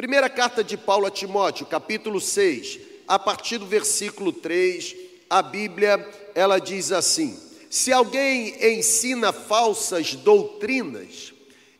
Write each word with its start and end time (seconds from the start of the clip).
Primeira 0.00 0.30
carta 0.30 0.64
de 0.64 0.78
Paulo 0.78 1.04
a 1.04 1.10
Timóteo, 1.10 1.66
capítulo 1.66 2.22
6, 2.22 2.78
a 3.06 3.18
partir 3.18 3.58
do 3.58 3.66
versículo 3.66 4.32
3, 4.32 4.96
a 5.28 5.42
Bíblia, 5.42 6.08
ela 6.34 6.58
diz 6.58 6.90
assim: 6.90 7.38
Se 7.68 7.92
alguém 7.92 8.54
ensina 8.78 9.30
falsas 9.30 10.14
doutrinas 10.14 11.34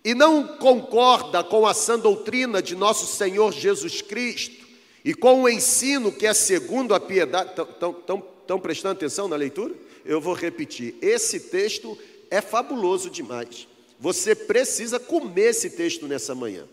e 0.05 0.15
não 0.15 0.47
concorda 0.59 1.43
com 1.43 1.67
a 1.67 1.73
sã 1.73 1.99
doutrina 1.99 2.61
de 2.61 2.77
nosso 2.77 3.07
Senhor 3.07 3.55
Jesus 3.55 4.03
Cristo 4.03 4.67
e 5.03 5.15
com 5.15 5.45
o 5.45 5.49
ensino 5.49 6.13
que 6.13 6.27
é 6.27 6.35
segundo 6.35 6.95
a 6.95 7.01
piedade, 7.01 7.53
estão 7.53 8.61
prestando 8.61 8.99
atenção 8.99 9.29
na 9.29 9.37
leitura? 9.37 9.75
Eu 10.05 10.21
vou 10.21 10.35
repetir, 10.35 10.95
esse 11.01 11.41
texto 11.41 11.97
é 12.31 12.43
fabuloso 12.43 13.09
demais. 13.09 13.67
Você 13.99 14.35
precisa 14.35 15.01
comer 15.01 15.53
esse 15.53 15.71
texto 15.71 16.07
nessa 16.07 16.35
manhã. 16.35 16.67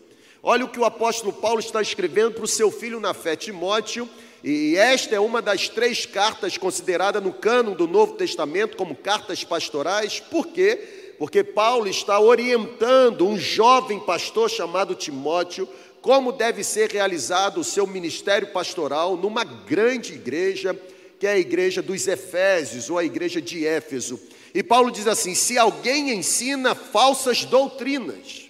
Olha 0.50 0.64
o 0.64 0.68
que 0.68 0.80
o 0.80 0.84
apóstolo 0.86 1.30
Paulo 1.30 1.60
está 1.60 1.82
escrevendo 1.82 2.32
para 2.32 2.44
o 2.44 2.48
seu 2.48 2.70
filho 2.70 2.98
na 2.98 3.12
fé, 3.12 3.36
Timóteo, 3.36 4.08
e 4.42 4.76
esta 4.76 5.14
é 5.14 5.20
uma 5.20 5.42
das 5.42 5.68
três 5.68 6.06
cartas 6.06 6.56
considerada 6.56 7.20
no 7.20 7.34
cânon 7.34 7.74
do 7.74 7.86
Novo 7.86 8.14
Testamento 8.14 8.74
como 8.74 8.94
cartas 8.94 9.44
pastorais. 9.44 10.20
Por 10.20 10.46
quê? 10.46 11.16
Porque 11.18 11.44
Paulo 11.44 11.86
está 11.86 12.18
orientando 12.18 13.28
um 13.28 13.38
jovem 13.38 14.00
pastor 14.00 14.48
chamado 14.48 14.94
Timóteo 14.94 15.68
como 16.00 16.32
deve 16.32 16.64
ser 16.64 16.90
realizado 16.90 17.60
o 17.60 17.64
seu 17.64 17.86
ministério 17.86 18.48
pastoral 18.50 19.18
numa 19.18 19.44
grande 19.44 20.14
igreja, 20.14 20.74
que 21.20 21.26
é 21.26 21.32
a 21.32 21.38
igreja 21.38 21.82
dos 21.82 22.08
Efésios 22.08 22.88
ou 22.88 22.96
a 22.96 23.04
igreja 23.04 23.42
de 23.42 23.66
Éfeso. 23.66 24.18
E 24.54 24.62
Paulo 24.62 24.90
diz 24.90 25.06
assim: 25.06 25.34
se 25.34 25.58
alguém 25.58 26.10
ensina 26.10 26.74
falsas 26.74 27.44
doutrinas, 27.44 28.47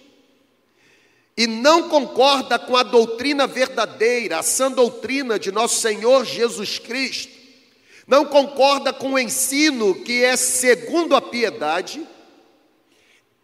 e 1.39 1.47
não 1.47 1.87
concorda 1.87 2.59
com 2.59 2.75
a 2.75 2.83
doutrina 2.83 3.47
verdadeira, 3.47 4.39
a 4.39 4.43
sã 4.43 4.69
doutrina 4.69 5.39
de 5.39 5.53
nosso 5.53 5.79
Senhor 5.79 6.25
Jesus 6.25 6.79
Cristo, 6.79 7.31
não 8.05 8.25
concorda 8.25 8.91
com 8.91 9.13
o 9.13 9.19
ensino 9.19 9.95
que 10.03 10.21
é 10.21 10.35
segundo 10.35 11.15
a 11.15 11.21
piedade, 11.21 12.05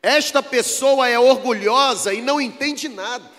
esta 0.04 0.44
pessoa 0.44 1.08
é 1.08 1.18
orgulhosa 1.18 2.14
e 2.14 2.22
não 2.22 2.42
entende 2.42 2.90
nada. 2.90 3.32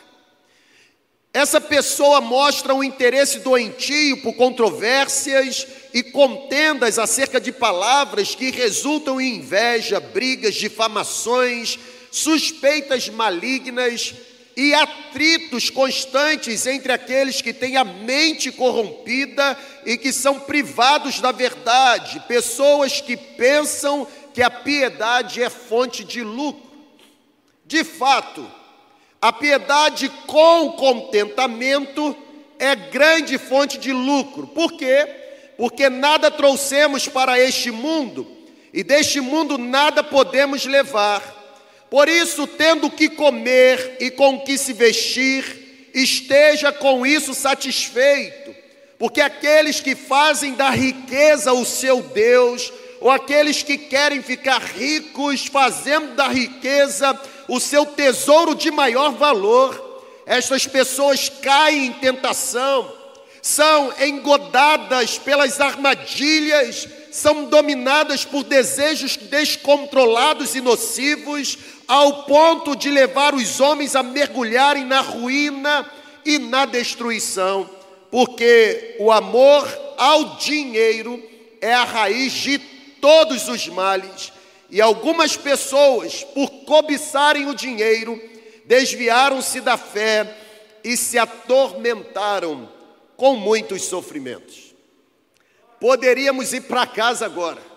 Essa 1.35 1.61
pessoa 1.61 2.23
mostra 2.23 2.75
um 2.75 2.83
interesse 2.83 3.41
doentio 3.41 4.23
por 4.23 4.33
controvérsias 4.37 5.67
e 5.93 6.03
contendas 6.03 6.99
acerca 6.99 7.39
de 7.39 7.53
palavras 7.53 8.35
que 8.35 8.51
resultam 8.51 9.21
em 9.21 9.37
inveja, 9.37 10.01
brigas, 10.01 10.55
difamações, 10.55 11.79
suspeitas 12.11 13.11
malignas 13.11 14.15
e 14.57 14.73
atritos 14.73 15.69
constantes 15.69 16.67
entre 16.67 16.91
aqueles 16.91 17.43
que 17.43 17.53
têm 17.53 17.77
a 17.77 17.85
mente 17.85 18.51
corrompida 18.51 19.57
e 19.85 19.99
que 19.99 20.11
são 20.13 20.41
privados 20.41 21.21
da 21.21 21.31
verdade, 21.31 22.23
pessoas 22.27 23.01
que 23.03 23.17
pensam 23.17 24.09
que 24.33 24.43
a 24.43 24.49
piedade 24.49 25.43
é 25.43 25.51
fonte 25.51 26.03
de 26.05 26.23
lucro. 26.23 26.65
De 27.67 27.85
fato, 27.85 28.51
a 29.21 29.31
piedade 29.31 30.09
com 30.27 30.73
contentamento 30.73 32.17
é 32.59 32.75
grande 32.75 33.37
fonte 33.37 33.77
de 33.77 33.93
lucro. 33.93 34.47
Por 34.47 34.73
quê? 34.73 35.07
Porque 35.59 35.91
nada 35.91 36.31
trouxemos 36.31 37.09
para 37.09 37.39
este 37.39 37.71
mundo 37.71 38.27
e 38.73 38.83
deste 38.83 39.21
mundo 39.21 39.59
nada 39.59 40.03
podemos 40.03 40.65
levar. 40.65 41.46
Por 41.91 42.09
isso, 42.09 42.47
tendo 42.47 42.91
que 42.91 43.09
comer 43.09 43.97
e 44.01 44.11
com 44.11 44.41
que 44.41 44.59
se 44.59 44.73
vestir, 44.73 45.91
esteja 45.95 46.73
com 46.73 47.07
isso 47.07 47.33
satisfeito, 47.33 48.55
porque 48.99 49.21
aqueles 49.21 49.81
que 49.81 49.95
fazem 49.95 50.55
da 50.55 50.71
riqueza 50.71 51.53
o 51.53 51.65
seu 51.65 52.03
Deus, 52.03 52.73
ou 53.01 53.11
aqueles 53.11 53.63
que 53.63 53.79
querem 53.79 54.23
ficar 54.23 54.61
ricos 54.61 55.47
fazendo 55.47 56.15
da 56.15 56.29
riqueza 56.29 57.19
o 57.49 57.61
seu 57.61 57.87
tesouro 57.87 58.55
de 58.55 58.71
maior 58.71 59.13
valor, 59.13 59.87
estas 60.27 60.67
pessoas 60.67 61.29
caem 61.29 61.87
em 61.87 61.93
tentação, 61.93 62.93
são 63.41 63.93
engodadas 64.01 65.19
pelas 65.19 65.61
armadilhas, 65.61 66.89
são 67.17 67.47
dominadas 67.47 68.27
por 68.27 68.45
desejos 68.45 69.17
descontrolados 69.17 70.55
e 70.55 70.61
nocivos, 70.61 71.57
ao 71.89 72.25
ponto 72.25 72.77
de 72.77 72.91
levar 72.91 73.35
os 73.35 73.59
homens 73.59 73.97
a 73.97 74.03
mergulharem 74.03 74.85
na 74.85 75.01
ruína 75.01 75.91
e 76.25 76.39
na 76.39 76.67
destruição, 76.67 77.71
porque 78.11 78.97
o 78.99 79.11
amor 79.11 79.67
ao 79.97 80.37
dinheiro 80.37 81.23
é 81.61 81.73
a 81.73 81.85
raiz 81.85 82.33
de 82.35 82.59
todos 83.01 83.49
os 83.49 83.67
males, 83.69 84.33
e 84.69 84.81
algumas 84.81 85.37
pessoas, 85.37 86.23
por 86.23 86.51
cobiçarem 86.67 87.49
o 87.49 87.55
dinheiro, 87.55 88.21
desviaram-se 88.67 89.61
da 89.63 89.79
fé 89.79 90.37
e 90.85 90.97
se 90.97 91.17
atormentaram 91.19 92.69
com 93.17 93.37
muitos 93.37 93.85
sofrimentos. 93.85 94.66
Poderíamos 95.81 96.53
ir 96.53 96.63
para 96.63 96.87
casa 96.87 97.27
agora 97.27 97.77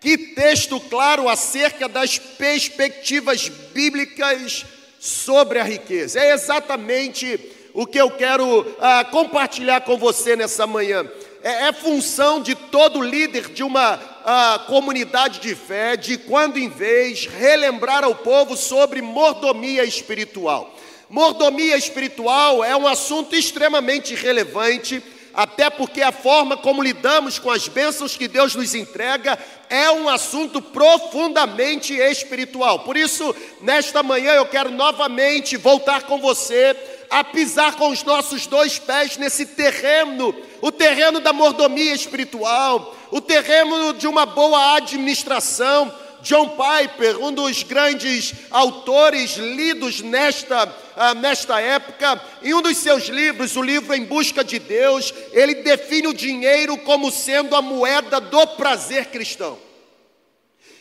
que 0.00 0.16
texto 0.16 0.78
claro 0.80 1.28
acerca 1.28 1.88
das 1.88 2.18
perspectivas 2.18 3.48
bíblicas 3.48 4.64
sobre 5.00 5.58
a 5.58 5.64
riqueza. 5.64 6.20
É 6.20 6.32
exatamente 6.32 7.38
o 7.74 7.86
que 7.86 8.00
eu 8.00 8.10
quero 8.10 8.76
ah, 8.80 9.04
compartilhar 9.10 9.80
com 9.82 9.96
você 9.96 10.36
nessa 10.36 10.66
manhã. 10.66 11.08
É, 11.42 11.68
é, 11.68 11.72
função 11.72 12.40
de 12.40 12.54
todo 12.54 13.02
líder 13.02 13.50
de 13.50 13.62
uma 13.62 14.00
ah, 14.24 14.64
comunidade 14.66 15.40
de 15.40 15.54
fé, 15.54 15.96
de 15.96 16.16
quando 16.16 16.58
em 16.58 16.68
vez, 16.68 17.26
relembrar 17.26 18.04
ao 18.04 18.14
povo 18.14 18.56
sobre 18.56 19.00
mordomia 19.00 19.84
espiritual. 19.84 20.74
Mordomia 21.08 21.76
espiritual 21.76 22.62
é 22.62 22.76
um 22.76 22.86
assunto 22.86 23.34
extremamente 23.34 24.14
relevante 24.14 25.02
até 25.38 25.70
porque 25.70 26.02
a 26.02 26.10
forma 26.10 26.56
como 26.56 26.82
lidamos 26.82 27.38
com 27.38 27.48
as 27.48 27.68
bênçãos 27.68 28.16
que 28.16 28.26
Deus 28.26 28.56
nos 28.56 28.74
entrega 28.74 29.38
é 29.70 29.88
um 29.88 30.08
assunto 30.08 30.60
profundamente 30.60 31.94
espiritual. 31.94 32.80
Por 32.80 32.96
isso, 32.96 33.32
nesta 33.60 34.02
manhã 34.02 34.32
eu 34.32 34.46
quero 34.46 34.68
novamente 34.68 35.56
voltar 35.56 36.02
com 36.02 36.18
você 36.18 36.76
a 37.08 37.22
pisar 37.22 37.76
com 37.76 37.88
os 37.90 38.02
nossos 38.02 38.48
dois 38.48 38.80
pés 38.80 39.16
nesse 39.16 39.46
terreno, 39.46 40.34
o 40.60 40.72
terreno 40.72 41.20
da 41.20 41.32
mordomia 41.32 41.94
espiritual, 41.94 42.96
o 43.12 43.20
terreno 43.20 43.94
de 43.94 44.08
uma 44.08 44.26
boa 44.26 44.74
administração 44.74 45.94
John 46.22 46.56
Piper, 46.56 47.22
um 47.22 47.32
dos 47.32 47.62
grandes 47.62 48.34
autores 48.50 49.36
lidos 49.36 50.00
nesta, 50.00 50.64
uh, 50.64 51.14
nesta 51.16 51.60
época, 51.60 52.20
em 52.42 52.54
um 52.54 52.62
dos 52.62 52.76
seus 52.76 53.04
livros, 53.04 53.56
o 53.56 53.62
livro 53.62 53.94
Em 53.94 54.04
Busca 54.04 54.42
de 54.42 54.58
Deus, 54.58 55.14
ele 55.32 55.56
define 55.56 56.08
o 56.08 56.14
dinheiro 56.14 56.76
como 56.78 57.10
sendo 57.10 57.54
a 57.54 57.62
moeda 57.62 58.20
do 58.20 58.46
prazer 58.48 59.06
cristão. 59.06 59.58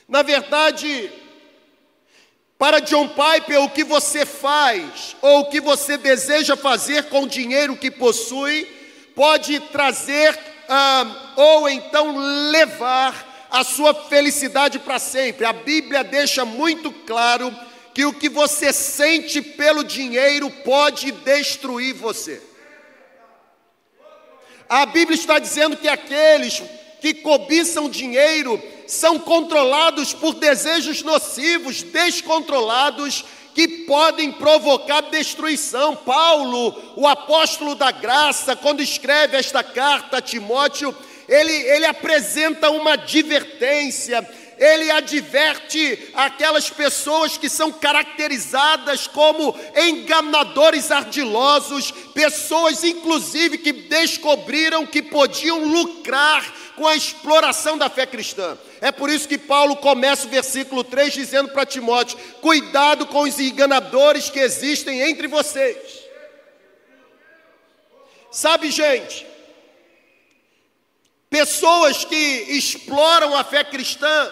Na 0.07 0.21
verdade, 0.21 1.11
para 2.57 2.79
John 2.79 3.09
Piper, 3.09 3.61
o 3.61 3.69
que 3.69 3.83
você 3.83 4.25
faz 4.25 5.15
ou 5.21 5.41
o 5.41 5.49
que 5.49 5.61
você 5.61 5.97
deseja 5.97 6.55
fazer 6.55 7.03
com 7.03 7.23
o 7.23 7.29
dinheiro 7.29 7.77
que 7.77 7.91
possui 7.91 8.65
pode 9.13 9.59
trazer 9.59 10.33
uh, 10.33 11.41
ou 11.41 11.69
então 11.69 12.15
levar 12.51 13.26
a 13.49 13.63
sua 13.63 13.93
felicidade 13.93 14.79
para 14.79 14.99
sempre. 14.99 15.45
A 15.45 15.53
Bíblia 15.53 16.03
deixa 16.03 16.45
muito 16.45 16.91
claro 16.91 17.53
que 17.93 18.05
o 18.05 18.13
que 18.13 18.29
você 18.29 18.71
sente 18.71 19.41
pelo 19.41 19.83
dinheiro 19.83 20.49
pode 20.63 21.11
destruir 21.11 21.93
você. 21.93 22.41
A 24.69 24.85
Bíblia 24.85 25.15
está 25.15 25.39
dizendo 25.39 25.77
que 25.77 25.87
aqueles 25.87 26.61
que 27.01 27.13
cobiçam 27.13 27.89
dinheiro 27.89 28.61
são 28.85 29.19
controlados 29.19 30.13
por 30.13 30.33
desejos 30.35 31.03
nocivos, 31.03 31.83
descontrolados, 31.83 33.23
que 33.53 33.67
podem 33.85 34.31
provocar 34.31 35.01
destruição. 35.01 35.95
Paulo, 35.95 36.75
o 36.95 37.07
apóstolo 37.07 37.73
da 37.73 37.89
graça, 37.89 38.55
quando 38.55 38.83
escreve 38.83 39.35
esta 39.35 39.63
carta 39.63 40.17
a 40.17 40.21
Timóteo, 40.21 40.95
ele, 41.27 41.53
ele 41.53 41.85
apresenta 41.85 42.69
uma 42.69 42.93
advertência, 42.93 44.27
ele 44.57 44.89
adverte 44.89 46.09
aquelas 46.13 46.69
pessoas 46.69 47.37
que 47.37 47.49
são 47.49 47.71
caracterizadas 47.71 49.05
como 49.05 49.55
enganadores 49.75 50.89
ardilosos, 50.89 51.91
pessoas 52.13 52.83
inclusive 52.83 53.57
que 53.57 53.71
descobriram 53.71 54.85
que 54.85 55.01
podiam 55.01 55.65
lucrar 55.65 56.43
com 56.75 56.87
a 56.87 56.95
exploração 56.95 57.77
da 57.77 57.89
fé 57.89 58.05
cristã. 58.05 58.57
É 58.81 58.91
por 58.91 59.09
isso 59.09 59.27
que 59.27 59.37
Paulo 59.37 59.75
começa 59.77 60.27
o 60.27 60.29
versículo 60.29 60.83
3 60.83 61.13
dizendo 61.13 61.49
para 61.49 61.65
Timóteo: 61.65 62.17
cuidado 62.41 63.05
com 63.07 63.21
os 63.21 63.39
enganadores 63.39 64.29
que 64.29 64.39
existem 64.39 65.01
entre 65.01 65.27
vocês. 65.27 65.77
Sabe, 68.31 68.69
gente, 68.69 69.25
pessoas 71.29 72.05
que 72.05 72.15
exploram 72.15 73.35
a 73.35 73.43
fé 73.43 73.63
cristã, 73.63 74.31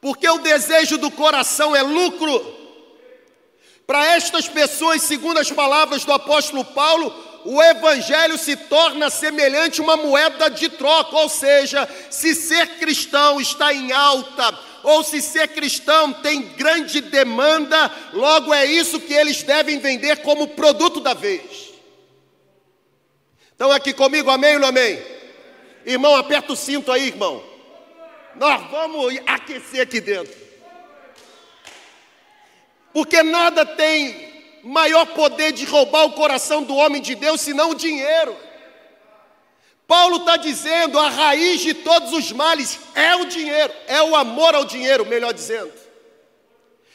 porque 0.00 0.28
o 0.28 0.38
desejo 0.38 0.98
do 0.98 1.10
coração 1.10 1.74
é 1.74 1.82
lucro. 1.82 2.54
Para 3.86 4.14
estas 4.14 4.48
pessoas, 4.48 5.02
segundo 5.02 5.38
as 5.38 5.50
palavras 5.50 6.04
do 6.04 6.12
apóstolo 6.12 6.64
Paulo, 6.64 7.14
o 7.44 7.62
evangelho 7.62 8.36
se 8.36 8.56
torna 8.56 9.08
semelhante 9.08 9.80
a 9.80 9.84
uma 9.84 9.96
moeda 9.96 10.50
de 10.50 10.68
troca, 10.68 11.16
ou 11.16 11.28
seja, 11.28 11.88
se 12.10 12.34
ser 12.34 12.78
cristão 12.78 13.40
está 13.40 13.72
em 13.72 13.92
alta, 13.92 14.58
ou 14.82 15.04
se 15.04 15.22
ser 15.22 15.48
cristão 15.48 16.12
tem 16.12 16.42
grande 16.42 17.00
demanda, 17.00 17.90
logo 18.12 18.52
é 18.52 18.66
isso 18.66 19.00
que 19.00 19.14
eles 19.14 19.42
devem 19.44 19.78
vender 19.78 20.22
como 20.22 20.48
produto 20.48 21.00
da 21.00 21.14
vez. 21.14 21.72
Estão 23.52 23.70
aqui 23.70 23.92
comigo, 23.92 24.28
amém 24.28 24.54
ou 24.54 24.60
não 24.60 24.68
amém? 24.68 25.15
Irmão, 25.86 26.16
aperta 26.16 26.52
o 26.52 26.56
cinto 26.56 26.90
aí, 26.90 27.06
irmão. 27.06 27.42
Nós 28.34 28.70
vamos 28.70 29.16
aquecer 29.24 29.80
aqui 29.80 30.00
dentro. 30.00 30.36
Porque 32.92 33.22
nada 33.22 33.64
tem 33.64 34.60
maior 34.64 35.06
poder 35.06 35.52
de 35.52 35.64
roubar 35.64 36.04
o 36.06 36.12
coração 36.12 36.64
do 36.64 36.74
homem 36.74 37.00
de 37.00 37.14
Deus 37.14 37.40
senão 37.40 37.70
o 37.70 37.74
dinheiro. 37.74 38.36
Paulo 39.86 40.16
está 40.16 40.36
dizendo: 40.36 40.98
a 40.98 41.08
raiz 41.08 41.60
de 41.60 41.72
todos 41.72 42.12
os 42.12 42.32
males 42.32 42.80
é 42.92 43.14
o 43.14 43.26
dinheiro, 43.26 43.72
é 43.86 44.02
o 44.02 44.16
amor 44.16 44.56
ao 44.56 44.64
dinheiro, 44.64 45.06
melhor 45.06 45.32
dizendo. 45.32 45.72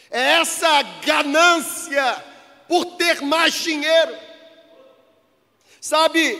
É 0.09 0.33
essa 0.41 0.81
ganância 1.05 2.25
por 2.67 2.83
ter 2.97 3.21
mais 3.21 3.53
dinheiro. 3.53 4.17
Sabe, 5.79 6.37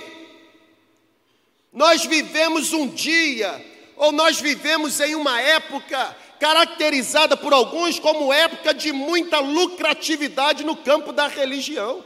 nós 1.72 2.06
vivemos 2.06 2.74
um 2.74 2.88
dia, 2.88 3.66
ou 3.96 4.12
nós 4.12 4.40
vivemos 4.42 5.00
em 5.00 5.16
uma 5.16 5.40
época 5.40 6.18
caracterizada 6.40 7.38
por 7.38 7.54
alguns 7.54 8.00
como 8.00 8.34
época 8.34 8.74
de 8.74 8.92
muita 8.92 9.40
lucratividade 9.40 10.64
no 10.64 10.76
campo 10.76 11.14
da 11.14 11.28
religião. 11.28 12.04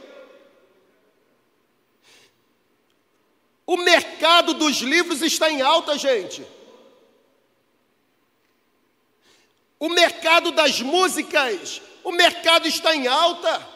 O 3.66 3.76
mercado 3.78 4.54
dos 4.54 4.76
livros 4.76 5.22
está 5.22 5.50
em 5.50 5.60
alta, 5.60 5.98
gente. 5.98 6.46
O 9.80 9.88
mercado 9.88 10.52
das 10.52 10.80
músicas, 10.80 11.82
o 12.04 12.12
mercado 12.12 12.68
está 12.68 12.94
em 12.94 13.08
alta. 13.08 13.75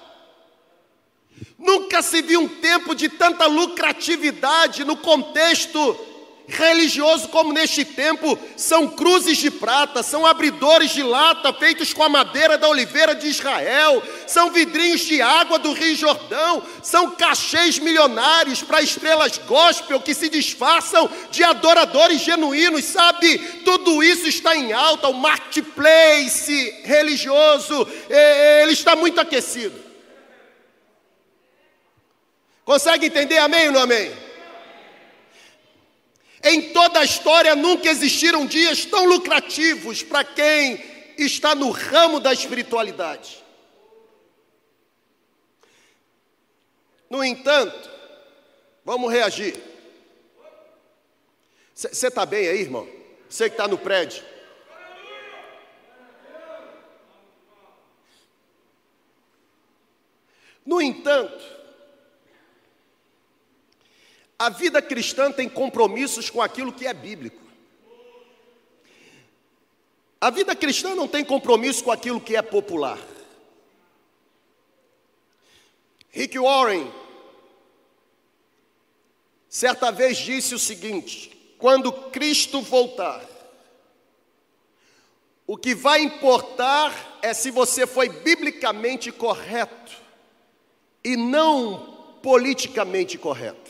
Nunca 1.59 2.03
se 2.03 2.23
viu 2.23 2.41
um 2.41 2.49
tempo 2.49 2.95
de 2.95 3.09
tanta 3.09 3.47
lucratividade 3.47 4.85
no 4.85 4.97
contexto 4.97 6.09
religioso 6.51 7.29
como 7.29 7.53
neste 7.53 7.85
tempo, 7.85 8.39
são 8.57 8.89
cruzes 8.89 9.39
de 9.39 9.51
prata, 9.51 10.03
são 10.03 10.27
abridores 10.27 10.91
de 10.91 11.03
lata 11.03 11.53
feitos 11.53 11.93
com 11.93 12.03
a 12.03 12.09
madeira 12.09 12.59
da 12.59 12.69
oliveira 12.69 13.15
de 13.15 13.29
Israel, 13.29 14.03
são 14.27 14.51
vidrinhos 14.51 15.03
de 15.03 15.23
água 15.23 15.59
do 15.59 15.73
Rio 15.73 15.95
Jordão, 15.95 16.63
são 16.83 17.13
cachês 17.13 17.79
milionários 17.79 18.63
para 18.63 18.83
estrelas 18.83 19.39
gospel 19.39 20.01
que 20.01 20.15
se 20.15 20.29
disfarçam 20.29 21.09
de 21.31 21.45
adoradores 21.45 22.21
genuínos, 22.21 22.85
sabe? 22.85 23.39
Tudo 23.65 24.03
isso 24.03 24.27
está 24.27 24.57
em 24.57 24.73
alta, 24.73 25.09
o 25.09 25.15
marketplace 25.15 26.75
religioso, 26.85 27.87
ele 28.63 28.73
está 28.73 28.97
muito 28.97 29.21
aquecido. 29.21 29.90
Consegue 32.71 33.07
entender 33.07 33.37
amém 33.39 33.67
ou 33.67 33.73
não 33.73 33.81
amém? 33.81 34.17
Em 36.41 36.73
toda 36.73 37.01
a 37.01 37.05
história 37.05 37.57
nunca 37.57 37.89
existiram 37.89 38.47
dias 38.47 38.85
tão 38.85 39.07
lucrativos 39.07 40.05
para 40.05 40.23
quem 40.23 40.81
está 41.19 41.53
no 41.53 41.73
ramo 41.73 42.21
da 42.21 42.33
espiritualidade. 42.33 43.43
No 47.11 47.25
entanto, 47.25 47.91
vamos 48.85 49.11
reagir. 49.11 49.61
Você 51.75 52.07
está 52.07 52.25
bem 52.25 52.47
aí, 52.47 52.61
irmão? 52.61 52.89
Você 53.29 53.49
que 53.51 53.55
está 53.55 53.67
no 53.67 53.79
prédio. 53.79 54.23
No 60.65 60.81
entanto, 60.81 61.60
a 64.41 64.49
vida 64.49 64.81
cristã 64.81 65.31
tem 65.31 65.47
compromissos 65.47 66.31
com 66.31 66.41
aquilo 66.41 66.73
que 66.73 66.87
é 66.87 66.95
bíblico. 66.95 67.43
A 70.19 70.31
vida 70.31 70.57
cristã 70.57 70.95
não 70.95 71.07
tem 71.07 71.23
compromisso 71.23 71.85
com 71.85 71.91
aquilo 71.91 72.19
que 72.19 72.35
é 72.35 72.41
popular. 72.41 72.99
Rick 76.09 76.39
Warren, 76.39 76.91
certa 79.47 79.93
vez 79.93 80.17
disse 80.17 80.55
o 80.55 80.59
seguinte: 80.59 81.55
quando 81.59 81.93
Cristo 82.11 82.63
voltar, 82.63 83.23
o 85.47 85.55
que 85.59 85.75
vai 85.75 86.01
importar 86.01 87.19
é 87.21 87.35
se 87.35 87.51
você 87.51 87.87
foi 87.87 88.09
biblicamente 88.09 89.13
correto 89.13 89.93
e 91.05 91.15
não 91.15 92.17
politicamente 92.23 93.19
correto. 93.19 93.70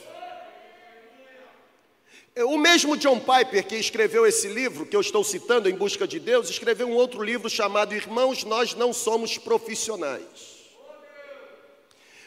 O 2.46 2.56
mesmo 2.56 2.96
John 2.96 3.18
Piper, 3.18 3.66
que 3.66 3.76
escreveu 3.76 4.26
esse 4.26 4.48
livro 4.48 4.86
que 4.86 4.96
eu 4.96 5.00
estou 5.00 5.22
citando, 5.24 5.68
Em 5.68 5.74
Busca 5.74 6.06
de 6.06 6.20
Deus, 6.20 6.48
escreveu 6.48 6.88
um 6.88 6.94
outro 6.94 7.22
livro 7.22 7.50
chamado 7.50 7.94
Irmãos, 7.94 8.44
Nós 8.44 8.74
Não 8.74 8.92
Somos 8.92 9.36
Profissionais. 9.36 10.60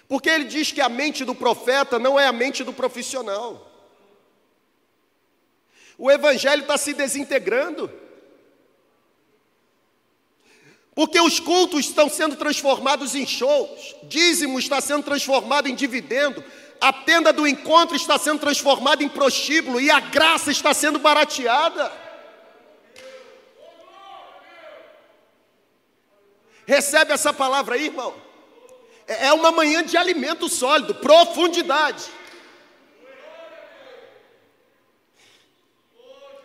Porque 0.08 0.30
ele 0.30 0.44
diz 0.44 0.72
que 0.72 0.82
a 0.82 0.90
mente 0.90 1.24
do 1.26 1.34
profeta 1.34 1.98
não 1.98 2.20
é 2.20 2.28
a 2.28 2.34
mente 2.34 2.64
do 2.64 2.74
profissional. 2.74 3.70
O 5.98 6.12
evangelho 6.12 6.62
está 6.62 6.78
se 6.78 6.94
desintegrando. 6.94 7.90
Porque 10.94 11.20
os 11.20 11.40
cultos 11.40 11.88
estão 11.88 12.08
sendo 12.08 12.36
transformados 12.36 13.16
em 13.16 13.26
shows, 13.26 13.96
dízimo 14.04 14.60
está 14.60 14.80
sendo 14.80 15.04
transformado 15.04 15.68
em 15.68 15.74
dividendo, 15.74 16.44
a 16.84 16.92
tenda 16.92 17.32
do 17.32 17.48
encontro 17.48 17.96
está 17.96 18.20
sendo 18.20 18.40
transformada 18.40 19.02
em 19.02 19.08
prostíbulo 19.08 19.80
e 19.80 19.90
a 19.90 20.02
graça 20.02 20.52
está 20.52 20.74
sendo 20.74 21.00
barateada. 21.00 21.90
Recebe 26.68 27.14
essa 27.14 27.32
palavra 27.32 27.76
aí, 27.76 27.86
irmão? 27.86 28.14
É, 29.08 29.28
é 29.28 29.34
uma 29.34 29.50
manhã 29.50 29.82
de 29.82 29.96
alimento 29.96 30.50
sólido, 30.50 30.96
profundidade. 30.96 32.04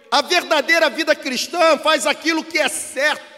A 0.08 0.22
verdadeira 0.22 0.88
vida 0.88 1.16
cristã 1.16 1.76
faz 1.78 2.06
aquilo 2.06 2.44
que 2.44 2.60
é 2.60 2.68
certo 2.68 3.37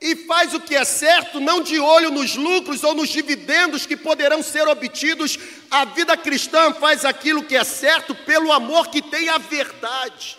e 0.00 0.14
faz 0.14 0.54
o 0.54 0.60
que 0.60 0.76
é 0.76 0.84
certo, 0.84 1.40
não 1.40 1.60
de 1.60 1.80
olho 1.80 2.10
nos 2.10 2.36
lucros 2.36 2.84
ou 2.84 2.94
nos 2.94 3.08
dividendos 3.08 3.84
que 3.84 3.96
poderão 3.96 4.42
ser 4.42 4.68
obtidos. 4.68 5.38
A 5.70 5.84
vida 5.84 6.16
cristã 6.16 6.72
faz 6.72 7.04
aquilo 7.04 7.42
que 7.42 7.56
é 7.56 7.64
certo 7.64 8.14
pelo 8.14 8.52
amor 8.52 8.88
que 8.88 9.02
tem 9.02 9.28
à 9.28 9.38
verdade. 9.38 10.38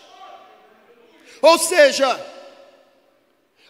Ou 1.41 1.57
seja, 1.57 2.07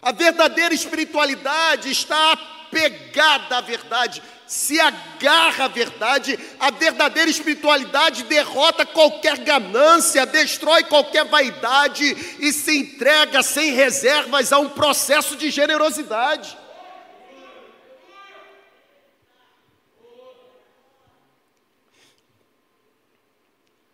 a 0.00 0.12
verdadeira 0.12 0.74
espiritualidade 0.74 1.90
está 1.90 2.38
apegada 2.70 3.58
à 3.58 3.60
verdade 3.60 4.22
se 4.50 4.80
agarra 4.80 5.66
à 5.66 5.68
verdade, 5.68 6.36
a 6.58 6.72
verdadeira 6.72 7.30
espiritualidade 7.30 8.24
derrota 8.24 8.84
qualquer 8.84 9.38
ganância, 9.38 10.26
destrói 10.26 10.82
qualquer 10.82 11.24
vaidade 11.26 12.04
e 12.40 12.52
se 12.52 12.76
entrega 12.76 13.44
sem 13.44 13.70
reservas 13.70 14.52
a 14.52 14.58
um 14.58 14.68
processo 14.70 15.36
de 15.36 15.50
generosidade. 15.50 16.58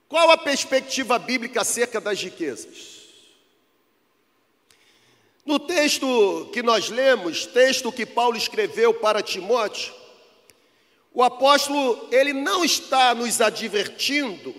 Qual 0.08 0.30
a 0.30 0.38
perspectiva 0.38 1.18
bíblica 1.18 1.60
acerca 1.60 2.00
das 2.00 2.22
riquezas? 2.22 2.95
No 5.46 5.60
texto 5.60 6.50
que 6.52 6.60
nós 6.60 6.88
lemos, 6.88 7.46
texto 7.46 7.92
que 7.92 8.04
Paulo 8.04 8.36
escreveu 8.36 8.92
para 8.92 9.22
Timóteo, 9.22 9.94
o 11.14 11.22
apóstolo, 11.22 12.08
ele 12.10 12.32
não 12.32 12.64
está 12.64 13.14
nos 13.14 13.40
advertindo, 13.40 14.52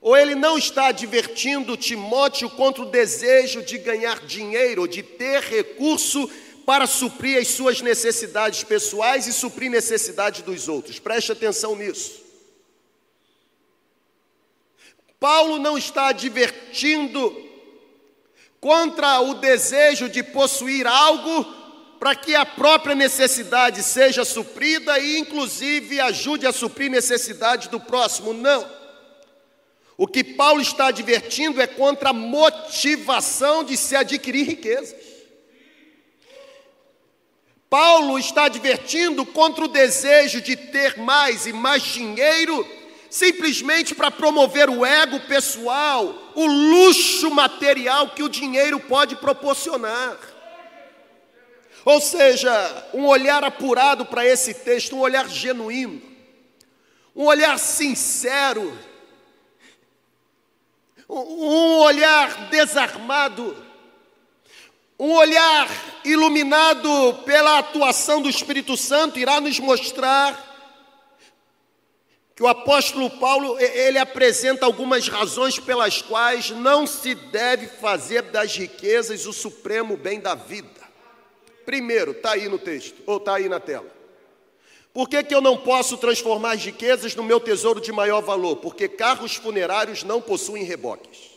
ou 0.00 0.16
ele 0.16 0.34
não 0.34 0.58
está 0.58 0.88
advertindo 0.88 1.76
Timóteo 1.76 2.50
contra 2.50 2.82
o 2.82 2.90
desejo 2.90 3.62
de 3.62 3.78
ganhar 3.78 4.18
dinheiro, 4.26 4.88
de 4.88 5.02
ter 5.02 5.42
recurso 5.42 6.28
para 6.66 6.88
suprir 6.88 7.38
as 7.38 7.48
suas 7.48 7.80
necessidades 7.80 8.64
pessoais 8.64 9.28
e 9.28 9.32
suprir 9.32 9.70
necessidades 9.70 10.42
dos 10.42 10.68
outros. 10.68 10.98
Preste 10.98 11.30
atenção 11.30 11.76
nisso. 11.76 12.20
Paulo 15.20 15.58
não 15.58 15.78
está 15.78 16.08
advertindo 16.08 17.49
contra 18.60 19.20
o 19.20 19.34
desejo 19.34 20.08
de 20.08 20.22
possuir 20.22 20.86
algo 20.86 21.44
para 21.98 22.14
que 22.14 22.34
a 22.34 22.44
própria 22.44 22.94
necessidade 22.94 23.82
seja 23.82 24.24
suprida 24.24 24.98
e, 24.98 25.18
inclusive, 25.18 26.00
ajude 26.00 26.46
a 26.46 26.52
suprir 26.52 26.90
necessidade 26.90 27.68
do 27.68 27.80
próximo. 27.80 28.32
Não. 28.32 28.66
O 29.96 30.06
que 30.06 30.24
Paulo 30.24 30.62
está 30.62 30.86
advertindo 30.86 31.60
é 31.60 31.66
contra 31.66 32.10
a 32.10 32.14
motivação 32.14 33.62
de 33.62 33.76
se 33.76 33.94
adquirir 33.94 34.46
riquezas. 34.46 35.10
Paulo 37.68 38.18
está 38.18 38.44
advertindo 38.44 39.24
contra 39.24 39.64
o 39.64 39.68
desejo 39.68 40.40
de 40.40 40.56
ter 40.56 40.96
mais 40.98 41.46
e 41.46 41.52
mais 41.52 41.82
dinheiro 41.82 42.66
simplesmente 43.10 43.92
para 43.92 44.10
promover 44.10 44.70
o 44.70 44.86
ego 44.86 45.18
pessoal, 45.20 46.32
o 46.36 46.46
luxo 46.46 47.28
material 47.30 48.10
que 48.10 48.22
o 48.22 48.28
dinheiro 48.28 48.78
pode 48.78 49.16
proporcionar. 49.16 50.16
Ou 51.84 52.00
seja, 52.00 52.88
um 52.94 53.06
olhar 53.06 53.42
apurado 53.42 54.06
para 54.06 54.24
esse 54.24 54.54
texto, 54.54 54.94
um 54.94 55.00
olhar 55.00 55.28
genuíno, 55.28 56.00
um 57.16 57.24
olhar 57.24 57.58
sincero, 57.58 58.78
um 61.08 61.78
olhar 61.80 62.48
desarmado, 62.48 63.56
um 64.96 65.10
olhar 65.12 65.68
iluminado 66.04 67.14
pela 67.24 67.58
atuação 67.58 68.22
do 68.22 68.28
Espírito 68.28 68.76
Santo 68.76 69.18
irá 69.18 69.40
nos 69.40 69.58
mostrar 69.58 70.49
que 72.40 72.44
o 72.44 72.48
apóstolo 72.48 73.10
Paulo 73.10 73.60
ele 73.60 73.98
apresenta 73.98 74.64
algumas 74.64 75.08
razões 75.08 75.58
pelas 75.58 76.00
quais 76.00 76.48
não 76.48 76.86
se 76.86 77.14
deve 77.14 77.66
fazer 77.66 78.22
das 78.22 78.56
riquezas 78.56 79.26
o 79.26 79.32
supremo 79.34 79.94
bem 79.94 80.18
da 80.18 80.34
vida. 80.34 80.80
Primeiro, 81.66 82.12
está 82.12 82.30
aí 82.30 82.48
no 82.48 82.58
texto, 82.58 82.96
ou 83.04 83.18
está 83.18 83.34
aí 83.34 83.46
na 83.46 83.60
tela. 83.60 83.94
Por 84.90 85.06
que, 85.06 85.22
que 85.22 85.34
eu 85.34 85.42
não 85.42 85.58
posso 85.58 85.98
transformar 85.98 86.52
as 86.52 86.64
riquezas 86.64 87.14
no 87.14 87.22
meu 87.22 87.38
tesouro 87.38 87.78
de 87.78 87.92
maior 87.92 88.22
valor? 88.22 88.56
Porque 88.56 88.88
carros 88.88 89.34
funerários 89.34 90.02
não 90.02 90.22
possuem 90.22 90.64
reboques. 90.64 91.29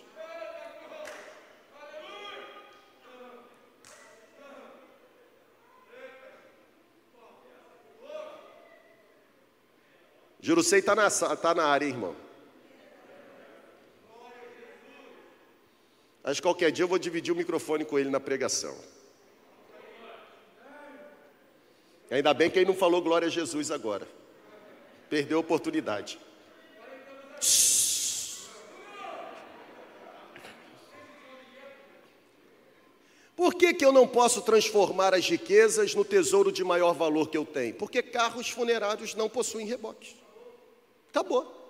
Jurucei 10.43 10.79
está 10.79 10.93
na, 10.93 11.09
tá 11.09 11.55
na 11.55 11.63
área, 11.63 11.85
irmão. 11.85 12.13
Acho 16.21 16.41
que 16.41 16.45
qualquer 16.45 16.69
dia 16.69 16.83
eu 16.83 16.88
vou 16.89 17.00
dividir 17.00 17.31
o 17.31 17.35
microfone 17.35 17.85
com 17.85 17.97
ele 17.97 18.09
na 18.09 18.19
pregação. 18.19 18.77
Ainda 22.12 22.33
bem 22.33 22.50
que 22.50 22.59
ele 22.59 22.65
não 22.65 22.75
falou 22.75 23.01
glória 23.01 23.29
a 23.29 23.31
Jesus 23.31 23.71
agora. 23.71 24.05
Perdeu 25.09 25.38
a 25.38 25.39
oportunidade. 25.39 26.19
Por 33.33 33.55
que, 33.55 33.73
que 33.73 33.85
eu 33.85 33.93
não 33.93 34.05
posso 34.05 34.41
transformar 34.41 35.13
as 35.13 35.25
riquezas 35.25 35.95
no 35.95 36.03
tesouro 36.03 36.51
de 36.51 36.65
maior 36.65 36.93
valor 36.93 37.29
que 37.29 37.38
eu 37.38 37.45
tenho? 37.45 37.75
Porque 37.75 38.03
carros 38.03 38.50
funerários 38.50 39.15
não 39.15 39.29
possuem 39.29 39.65
reboques. 39.65 40.23
Acabou. 41.13 41.62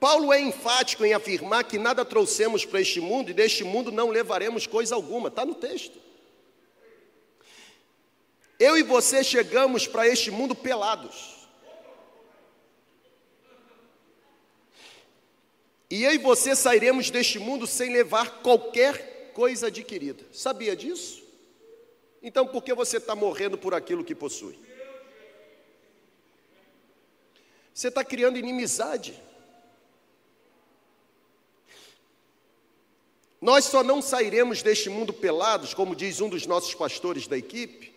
Paulo 0.00 0.32
é 0.32 0.40
enfático 0.40 1.04
em 1.04 1.14
afirmar 1.14 1.62
que 1.62 1.78
nada 1.78 2.04
trouxemos 2.04 2.64
para 2.64 2.80
este 2.80 3.00
mundo 3.00 3.30
e 3.30 3.34
deste 3.34 3.62
mundo 3.62 3.92
não 3.92 4.08
levaremos 4.10 4.66
coisa 4.66 4.96
alguma, 4.96 5.28
está 5.28 5.44
no 5.44 5.54
texto. 5.54 6.00
Eu 8.58 8.76
e 8.76 8.82
você 8.82 9.22
chegamos 9.22 9.86
para 9.86 10.08
este 10.08 10.32
mundo 10.32 10.56
pelados. 10.56 11.36
E 15.88 16.02
eu 16.02 16.12
e 16.12 16.18
você 16.18 16.56
sairemos 16.56 17.08
deste 17.08 17.38
mundo 17.38 17.68
sem 17.68 17.92
levar 17.92 18.42
qualquer 18.42 19.30
coisa 19.32 19.68
adquirida. 19.68 20.24
Sabia 20.32 20.74
disso? 20.74 21.25
Então 22.26 22.44
por 22.44 22.60
que 22.64 22.74
você 22.74 22.96
está 22.96 23.14
morrendo 23.14 23.56
por 23.56 23.72
aquilo 23.72 24.02
que 24.02 24.12
possui? 24.12 24.58
Você 27.72 27.86
está 27.86 28.04
criando 28.04 28.36
inimizade. 28.36 29.22
Nós 33.40 33.66
só 33.66 33.84
não 33.84 34.02
sairemos 34.02 34.60
deste 34.60 34.90
mundo 34.90 35.12
pelados, 35.12 35.72
como 35.72 35.94
diz 35.94 36.20
um 36.20 36.28
dos 36.28 36.48
nossos 36.48 36.74
pastores 36.74 37.28
da 37.28 37.38
equipe, 37.38 37.94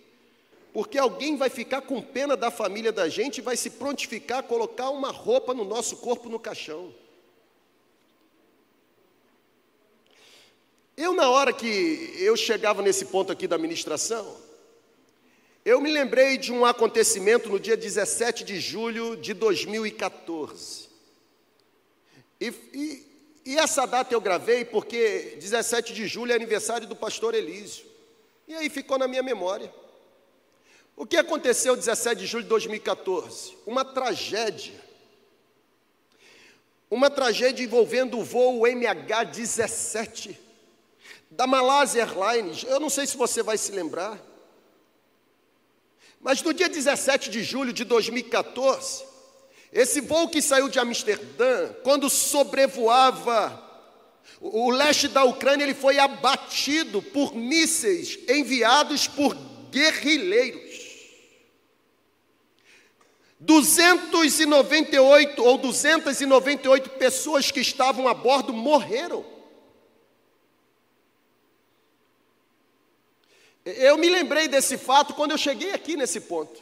porque 0.71 0.99
alguém 0.99 1.35
vai 1.35 1.49
ficar 1.49 1.81
com 1.81 1.99
pena 1.99 2.37
da 2.37 2.51
família 2.51 2.91
da 2.91 3.09
gente 3.09 3.39
e 3.39 3.41
vai 3.41 3.57
se 3.57 3.71
prontificar 3.71 4.39
a 4.39 4.43
colocar 4.43 4.91
uma 4.91 5.09
roupa 5.09 5.55
no 5.55 5.65
nosso 5.65 5.97
corpo 5.97 6.29
no 6.29 6.39
caixão. 6.39 6.93
Eu, 11.01 11.13
na 11.13 11.29
hora 11.29 11.53
que 11.53 12.13
eu 12.17 12.35
chegava 12.35 12.81
nesse 12.81 13.05
ponto 13.05 13.31
aqui 13.31 13.47
da 13.47 13.57
ministração, 13.57 14.35
eu 15.63 15.79
me 15.79 15.89
lembrei 15.89 16.37
de 16.37 16.51
um 16.51 16.65
acontecimento 16.65 17.47
no 17.47 17.57
dia 17.57 17.77
17 17.77 18.43
de 18.43 18.59
julho 18.59 19.15
de 19.15 19.33
2014. 19.33 20.89
E, 22.41 22.47
e, 22.73 23.07
e, 23.45 23.57
essa 23.57 23.85
data 23.85 24.13
eu 24.13 24.19
gravei 24.19 24.65
porque 24.65 25.37
17 25.39 25.93
de 25.93 26.05
julho 26.05 26.33
é 26.33 26.35
aniversário 26.35 26.85
do 26.85 26.97
pastor 26.97 27.33
Elísio. 27.33 27.85
E 28.45 28.53
aí 28.53 28.69
ficou 28.69 28.97
na 28.97 29.07
minha 29.07 29.23
memória. 29.23 29.73
O 30.97 31.05
que 31.05 31.15
aconteceu 31.15 31.77
17 31.77 32.19
de 32.19 32.25
julho 32.25 32.43
de 32.43 32.49
2014? 32.49 33.57
Uma 33.65 33.85
tragédia. 33.85 34.83
Uma 36.91 37.09
tragédia 37.09 37.63
envolvendo 37.63 38.19
o 38.19 38.23
voo 38.25 38.63
MH17 38.63 40.48
da 41.29 41.45
Malásia 41.45 42.03
Airlines. 42.03 42.63
Eu 42.63 42.79
não 42.79 42.89
sei 42.89 43.05
se 43.05 43.15
você 43.15 43.43
vai 43.43 43.57
se 43.57 43.71
lembrar. 43.71 44.19
Mas 46.19 46.41
no 46.41 46.53
dia 46.53 46.67
17 46.67 47.29
de 47.29 47.43
julho 47.43 47.71
de 47.71 47.85
2014, 47.85 49.05
esse 49.71 50.01
voo 50.01 50.27
que 50.27 50.41
saiu 50.41 50.67
de 50.67 50.79
Amsterdã, 50.79 51.71
quando 51.83 52.09
sobrevoava 52.09 53.67
o 54.41 54.69
leste 54.69 55.07
da 55.07 55.23
Ucrânia, 55.23 55.63
ele 55.63 55.73
foi 55.73 55.99
abatido 55.99 57.01
por 57.01 57.35
mísseis 57.35 58.17
enviados 58.27 59.07
por 59.07 59.35
guerrilheiros. 59.69 60.79
298 63.39 65.41
ou 65.41 65.57
298 65.57 66.89
pessoas 66.91 67.51
que 67.51 67.61
estavam 67.61 68.07
a 68.07 68.13
bordo 68.13 68.51
morreram. 68.51 69.38
Eu 73.65 73.97
me 73.97 74.09
lembrei 74.09 74.47
desse 74.47 74.77
fato 74.77 75.13
quando 75.13 75.31
eu 75.31 75.37
cheguei 75.37 75.73
aqui 75.73 75.95
nesse 75.95 76.21
ponto. 76.21 76.61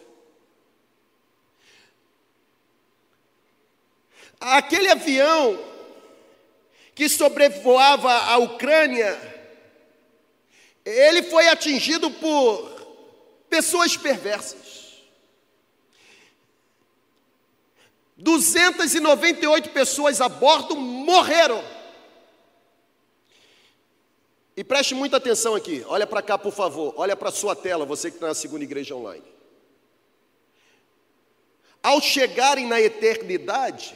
Aquele 4.39 4.89
avião 4.89 5.59
que 6.93 7.07
sobrevoava 7.07 8.11
a 8.11 8.37
Ucrânia, 8.37 9.15
ele 10.85 11.23
foi 11.23 11.47
atingido 11.47 12.09
por 12.11 12.77
pessoas 13.49 13.95
perversas. 13.95 14.67
298 18.17 19.69
pessoas 19.69 20.19
a 20.21 20.27
bordo 20.27 20.75
morreram. 20.75 21.63
E 24.57 24.63
preste 24.63 24.95
muita 24.95 25.17
atenção 25.17 25.53
aqui, 25.53 25.85
olha 25.87 26.07
para 26.07 26.19
cá, 26.19 26.35
por 26.35 26.51
favor, 26.51 26.91
olha 26.97 27.15
para 27.15 27.29
a 27.29 27.31
sua 27.31 27.55
tela, 27.55 27.85
você 27.85 28.09
que 28.09 28.17
está 28.17 28.25
na 28.25 28.33
segunda 28.33 28.63
igreja 28.63 28.95
online. 28.95 29.23
Ao 31.83 32.01
chegarem 32.01 32.65
na 32.65 32.81
eternidade, 32.81 33.95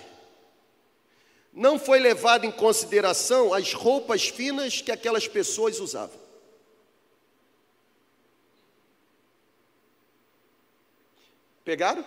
não 1.52 1.80
foi 1.80 1.98
levado 2.00 2.46
em 2.46 2.52
consideração 2.52 3.56
as 3.56 3.74
roupas 3.74 4.28
finas 4.30 4.84
que 4.84 4.92
aquelas 4.92 5.28
pessoas 5.28 5.80
usavam. 5.80 6.22
Pegaram? 11.66 12.06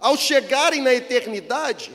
Ao 0.00 0.16
chegarem 0.16 0.82
na 0.82 0.92
eternidade, 0.92 1.92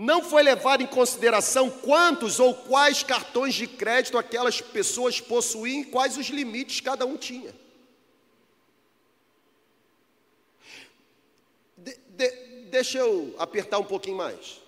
não 0.00 0.22
foi 0.22 0.44
levado 0.44 0.80
em 0.80 0.86
consideração 0.86 1.68
quantos 1.68 2.38
ou 2.38 2.54
quais 2.54 3.02
cartões 3.02 3.52
de 3.52 3.66
crédito 3.66 4.16
aquelas 4.16 4.60
pessoas 4.60 5.20
possuíam 5.20 5.80
e 5.80 5.86
quais 5.86 6.16
os 6.16 6.28
limites 6.28 6.80
cada 6.80 7.04
um 7.04 7.16
tinha. 7.16 7.52
deixa 12.70 12.98
eu 12.98 13.34
apertar 13.38 13.78
um 13.78 13.84
pouquinho 13.84 14.16
mais. 14.16 14.60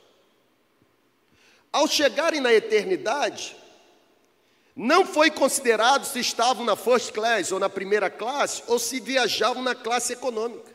Ao 1.73 1.87
chegarem 1.87 2.41
na 2.41 2.53
eternidade, 2.53 3.55
não 4.75 5.07
foi 5.07 5.31
considerado 5.31 6.07
se 6.07 6.19
estavam 6.19 6.65
na 6.65 6.75
first 6.75 7.13
class 7.13 7.53
ou 7.53 7.61
na 7.61 7.69
primeira 7.69 8.11
classe 8.11 8.65
ou 8.67 8.81
se 8.81 8.99
viajavam 8.99 9.63
na 9.63 9.77
classe 9.77 10.13
econômica. 10.13 10.70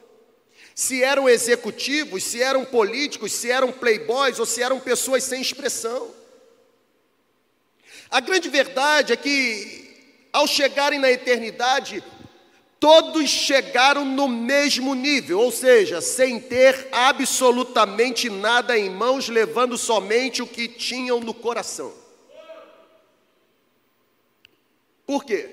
Se 0.75 1.01
eram 1.01 1.29
executivos, 1.29 2.21
se 2.21 2.43
eram 2.43 2.65
políticos, 2.65 3.31
se 3.31 3.49
eram 3.49 3.71
playboys 3.71 4.39
ou 4.39 4.45
se 4.45 4.61
eram 4.61 4.77
pessoas 4.77 5.23
sem 5.23 5.41
expressão. 5.41 6.13
A 8.11 8.19
grande 8.19 8.49
verdade 8.49 9.13
é 9.13 9.15
que, 9.15 10.27
ao 10.33 10.45
chegarem 10.45 10.99
na 10.99 11.09
eternidade, 11.09 12.03
todos 12.77 13.29
chegaram 13.29 14.03
no 14.03 14.27
mesmo 14.27 14.93
nível, 14.93 15.39
ou 15.39 15.49
seja, 15.49 16.01
sem 16.01 16.41
ter 16.41 16.89
absolutamente 16.91 18.29
nada 18.29 18.77
em 18.77 18.89
mãos, 18.89 19.29
levando 19.29 19.77
somente 19.77 20.41
o 20.41 20.47
que 20.47 20.67
tinham 20.67 21.21
no 21.21 21.33
coração. 21.33 21.93
Por 25.05 25.23
quê? 25.23 25.49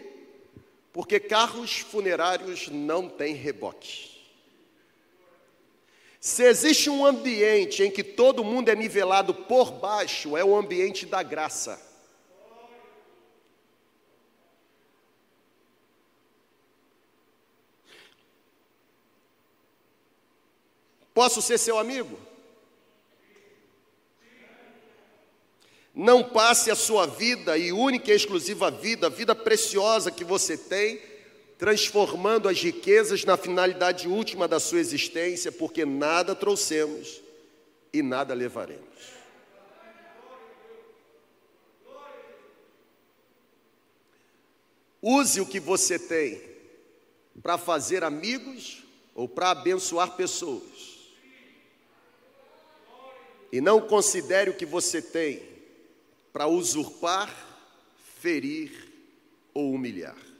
Porque 0.93 1.21
carros 1.21 1.79
funerários 1.79 2.67
não 2.69 3.09
têm 3.09 3.35
reboque. 3.35 4.12
Se 6.25 6.45
existe 6.45 6.89
um 6.89 7.05
ambiente 7.05 7.83
em 7.83 7.91
que 7.91 8.05
todo 8.05 8.45
mundo 8.45 8.69
é 8.69 8.77
nivelado 8.77 9.35
por 9.35 9.73
baixo, 9.73 10.37
é 10.37 10.45
o 10.45 10.57
ambiente 10.57 11.05
da 11.05 11.21
graça. 11.21 11.83
Posso 21.13 21.43
ser 21.43 21.59
seu 21.59 21.77
amigo? 21.77 22.17
Não 25.93 26.23
passe 26.23 26.71
a 26.71 26.77
sua 26.77 27.05
vida 27.05 27.59
e 27.59 27.73
única 27.73 28.13
e 28.13 28.15
exclusiva 28.15 28.71
vida, 28.71 29.09
a 29.09 29.11
vida 29.11 29.35
preciosa 29.35 30.13
que 30.13 30.23
você 30.23 30.57
tem, 30.57 31.03
transformando 31.63 32.49
as 32.49 32.61
riquezas 32.61 33.25
na 33.25 33.37
finalidade 33.37 34.09
última 34.09 34.49
da 34.49 34.59
sua 34.59 34.81
existência, 34.81 35.53
porque 35.53 35.85
nada 35.87 36.35
trouxemos 36.35 37.23
e 37.93 38.03
nada 38.03 38.35
levaremos. 38.35 38.83
Use 45.01 45.41
o 45.41 45.47
que 45.47 45.61
você 45.61 46.01
tem 46.01 46.43
para 47.41 47.57
fazer 47.57 48.03
amigos 48.03 48.83
ou 49.15 49.29
para 49.29 49.53
abençoar 49.53 50.17
pessoas. 50.17 51.13
E 53.53 53.61
não 53.61 53.81
considere 53.81 54.51
o 54.51 54.57
que 54.57 54.67
você 54.67 55.01
tem 55.01 55.41
para 56.33 56.49
usurpar, 56.49 57.33
ferir 58.19 58.73
ou 59.55 59.73
humilhar. 59.73 60.32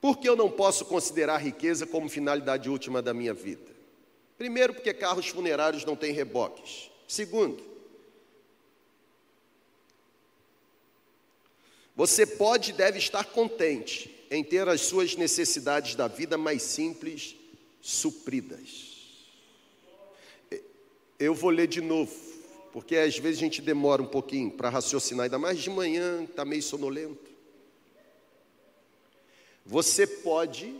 Por 0.00 0.18
que 0.18 0.28
eu 0.28 0.34
não 0.34 0.50
posso 0.50 0.84
considerar 0.86 1.34
a 1.34 1.38
riqueza 1.38 1.86
como 1.86 2.08
finalidade 2.08 2.70
última 2.70 3.02
da 3.02 3.12
minha 3.12 3.34
vida? 3.34 3.70
Primeiro, 4.38 4.72
porque 4.72 4.94
carros 4.94 5.28
funerários 5.28 5.84
não 5.84 5.94
têm 5.94 6.12
reboques. 6.12 6.90
Segundo, 7.06 7.62
você 11.94 12.24
pode 12.24 12.70
e 12.70 12.74
deve 12.74 12.98
estar 12.98 13.24
contente 13.24 14.24
em 14.30 14.42
ter 14.42 14.66
as 14.66 14.80
suas 14.80 15.16
necessidades 15.16 15.94
da 15.94 16.08
vida 16.08 16.38
mais 16.38 16.62
simples 16.62 17.36
supridas. 17.82 18.88
Eu 21.18 21.34
vou 21.34 21.50
ler 21.50 21.66
de 21.66 21.82
novo, 21.82 22.14
porque 22.72 22.96
às 22.96 23.18
vezes 23.18 23.38
a 23.38 23.42
gente 23.42 23.60
demora 23.60 24.00
um 24.00 24.06
pouquinho 24.06 24.50
para 24.50 24.70
raciocinar, 24.70 25.24
ainda 25.24 25.38
mais 25.38 25.58
de 25.58 25.68
manhã, 25.68 26.24
está 26.24 26.46
meio 26.46 26.62
sonolento. 26.62 27.29
Você 29.70 30.04
pode 30.04 30.74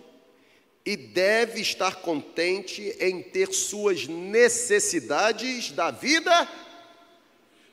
e 0.85 0.96
deve 0.96 1.61
estar 1.61 2.03
contente 2.03 2.83
em 2.98 3.22
ter 3.22 3.55
suas 3.55 4.09
necessidades 4.09 5.70
da 5.70 5.92
vida 5.92 6.48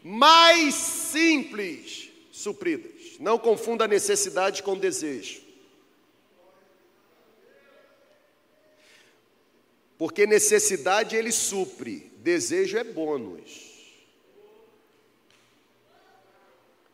mais 0.04 0.76
simples 0.76 2.12
supridas. 2.32 3.18
Não 3.20 3.40
confunda 3.40 3.88
necessidade 3.88 4.62
com 4.62 4.78
desejo. 4.78 5.42
Porque 9.98 10.28
necessidade 10.28 11.16
ele 11.16 11.32
supre, 11.32 12.12
desejo 12.18 12.78
é 12.78 12.84
bônus. 12.84 13.98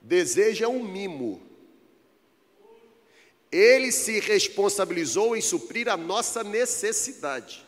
Desejo 0.01 0.63
é 0.63 0.67
um 0.69 0.81
mimo. 0.81 1.52
Ele 3.53 3.91
se 3.91 4.19
responsabilizou 4.19 5.37
em 5.37 5.41
suprir 5.41 5.87
a 5.87 5.95
nossa 5.95 6.43
necessidade. 6.43 7.63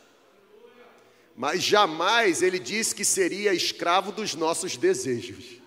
Mas 1.36 1.62
jamais 1.62 2.41
ele 2.41 2.58
disse 2.58 2.95
que 2.95 3.06
seria 3.06 3.54
escravo 3.54 4.12
dos 4.12 4.34
nossos 4.34 4.76
desejos. 4.78 5.62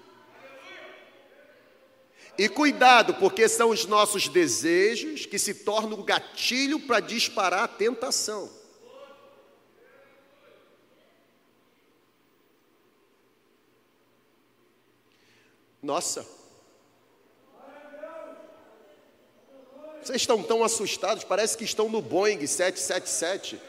E 2.37 2.49
cuidado, 2.49 3.15
porque 3.15 3.49
são 3.49 3.71
os 3.71 3.87
nossos 3.87 4.27
desejos 4.27 5.25
que 5.25 5.39
se 5.39 5.55
tornam 5.55 6.01
o 6.01 6.03
gatilho 6.03 6.81
para 6.81 6.99
disparar 6.99 7.63
a 7.63 7.69
tentação. 7.69 8.51
Nossa. 15.81 16.38
Vocês 20.09 20.23
estão 20.23 20.43
tão 20.43 20.65
assustados, 20.65 21.23
parece 21.23 21.55
que 21.55 21.65
estão 21.65 21.87
no 21.91 22.01
Boeing 22.01 22.47
777. 22.47 23.61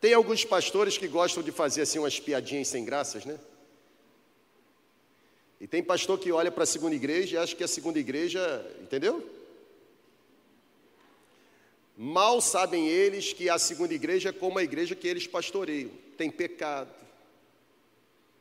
Tem 0.00 0.14
alguns 0.14 0.46
pastores 0.46 0.96
que 0.96 1.06
gostam 1.06 1.42
de 1.42 1.52
fazer 1.52 1.82
assim 1.82 1.98
umas 1.98 2.18
piadinhas 2.18 2.68
sem 2.68 2.82
graças, 2.82 3.26
né? 3.26 3.38
E 5.60 5.66
tem 5.66 5.82
pastor 5.82 6.18
que 6.18 6.32
olha 6.32 6.50
para 6.50 6.62
a 6.62 6.66
segunda 6.66 6.94
igreja 6.96 7.36
e 7.36 7.38
acha 7.38 7.54
que 7.54 7.62
a 7.62 7.68
segunda 7.68 7.98
igreja, 7.98 8.40
entendeu? 8.80 9.28
Mal 11.94 12.40
sabem 12.40 12.88
eles 12.88 13.34
que 13.34 13.50
a 13.50 13.58
segunda 13.58 13.92
igreja 13.92 14.30
é 14.30 14.32
como 14.32 14.58
a 14.58 14.64
igreja 14.64 14.94
que 14.94 15.06
eles 15.06 15.26
pastoreiam: 15.26 15.90
tem 16.16 16.30
pecado, 16.30 16.88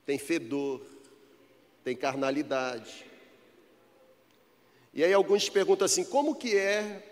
tem 0.10 0.18
fedor, 0.18 0.82
tem 1.84 1.96
carnalidade. 1.96 3.06
E 4.92 5.04
aí 5.04 5.14
alguns 5.14 5.48
perguntam 5.50 5.86
assim: 5.86 6.04
como 6.04 6.34
que 6.34 6.58
é 6.58 7.08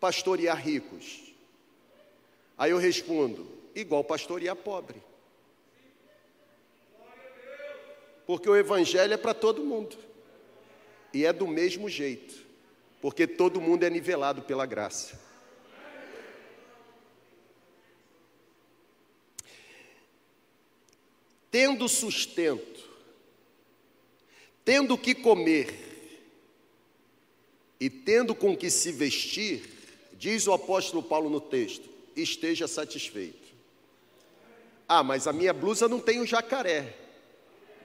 pastorear 0.00 0.56
ricos? 0.56 1.34
Aí 2.56 2.70
eu 2.70 2.78
respondo: 2.78 3.46
igual 3.74 4.02
pastorear 4.02 4.56
pobre. 4.56 5.02
Porque 8.26 8.48
o 8.48 8.56
evangelho 8.56 9.12
é 9.12 9.18
para 9.18 9.34
todo 9.34 9.62
mundo. 9.62 9.98
E 11.12 11.26
é 11.26 11.34
do 11.34 11.46
mesmo 11.46 11.86
jeito, 11.86 12.34
porque 13.02 13.26
todo 13.26 13.60
mundo 13.60 13.84
é 13.84 13.90
nivelado 13.90 14.40
pela 14.40 14.64
graça. 14.64 15.20
Tendo 21.50 21.88
sustento, 21.88 22.88
tendo 24.64 24.94
o 24.94 24.98
que 24.98 25.14
comer 25.14 25.86
e 27.80 27.88
tendo 27.88 28.34
com 28.34 28.56
que 28.56 28.70
se 28.70 28.92
vestir, 28.92 29.62
diz 30.14 30.46
o 30.46 30.52
apóstolo 30.52 31.02
Paulo 31.02 31.30
no 31.30 31.40
texto, 31.40 31.88
esteja 32.14 32.66
satisfeito. 32.66 33.48
Ah, 34.88 35.02
mas 35.02 35.26
a 35.26 35.32
minha 35.32 35.52
blusa 35.52 35.88
não 35.88 36.00
tem 36.00 36.20
o 36.20 36.26
jacaré, 36.26 36.96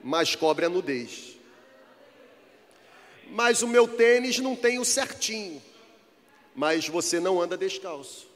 mas 0.03 0.35
cobre 0.35 0.65
a 0.65 0.69
nudez. 0.69 1.37
Mas 3.29 3.61
o 3.61 3.67
meu 3.67 3.87
tênis 3.87 4.39
não 4.39 4.55
tem 4.55 4.79
o 4.79 4.85
certinho, 4.85 5.61
mas 6.55 6.87
você 6.87 7.19
não 7.19 7.41
anda 7.41 7.57
descalço 7.57 8.32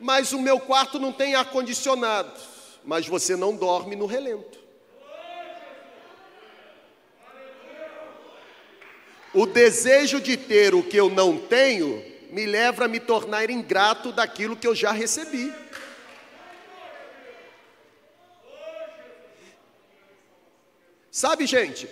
mas 0.00 0.32
o 0.32 0.40
meu 0.40 0.58
quarto 0.58 0.98
não 0.98 1.12
tem 1.12 1.34
ar-condicionado, 1.34 2.32
mas 2.84 3.06
você 3.06 3.36
não 3.36 3.54
dorme 3.54 3.94
no 3.94 4.06
relento. 4.06 4.58
O 9.32 9.46
desejo 9.46 10.20
de 10.20 10.36
ter 10.36 10.74
o 10.74 10.82
que 10.82 10.96
eu 10.96 11.08
não 11.08 11.38
tenho 11.38 12.04
me 12.30 12.46
leva 12.46 12.86
a 12.86 12.88
me 12.88 12.98
tornar 12.98 13.50
ingrato 13.50 14.10
daquilo 14.10 14.56
que 14.56 14.66
eu 14.66 14.74
já 14.74 14.90
recebi. 14.90 15.52
Sabe, 21.10 21.46
gente, 21.46 21.88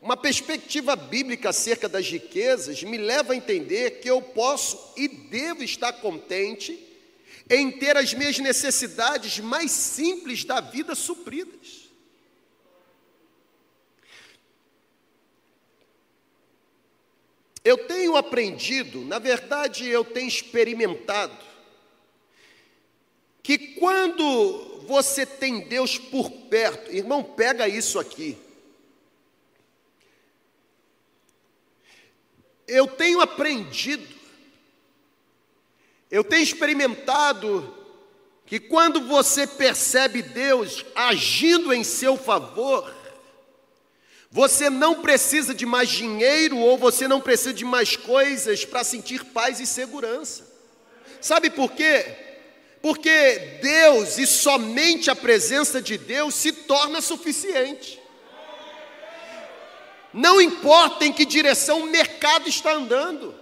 uma 0.00 0.16
perspectiva 0.16 0.94
bíblica 0.94 1.48
acerca 1.48 1.88
das 1.88 2.06
riquezas 2.06 2.82
me 2.82 2.96
leva 2.96 3.32
a 3.32 3.36
entender 3.36 4.00
que 4.00 4.08
eu 4.08 4.22
posso 4.22 4.92
e 4.96 5.08
devo 5.08 5.62
estar 5.62 5.92
contente 5.94 6.89
em 7.50 7.68
ter 7.72 7.96
as 7.96 8.14
minhas 8.14 8.38
necessidades 8.38 9.40
mais 9.40 9.72
simples 9.72 10.44
da 10.44 10.60
vida 10.60 10.94
supridas. 10.94 11.90
Eu 17.64 17.76
tenho 17.86 18.16
aprendido, 18.16 19.00
na 19.02 19.18
verdade, 19.18 19.86
eu 19.86 20.04
tenho 20.04 20.28
experimentado, 20.28 21.36
que 23.42 23.58
quando 23.74 24.84
você 24.86 25.26
tem 25.26 25.68
Deus 25.68 25.98
por 25.98 26.30
perto, 26.30 26.90
irmão, 26.90 27.22
pega 27.22 27.68
isso 27.68 27.98
aqui. 27.98 28.38
Eu 32.66 32.86
tenho 32.86 33.20
aprendido, 33.20 34.19
eu 36.10 36.24
tenho 36.24 36.42
experimentado, 36.42 37.76
que 38.44 38.58
quando 38.58 39.02
você 39.02 39.46
percebe 39.46 40.22
Deus 40.22 40.84
agindo 40.94 41.72
em 41.72 41.84
seu 41.84 42.16
favor, 42.16 42.92
você 44.28 44.68
não 44.68 45.02
precisa 45.02 45.54
de 45.54 45.64
mais 45.64 45.88
dinheiro 45.88 46.56
ou 46.58 46.76
você 46.76 47.06
não 47.06 47.20
precisa 47.20 47.52
de 47.52 47.64
mais 47.64 47.96
coisas 47.96 48.64
para 48.64 48.82
sentir 48.82 49.24
paz 49.26 49.60
e 49.60 49.66
segurança. 49.66 50.48
Sabe 51.20 51.50
por 51.50 51.72
quê? 51.72 52.04
Porque 52.82 53.58
Deus 53.62 54.18
e 54.18 54.26
somente 54.26 55.10
a 55.10 55.16
presença 55.16 55.80
de 55.80 55.96
Deus 55.96 56.34
se 56.34 56.52
torna 56.52 57.00
suficiente. 57.00 58.00
Não 60.12 60.40
importa 60.40 61.04
em 61.04 61.12
que 61.12 61.24
direção 61.24 61.82
o 61.82 61.90
mercado 61.90 62.48
está 62.48 62.72
andando. 62.72 63.39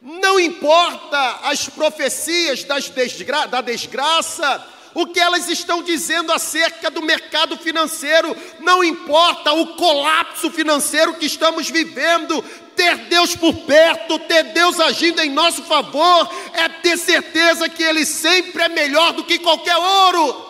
Não 0.00 0.38
importa 0.38 1.40
as 1.42 1.68
profecias 1.68 2.64
desgra 2.94 3.46
da 3.46 3.60
desgraça, 3.60 4.64
o 4.94 5.06
que 5.06 5.18
elas 5.18 5.48
estão 5.48 5.82
dizendo 5.82 6.32
acerca 6.32 6.90
do 6.90 7.02
mercado 7.02 7.56
financeiro, 7.56 8.36
não 8.60 8.82
importa 8.82 9.52
o 9.52 9.74
colapso 9.74 10.50
financeiro 10.50 11.14
que 11.14 11.26
estamos 11.26 11.68
vivendo, 11.68 12.42
ter 12.76 12.96
Deus 13.08 13.34
por 13.34 13.52
perto, 13.54 14.20
ter 14.20 14.44
Deus 14.44 14.78
agindo 14.78 15.20
em 15.20 15.30
nosso 15.30 15.62
favor, 15.64 16.30
é 16.52 16.68
ter 16.68 16.96
certeza 16.96 17.68
que 17.68 17.82
Ele 17.82 18.06
sempre 18.06 18.62
é 18.62 18.68
melhor 18.68 19.12
do 19.12 19.24
que 19.24 19.38
qualquer 19.38 19.76
ouro. 19.76 20.47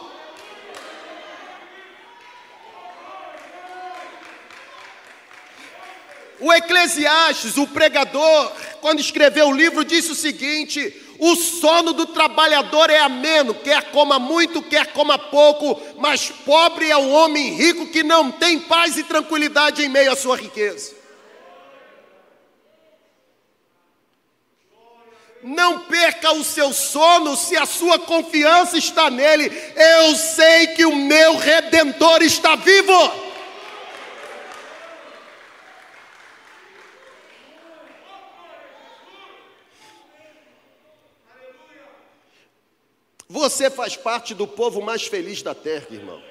O 6.40 6.52
Eclesiastes, 6.52 7.56
o 7.56 7.66
pregador, 7.66 8.52
quando 8.80 9.00
escreveu 9.00 9.48
o 9.48 9.54
livro, 9.54 9.84
disse 9.84 10.12
o 10.12 10.14
seguinte: 10.14 10.94
o 11.18 11.34
sono 11.34 11.92
do 11.92 12.06
trabalhador 12.06 12.90
é 12.90 13.00
ameno, 13.00 13.54
quer 13.54 13.90
coma 13.90 14.20
muito, 14.20 14.62
quer 14.62 14.92
coma 14.92 15.18
pouco, 15.18 15.80
mas 15.98 16.30
pobre 16.30 16.88
é 16.88 16.96
o 16.96 17.10
homem 17.10 17.54
rico 17.54 17.88
que 17.88 18.04
não 18.04 18.30
tem 18.30 18.60
paz 18.60 18.96
e 18.96 19.02
tranquilidade 19.02 19.82
em 19.82 19.88
meio 19.88 20.12
à 20.12 20.16
sua 20.16 20.36
riqueza. 20.36 20.96
Não 25.42 25.80
perca 25.80 26.32
o 26.32 26.44
seu 26.44 26.72
sono 26.72 27.36
se 27.36 27.56
a 27.56 27.64
sua 27.64 27.98
confiança 27.98 28.76
está 28.76 29.08
nele. 29.10 29.50
Eu 29.76 30.14
sei 30.14 30.68
que 30.68 30.84
o 30.84 30.94
meu 30.94 31.36
redentor 31.36 32.22
está 32.22 32.56
vivo. 32.56 33.27
Você 43.28 43.70
faz 43.70 43.94
parte 43.94 44.34
do 44.34 44.46
povo 44.46 44.80
mais 44.80 45.06
feliz 45.06 45.42
da 45.42 45.54
terra, 45.54 45.86
irmão. 45.90 46.22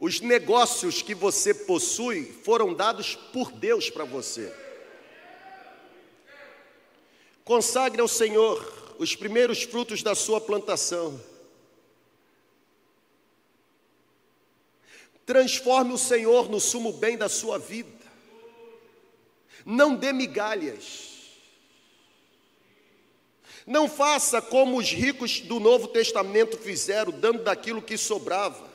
Os 0.00 0.20
negócios 0.20 1.02
que 1.02 1.14
você 1.14 1.52
possui 1.52 2.24
foram 2.24 2.72
dados 2.72 3.14
por 3.14 3.52
Deus 3.52 3.90
para 3.90 4.04
você. 4.04 4.52
Consagre 7.44 8.00
ao 8.00 8.08
Senhor 8.08 8.94
os 8.98 9.14
primeiros 9.14 9.62
frutos 9.62 10.02
da 10.02 10.14
sua 10.14 10.40
plantação. 10.40 11.22
Transforme 15.26 15.92
o 15.92 15.98
Senhor 15.98 16.48
no 16.48 16.58
sumo 16.58 16.92
bem 16.94 17.18
da 17.18 17.28
sua 17.28 17.58
vida. 17.58 18.02
Não 19.64 19.94
dê 19.94 20.12
migalhas. 20.12 21.11
Não 23.66 23.88
faça 23.88 24.42
como 24.42 24.76
os 24.76 24.90
ricos 24.90 25.40
do 25.40 25.60
Novo 25.60 25.88
Testamento 25.88 26.56
fizeram, 26.56 27.12
dando 27.12 27.44
daquilo 27.44 27.80
que 27.80 27.96
sobrava. 27.96 28.70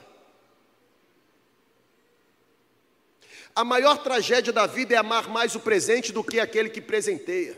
A 3.53 3.63
maior 3.63 3.97
tragédia 3.97 4.53
da 4.53 4.67
vida 4.67 4.93
é 4.93 4.97
amar 4.97 5.27
mais 5.29 5.55
o 5.55 5.59
presente 5.59 6.13
do 6.13 6.23
que 6.23 6.39
aquele 6.39 6.69
que 6.69 6.79
presenteia. 6.79 7.57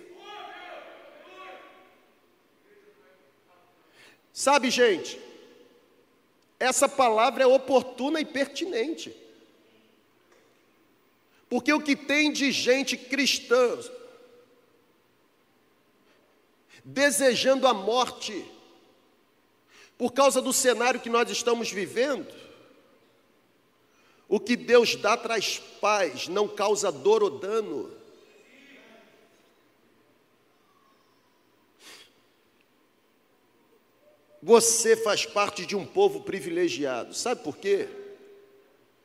Sabe, 4.32 4.70
gente, 4.70 5.20
essa 6.58 6.88
palavra 6.88 7.44
é 7.44 7.48
oportuna 7.48 8.22
e 8.22 8.26
pertinente. 8.26 9.16
Porque 11.50 11.74
o 11.74 11.82
que 11.82 11.96
tem 11.96 12.32
de 12.32 12.52
gente 12.52 12.96
cristã 12.96 13.78
desejando 16.92 17.68
a 17.68 17.74
morte, 17.74 18.46
por 19.98 20.12
causa 20.12 20.42
do 20.42 20.52
cenário 20.52 21.00
que 21.00 21.10
nós 21.10 21.30
estamos 21.30 21.72
vivendo. 21.72 22.28
O 24.28 24.40
que 24.40 24.56
Deus 24.56 24.96
dá 24.96 25.16
traz 25.18 25.60
paz, 25.82 26.28
não 26.28 26.48
causa 26.48 26.92
dor 26.92 27.22
ou 27.22 27.30
dano. 27.30 27.92
Você 34.42 34.96
faz 34.96 35.26
parte 35.26 35.66
de 35.66 35.76
um 35.76 35.86
povo 35.86 36.22
privilegiado. 36.22 37.14
Sabe 37.14 37.44
por 37.44 37.58
quê? 37.58 37.88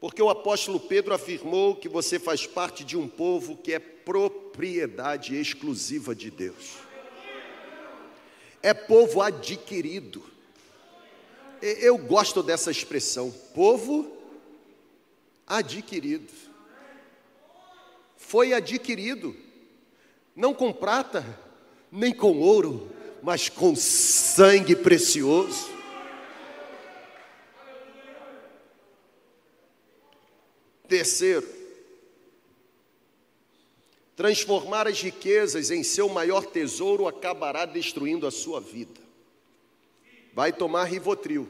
Porque 0.01 0.23
o 0.23 0.31
apóstolo 0.31 0.79
Pedro 0.79 1.12
afirmou 1.12 1.75
que 1.75 1.88
você 1.88 2.18
faz 2.18 2.47
parte 2.47 2.85
de 2.85 2.97
um 2.97 3.09
povo 3.09 3.57
que 3.57 3.73
é 3.73 3.79
propriedade 3.79 5.35
exclusiva 5.35 6.14
de 6.14 6.31
Deus 6.31 6.84
é 8.64 8.72
povo 8.72 9.20
adquirido. 9.20 10.24
Eu 11.61 11.98
gosto 11.98 12.42
dessa 12.42 12.70
expressão, 12.70 13.31
povo 13.55 14.11
adquirido. 15.46 16.33
Foi 18.16 18.55
adquirido, 18.55 19.37
não 20.35 20.55
com 20.55 20.72
prata, 20.72 21.22
nem 21.92 22.11
com 22.11 22.38
ouro, 22.40 22.90
mas 23.22 23.50
com 23.50 23.77
sangue 23.77 24.74
precioso. 24.74 25.68
Terceiro, 30.88 31.46
Transformar 34.16 34.87
as 34.87 35.00
riquezas 35.00 35.70
em 35.70 35.83
seu 35.83 36.09
maior 36.09 36.46
tesouro 36.46 37.09
acabará 37.09 37.64
destruindo 37.64 38.27
a 38.27 38.31
sua 38.31 38.61
vida. 38.61 39.00
Vai 40.33 40.53
tomar 40.53 40.85
Rivotril. 40.85 41.48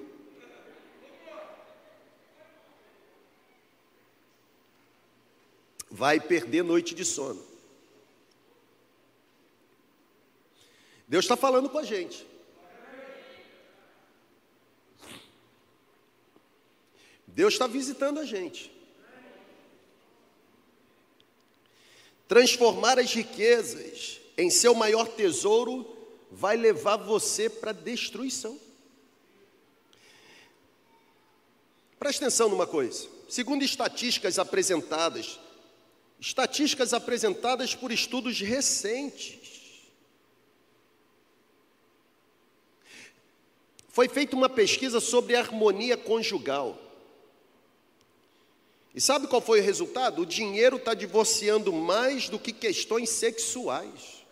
Vai 5.91 6.19
perder 6.19 6.65
noite 6.65 6.95
de 6.95 7.05
sono. 7.05 7.45
Deus 11.07 11.25
está 11.25 11.37
falando 11.37 11.69
com 11.69 11.79
a 11.79 11.85
gente. 11.85 12.27
Deus 17.27 17.55
está 17.55 17.67
visitando 17.67 18.19
a 18.21 18.25
gente. 18.25 18.74
Transformar 22.27 22.99
as 22.99 23.13
riquezas 23.13 24.21
em 24.37 24.51
seu 24.51 24.75
maior 24.75 25.09
tesouro 25.09 25.97
vai 26.31 26.57
levar 26.57 26.97
você 26.97 27.49
para 27.49 27.71
a 27.71 27.75
destruição. 27.75 28.59
Preste 31.99 32.19
atenção 32.19 32.49
numa 32.49 32.67
coisa. 32.67 33.09
Segundo 33.29 33.63
estatísticas 33.63 34.39
apresentadas, 34.39 35.39
estatísticas 36.21 36.93
apresentadas 36.93 37.75
por 37.75 37.93
estudos 37.93 38.41
recentes, 38.41 39.55
Foi 43.95 44.09
feita 44.09 44.35
uma 44.35 44.49
pesquisa 44.49 44.99
sobre 44.99 45.37
harmonia 45.37 45.97
conjugal. 45.97 46.77
E 48.95 49.01
sabe 49.01 49.27
qual 49.27 49.43
foi 49.43 49.61
o 49.61 49.63
resultado? 49.63 50.23
O 50.23 50.27
dinheiro 50.27 50.77
está 50.77 50.95
divorciando 50.95 51.73
mais 51.73 52.29
do 52.29 52.39
que 52.39 52.53
questões 52.53 53.11
sexuais. 53.11 54.25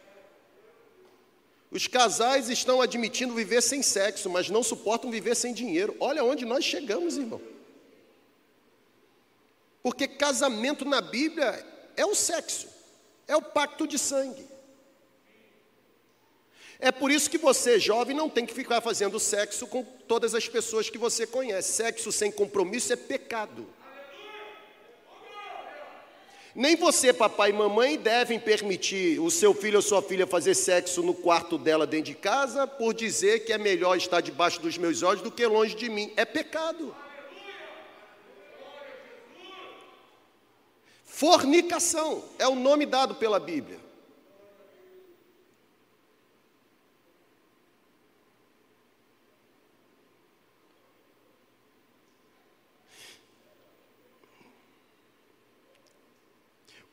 Os 1.68 1.88
casais 1.88 2.48
estão 2.48 2.81
admitindo 2.81 3.35
viver 3.35 3.61
sem 3.61 3.83
sexo, 3.83 4.31
mas 4.31 4.51
não 4.51 4.62
suportam 4.62 5.11
viver 5.11 5.35
sem 5.35 5.53
dinheiro. 5.53 5.96
Olha 5.98 6.22
onde 6.22 6.44
nós 6.44 6.64
chegamos, 6.64 7.16
irmão. 7.16 7.40
Porque 9.83 10.07
casamento 10.07 10.85
na 10.85 11.01
Bíblia 11.01 11.66
é 11.96 12.07
o 12.07 12.14
sexo, 12.14 12.68
é 13.27 13.35
o 13.35 13.42
pacto 13.42 13.87
de 13.87 13.98
sangue. 13.98 14.46
É 16.79 16.92
por 16.92 17.11
isso 17.11 17.31
que 17.31 17.38
você, 17.38 17.81
jovem, 17.81 18.14
não 18.14 18.29
tem 18.29 18.46
que 18.46 18.55
ficar 18.55 18.81
fazendo 18.81 19.18
sexo 19.18 19.66
com 19.66 19.83
todas 19.83 20.35
as 20.35 20.48
pessoas 20.48 20.88
que 20.88 20.98
você 20.98 21.27
conhece. 21.27 21.72
Sexo 21.72 22.12
sem 22.12 22.31
compromisso 22.31 22.92
é 22.92 22.96
pecado. 22.96 23.66
Nem 26.54 26.76
você, 26.76 27.12
papai 27.12 27.50
e 27.50 27.52
mamãe, 27.54 27.96
devem 27.96 28.38
permitir 28.38 29.18
o 29.18 29.30
seu 29.30 29.54
filho 29.54 29.76
ou 29.76 29.82
sua 29.82 30.02
filha 30.02 30.26
fazer 30.26 30.54
sexo 30.54 31.02
no 31.02 31.14
quarto 31.14 31.56
dela 31.56 31.86
dentro 31.86 32.12
de 32.12 32.14
casa 32.14 32.66
por 32.66 32.92
dizer 32.92 33.44
que 33.44 33.52
é 33.52 33.58
melhor 33.58 33.96
estar 33.96 34.20
debaixo 34.20 34.60
dos 34.60 34.76
meus 34.76 35.02
olhos 35.02 35.22
do 35.22 35.30
que 35.30 35.46
longe 35.46 35.74
de 35.74 35.88
mim. 35.88 36.12
É 36.14 36.26
pecado. 36.26 36.94
Fornicação 41.04 42.22
é 42.38 42.46
o 42.46 42.54
nome 42.54 42.84
dado 42.84 43.14
pela 43.14 43.40
Bíblia. 43.40 43.81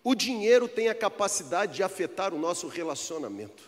O 0.09 0.15
dinheiro 0.15 0.67
tem 0.67 0.89
a 0.89 0.95
capacidade 0.95 1.75
de 1.75 1.83
afetar 1.83 2.33
o 2.33 2.39
nosso 2.39 2.67
relacionamento. 2.67 3.61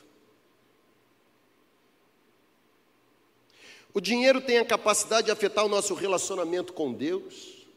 O 3.93 4.01
dinheiro 4.01 4.41
tem 4.41 4.57
a 4.57 4.65
capacidade 4.65 5.25
de 5.25 5.31
afetar 5.31 5.63
o 5.63 5.69
nosso 5.69 5.93
relacionamento 5.93 6.73
com 6.73 6.91
Deus. 6.91 7.67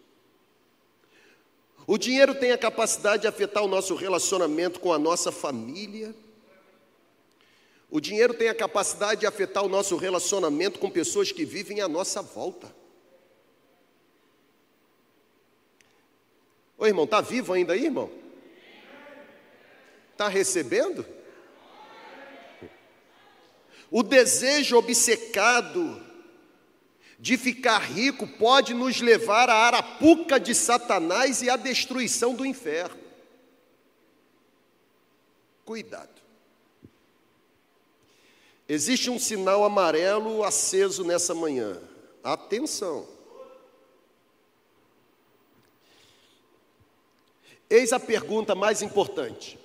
O 1.86 1.98
dinheiro 1.98 2.34
tem 2.34 2.52
a 2.52 2.56
capacidade 2.56 3.20
de 3.20 3.28
afetar 3.28 3.62
o 3.62 3.68
nosso 3.68 3.94
relacionamento 3.94 4.80
com 4.80 4.94
a 4.94 4.98
nossa 4.98 5.30
família. 5.30 6.14
O 7.90 8.00
dinheiro 8.00 8.32
tem 8.32 8.48
a 8.48 8.54
capacidade 8.54 9.20
de 9.20 9.26
afetar 9.26 9.62
o 9.62 9.68
nosso 9.68 9.94
relacionamento 9.98 10.78
com 10.78 10.88
pessoas 10.88 11.30
que 11.30 11.44
vivem 11.44 11.82
à 11.82 11.86
nossa 11.86 12.22
volta. 12.22 12.74
Ô 16.78 16.86
irmão, 16.86 17.04
está 17.04 17.20
vivo 17.20 17.52
ainda 17.52 17.74
aí, 17.74 17.84
irmão? 17.84 18.23
Está 20.14 20.28
recebendo? 20.28 21.04
O 23.90 24.00
desejo 24.00 24.76
obcecado 24.76 26.00
de 27.18 27.36
ficar 27.36 27.78
rico 27.78 28.24
pode 28.38 28.74
nos 28.74 29.00
levar 29.00 29.50
à 29.50 29.54
arapuca 29.54 30.38
de 30.38 30.54
Satanás 30.54 31.42
e 31.42 31.50
à 31.50 31.56
destruição 31.56 32.32
do 32.32 32.46
inferno. 32.46 33.02
Cuidado. 35.64 36.22
Existe 38.68 39.10
um 39.10 39.18
sinal 39.18 39.64
amarelo 39.64 40.44
aceso 40.44 41.02
nessa 41.02 41.34
manhã. 41.34 41.82
Atenção. 42.22 43.04
Eis 47.68 47.92
a 47.92 47.98
pergunta 47.98 48.54
mais 48.54 48.80
importante. 48.80 49.63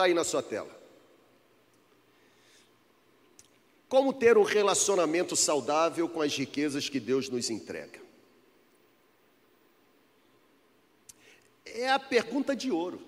Está 0.00 0.06
aí 0.06 0.14
na 0.14 0.24
sua 0.24 0.42
tela. 0.42 0.74
Como 3.86 4.14
ter 4.14 4.38
um 4.38 4.42
relacionamento 4.42 5.36
saudável 5.36 6.08
com 6.08 6.22
as 6.22 6.34
riquezas 6.34 6.88
que 6.88 6.98
Deus 6.98 7.28
nos 7.28 7.50
entrega? 7.50 8.00
É 11.66 11.90
a 11.90 11.98
pergunta 11.98 12.56
de 12.56 12.70
ouro. 12.70 13.02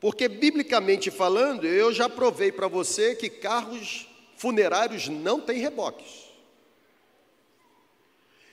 Porque, 0.00 0.28
biblicamente 0.28 1.10
falando, 1.10 1.66
eu 1.66 1.92
já 1.92 2.08
provei 2.08 2.50
para 2.50 2.68
você 2.68 3.14
que 3.14 3.28
carros 3.28 4.08
funerários 4.38 5.08
não 5.08 5.42
têm 5.42 5.58
reboques. 5.58 6.27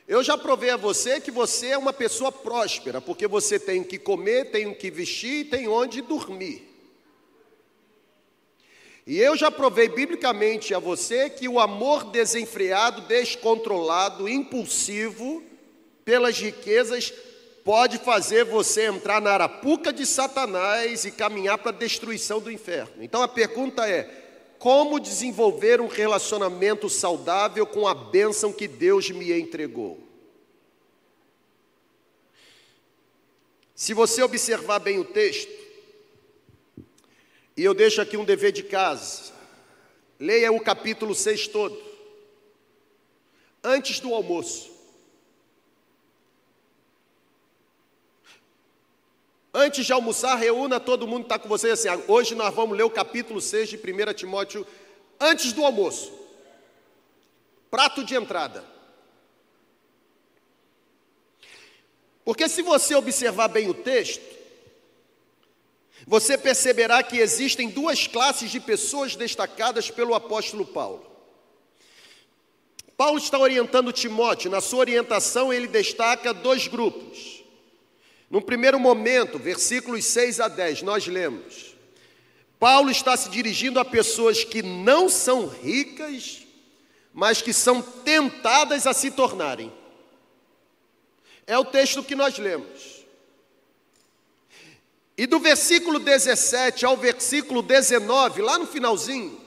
Eu 0.08 0.24
já 0.24 0.38
provei 0.38 0.70
a 0.70 0.78
você 0.78 1.20
que 1.20 1.32
você 1.32 1.70
é 1.70 1.78
uma 1.78 1.91
pessoa 1.91 2.32
próspera, 2.32 3.02
porque 3.02 3.28
você 3.28 3.58
tem 3.58 3.84
que 3.84 3.98
comer, 3.98 4.52
tem 4.52 4.72
que 4.74 4.91
vestir 4.91 5.41
e 5.41 5.46
tem 5.46 5.68
onde 5.68 6.02
dormir. 6.02 6.76
E 9.08 9.20
eu 9.20 9.36
já 9.36 9.52
provei 9.52 9.88
biblicamente 9.88 10.74
a 10.74 10.80
você 10.80 11.30
que 11.30 11.48
o 11.48 11.60
amor 11.60 12.06
desenfreado, 12.06 13.02
descontrolado, 13.02 14.28
impulsivo 14.28 15.44
pelas 16.04 16.39
riquezas 16.39 17.12
pode 17.63 17.98
fazer 17.98 18.46
você 18.46 18.86
entrar 18.86 19.20
na 19.20 19.32
arapuca 19.32 19.91
de 19.91 20.06
Satanás 20.06 21.04
e 21.04 21.12
caminhar 21.12 21.58
para 21.58 21.72
a 21.72 21.76
destruição 21.76 22.39
do 22.39 22.52
inferno. 22.52 23.04
Então 23.04 23.24
a 23.24 23.28
pergunta 23.28 23.88
é: 23.89 24.24
como 24.65 24.99
desenvolver 24.99 25.80
um 25.80 25.86
relacionamento 25.86 26.89
saudável 26.89 27.67
com 27.67 27.88
a 27.88 27.93
bênção 27.93 28.51
que 28.51 28.67
Deus 28.67 29.12
me 29.12 29.32
entregou. 29.32 29.99
Se 33.75 33.93
você 33.93 34.23
observar 34.23 34.80
bem 34.80 34.97
o 34.97 35.06
texto, 35.06 35.54
e 37.56 37.63
eu 37.63 37.75
deixo 37.75 38.01
aqui 38.01 38.17
um 38.17 38.25
dever 38.25 38.51
de 38.51 38.63
casa, 38.63 39.34
leia 40.19 40.51
o 40.51 40.60
capítulo 40.60 41.13
6 41.13 41.47
todo, 41.49 41.80
antes 43.63 43.99
do 43.99 44.15
almoço. 44.15 44.74
Antes 49.58 49.86
de 49.86 49.94
almoçar, 49.94 50.36
reúna 50.36 50.82
todo 50.82 51.08
mundo 51.08 51.22
que 51.22 51.28
está 51.28 51.39
com 51.39 51.48
vocês 51.48 51.86
assim. 51.86 52.04
Hoje 52.10 52.36
nós 52.36 52.54
vamos 52.54 52.78
ler 52.78 52.84
o 52.84 52.89
capítulo 52.89 53.39
6 53.39 53.70
de 53.70 53.78
1 53.78 54.13
Timóteo 54.13 54.68
antes 55.18 55.54
do 55.54 55.63
almoço. 55.63 56.12
Prato 57.72 58.04
de 58.04 58.15
entrada. 58.15 58.65
Porque 62.26 62.50
se 62.50 62.62
você 62.62 62.96
observar 62.96 63.48
bem 63.48 63.70
o 63.70 63.74
texto, 63.74 64.26
você 66.06 66.38
perceberá 66.38 67.02
que 67.02 67.18
existem 67.18 67.70
duas 67.70 68.08
classes 68.08 68.52
de 68.52 68.60
pessoas 68.60 69.15
destacadas 69.15 69.89
pelo 69.89 70.13
apóstolo 70.13 70.65
Paulo. 70.65 71.10
Paulo 72.98 73.20
está 73.20 73.39
orientando 73.39 73.94
Timóteo, 73.94 74.52
na 74.52 74.60
sua 74.60 74.80
orientação 74.80 75.54
ele 75.54 75.68
destaca 75.68 76.34
dois 76.34 76.68
grupos. 76.68 77.35
No 78.29 78.41
primeiro 78.41 78.79
momento, 78.79 79.38
versículos 79.38 80.05
6 80.05 80.39
a 80.39 80.47
10, 80.47 80.81
nós 80.81 81.05
lemos: 81.07 81.75
Paulo 82.59 82.89
está 82.89 83.15
se 83.15 83.29
dirigindo 83.29 83.79
a 83.79 83.85
pessoas 83.85 84.43
que 84.43 84.63
não 84.63 85.07
são 85.09 85.47
ricas, 85.47 86.45
mas 87.13 87.41
que 87.41 87.53
são 87.53 87.81
tentadas 87.81 88.88
a 88.88 88.93
se 88.93 89.11
tornarem. 89.11 89.71
É 91.45 91.57
o 91.57 91.65
texto 91.65 92.03
que 92.03 92.15
nós 92.15 92.38
lemos. 92.39 93.05
E 95.17 95.25
do 95.27 95.39
versículo 95.39 95.99
17 95.99 96.85
ao 96.85 96.97
versículo 96.97 97.61
19, 97.61 98.41
lá 98.41 98.57
no 98.57 98.67
finalzinho, 98.67 99.39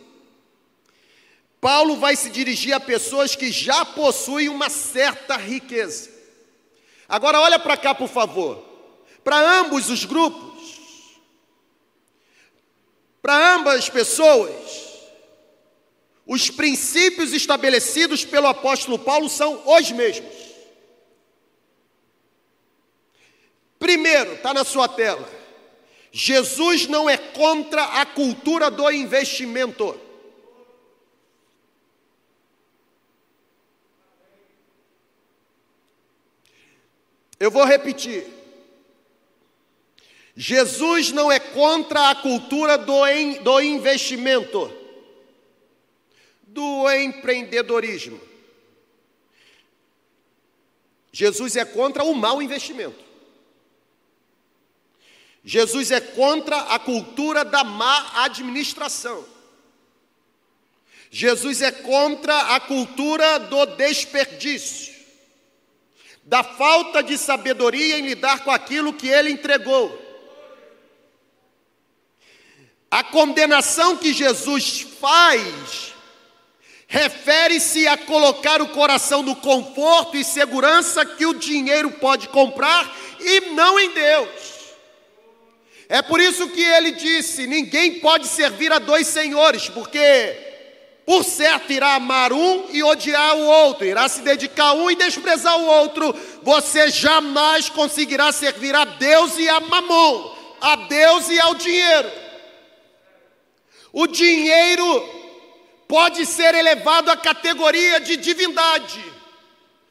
Paulo 1.60 1.96
vai 1.96 2.14
se 2.14 2.30
dirigir 2.30 2.72
a 2.72 2.80
pessoas 2.80 3.34
que 3.34 3.50
já 3.50 3.84
possuem 3.84 4.48
uma 4.48 4.70
certa 4.70 5.36
riqueza. 5.36 6.08
Agora 7.08 7.40
olha 7.40 7.58
para 7.58 7.76
cá, 7.76 7.94
por 7.94 8.08
favor 8.08 8.67
para 9.28 9.60
ambos 9.60 9.90
os 9.90 10.06
grupos, 10.06 11.20
para 13.20 13.56
ambas 13.56 13.74
as 13.74 13.90
pessoas, 13.90 14.54
os 16.24 16.48
princípios 16.48 17.34
estabelecidos 17.34 18.24
pelo 18.24 18.46
apóstolo 18.46 18.98
Paulo 18.98 19.28
são 19.28 19.62
os 19.66 19.92
mesmos. 19.92 20.34
Primeiro, 23.78 24.32
está 24.32 24.54
na 24.54 24.64
sua 24.64 24.88
tela. 24.88 25.28
Jesus 26.10 26.86
não 26.86 27.06
é 27.06 27.18
contra 27.18 27.84
a 28.00 28.06
cultura 28.06 28.70
do 28.70 28.90
investimento. 28.90 30.00
Eu 37.38 37.50
vou 37.50 37.66
repetir. 37.66 38.38
Jesus 40.40 41.11
não 41.11 41.33
é 41.33 41.40
contra 41.40 42.11
a 42.11 42.14
cultura 42.14 42.79
do, 42.79 42.94
do 43.42 43.61
investimento. 43.61 44.72
do 46.46 46.88
empreendedorismo. 46.92 48.20
Jesus 51.11 51.57
é 51.57 51.64
contra 51.64 52.05
o 52.05 52.14
mau 52.14 52.40
investimento. 52.40 53.05
Jesus 55.42 55.90
é 55.90 56.01
contra 56.01 56.57
a 56.57 56.79
cultura 56.79 57.44
da 57.44 57.64
má 57.64 58.22
administração. 58.22 59.27
Jesus 61.11 61.62
é 61.62 61.72
contra 61.72 62.55
a 62.55 62.61
cultura 62.61 63.38
do 63.38 63.66
desperdício, 63.66 64.94
da 66.22 66.44
falta 66.44 67.03
de 67.03 67.18
sabedoria 67.18 67.98
em 67.98 68.07
lidar 68.07 68.44
com 68.44 68.53
aquilo 68.53 68.92
que 68.92 69.09
ele 69.09 69.31
entregou. 69.31 70.07
A 72.90 73.05
condenação 73.05 73.96
que 73.96 74.12
Jesus 74.12 74.87
faz 75.01 75.94
refere-se 76.87 77.87
a 77.87 77.98
colocar 77.98 78.62
o 78.62 78.68
coração 78.68 79.22
no 79.22 79.37
conforto 79.37 80.16
e 80.16 80.24
segurança 80.24 81.05
que 81.05 81.27
o 81.27 81.35
dinheiro 81.35 81.90
pode 81.92 82.29
comprar 82.29 82.90
e 83.20 83.40
não 83.51 83.79
em 83.79 83.90
Deus. 83.90 84.29
É 85.87 86.01
por 86.01 86.18
isso 86.18 86.48
que 86.48 86.62
ele 86.62 86.92
disse: 86.92 87.46
ninguém 87.46 88.01
pode 88.01 88.27
servir 88.27 88.72
a 88.72 88.79
dois 88.79 89.07
senhores, 89.07 89.68
porque 89.68 90.46
por 91.05 91.24
certo 91.24 91.72
irá 91.72 91.94
amar 91.94 92.33
um 92.33 92.66
e 92.70 92.83
odiar 92.83 93.37
o 93.37 93.46
outro, 93.46 93.87
irá 93.87 94.09
se 94.09 94.22
dedicar 94.22 94.68
a 94.68 94.72
um 94.74 94.90
e 94.90 94.96
desprezar 94.96 95.59
o 95.59 95.66
outro. 95.66 96.14
Você 96.42 96.90
jamais 96.90 97.68
conseguirá 97.68 98.33
servir 98.33 98.74
a 98.74 98.85
Deus 98.85 99.38
e 99.38 99.48
a 99.48 99.61
mamon, 99.61 100.35
a 100.61 100.77
Deus 100.77 101.29
e 101.29 101.38
ao 101.40 101.55
dinheiro. 101.55 102.27
O 103.92 104.07
dinheiro 104.07 105.18
pode 105.87 106.27
ser 106.27 106.55
elevado 106.55 107.11
à 107.11 107.16
categoria 107.16 108.01
de 108.01 108.16
divindade, 108.16 109.03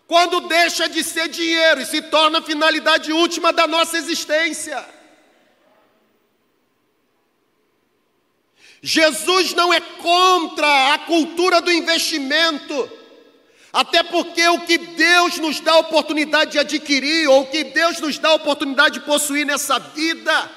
quando 0.07 0.41
deixa 0.41 0.87
de 0.87 1.03
ser 1.03 1.27
dinheiro 1.27 1.81
e 1.81 1.85
se 1.85 2.01
torna 2.03 2.39
a 2.39 2.41
finalidade 2.43 3.11
última 3.11 3.51
da 3.51 3.67
nossa 3.67 3.97
existência. 3.97 4.85
Jesus 8.81 9.53
não 9.53 9.73
é 9.73 9.81
contra 9.81 10.93
a 10.93 10.99
cultura 10.99 11.59
do 11.59 11.71
investimento, 11.71 12.89
até 13.73 14.03
porque 14.03 14.47
o 14.47 14.61
que 14.61 14.77
Deus 14.77 15.39
nos 15.39 15.59
dá 15.59 15.73
a 15.73 15.79
oportunidade 15.79 16.51
de 16.51 16.59
adquirir, 16.59 17.27
ou 17.27 17.41
o 17.41 17.47
que 17.47 17.63
Deus 17.63 17.99
nos 17.99 18.17
dá 18.19 18.29
a 18.29 18.35
oportunidade 18.35 18.99
de 18.99 19.05
possuir 19.05 19.45
nessa 19.45 19.79
vida, 19.79 20.51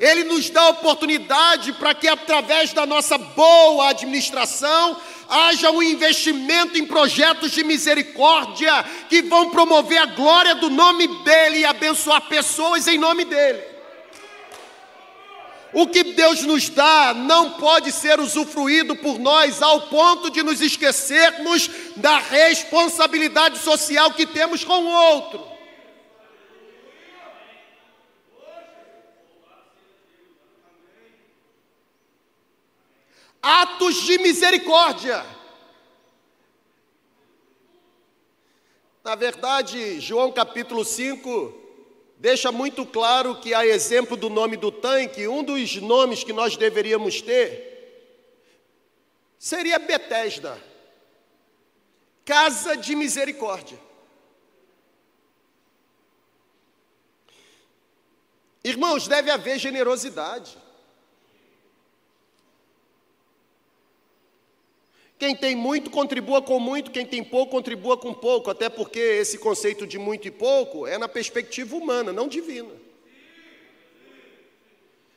Ele 0.00 0.24
nos 0.24 0.48
dá 0.48 0.70
oportunidade 0.70 1.74
para 1.74 1.92
que, 1.92 2.08
através 2.08 2.72
da 2.72 2.86
nossa 2.86 3.18
boa 3.18 3.90
administração, 3.90 4.96
haja 5.28 5.70
um 5.70 5.82
investimento 5.82 6.78
em 6.78 6.86
projetos 6.86 7.52
de 7.52 7.62
misericórdia 7.62 8.82
que 9.10 9.20
vão 9.20 9.50
promover 9.50 9.98
a 9.98 10.06
glória 10.06 10.54
do 10.54 10.70
nome 10.70 11.06
dEle 11.22 11.58
e 11.58 11.64
abençoar 11.66 12.22
pessoas 12.22 12.88
em 12.88 12.96
nome 12.96 13.26
dEle. 13.26 13.62
O 15.74 15.86
que 15.86 16.02
Deus 16.02 16.44
nos 16.44 16.70
dá 16.70 17.12
não 17.12 17.50
pode 17.52 17.92
ser 17.92 18.18
usufruído 18.18 18.96
por 18.96 19.18
nós 19.18 19.60
ao 19.60 19.82
ponto 19.82 20.30
de 20.30 20.42
nos 20.42 20.62
esquecermos 20.62 21.68
da 21.96 22.16
responsabilidade 22.16 23.58
social 23.58 24.12
que 24.12 24.24
temos 24.24 24.64
com 24.64 24.82
o 24.82 24.88
outro. 24.88 25.49
Atos 33.42 34.02
de 34.02 34.18
misericórdia. 34.18 35.24
Na 39.02 39.14
verdade, 39.14 39.98
João 40.00 40.30
capítulo 40.30 40.84
5 40.84 41.58
deixa 42.18 42.52
muito 42.52 42.84
claro 42.84 43.40
que, 43.40 43.54
a 43.54 43.66
exemplo 43.66 44.16
do 44.16 44.28
nome 44.28 44.56
do 44.56 44.70
tanque, 44.70 45.26
um 45.26 45.42
dos 45.42 45.76
nomes 45.76 46.22
que 46.22 46.32
nós 46.32 46.56
deveríamos 46.56 47.22
ter 47.22 47.70
seria 49.38 49.78
Betesda, 49.78 50.62
casa 52.26 52.76
de 52.76 52.94
misericórdia. 52.94 53.80
Irmãos, 58.62 59.08
deve 59.08 59.30
haver 59.30 59.58
generosidade. 59.58 60.58
Quem 65.20 65.36
tem 65.36 65.54
muito, 65.54 65.90
contribua 65.90 66.40
com 66.40 66.58
muito, 66.58 66.90
quem 66.90 67.04
tem 67.04 67.22
pouco, 67.22 67.52
contribua 67.52 67.94
com 67.94 68.14
pouco, 68.14 68.48
até 68.48 68.70
porque 68.70 68.98
esse 68.98 69.36
conceito 69.36 69.86
de 69.86 69.98
muito 69.98 70.26
e 70.26 70.30
pouco 70.30 70.86
é 70.86 70.96
na 70.96 71.06
perspectiva 71.06 71.76
humana, 71.76 72.10
não 72.10 72.26
divina. 72.26 72.70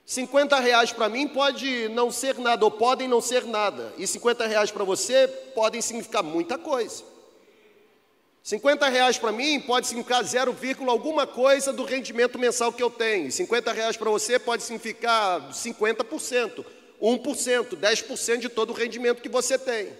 50 0.05 0.59
reais 0.59 0.91
para 0.91 1.07
mim 1.07 1.25
pode 1.25 1.87
não 1.87 2.11
ser 2.11 2.37
nada, 2.37 2.65
ou 2.65 2.69
podem 2.69 3.07
não 3.07 3.21
ser 3.21 3.45
nada, 3.45 3.93
e 3.97 4.05
50 4.05 4.45
reais 4.45 4.69
para 4.71 4.83
você 4.83 5.25
podem 5.55 5.81
significar 5.81 6.21
muita 6.21 6.57
coisa. 6.57 7.01
50 8.43 8.89
reais 8.89 9.17
para 9.17 9.31
mim 9.31 9.61
pode 9.61 9.87
significar 9.87 10.21
0, 10.21 10.53
alguma 10.89 11.25
coisa 11.25 11.71
do 11.71 11.85
rendimento 11.85 12.37
mensal 12.37 12.73
que 12.73 12.83
eu 12.83 12.89
tenho. 12.89 13.31
50 13.31 13.71
reais 13.71 13.95
para 13.95 14.09
você 14.09 14.37
pode 14.37 14.63
significar 14.63 15.49
50%. 15.53 16.65
1%, 17.03 17.75
10% 17.75 18.37
de 18.37 18.47
todo 18.47 18.69
o 18.69 18.73
rendimento 18.73 19.21
que 19.21 19.27
você 19.27 19.59
tem. 19.59 19.91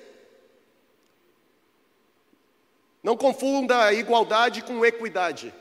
Não 3.04 3.18
confunda 3.18 3.92
igualdade 3.92 4.62
com 4.64 4.86
equidade. 4.86 5.54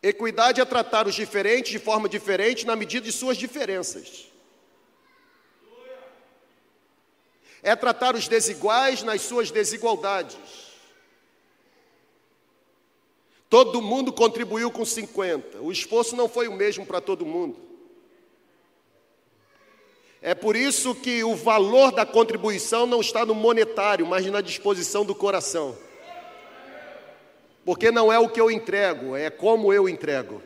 Equidade 0.00 0.60
é 0.60 0.64
tratar 0.64 1.08
os 1.08 1.14
diferentes 1.16 1.72
de 1.72 1.80
forma 1.80 2.08
diferente 2.08 2.64
na 2.64 2.76
medida 2.76 3.04
de 3.04 3.10
suas 3.10 3.36
diferenças. 3.36 4.26
É 7.60 7.74
tratar 7.74 8.14
os 8.14 8.28
desiguais 8.28 9.02
nas 9.02 9.22
suas 9.22 9.50
desigualdades. 9.50 10.36
Todo 13.50 13.82
mundo 13.82 14.12
contribuiu 14.12 14.70
com 14.70 14.84
50. 14.84 15.60
O 15.60 15.72
esforço 15.72 16.14
não 16.14 16.28
foi 16.28 16.46
o 16.46 16.52
mesmo 16.52 16.86
para 16.86 17.00
todo 17.00 17.26
mundo. 17.26 17.73
É 20.26 20.34
por 20.34 20.56
isso 20.56 20.94
que 20.94 21.22
o 21.22 21.36
valor 21.36 21.92
da 21.92 22.06
contribuição 22.06 22.86
não 22.86 23.02
está 23.02 23.26
no 23.26 23.34
monetário, 23.34 24.06
mas 24.06 24.24
na 24.24 24.40
disposição 24.40 25.04
do 25.04 25.14
coração. 25.14 25.76
Porque 27.62 27.90
não 27.90 28.10
é 28.10 28.18
o 28.18 28.30
que 28.30 28.40
eu 28.40 28.50
entrego, 28.50 29.14
é 29.14 29.28
como 29.28 29.70
eu 29.70 29.86
entrego. 29.86 30.42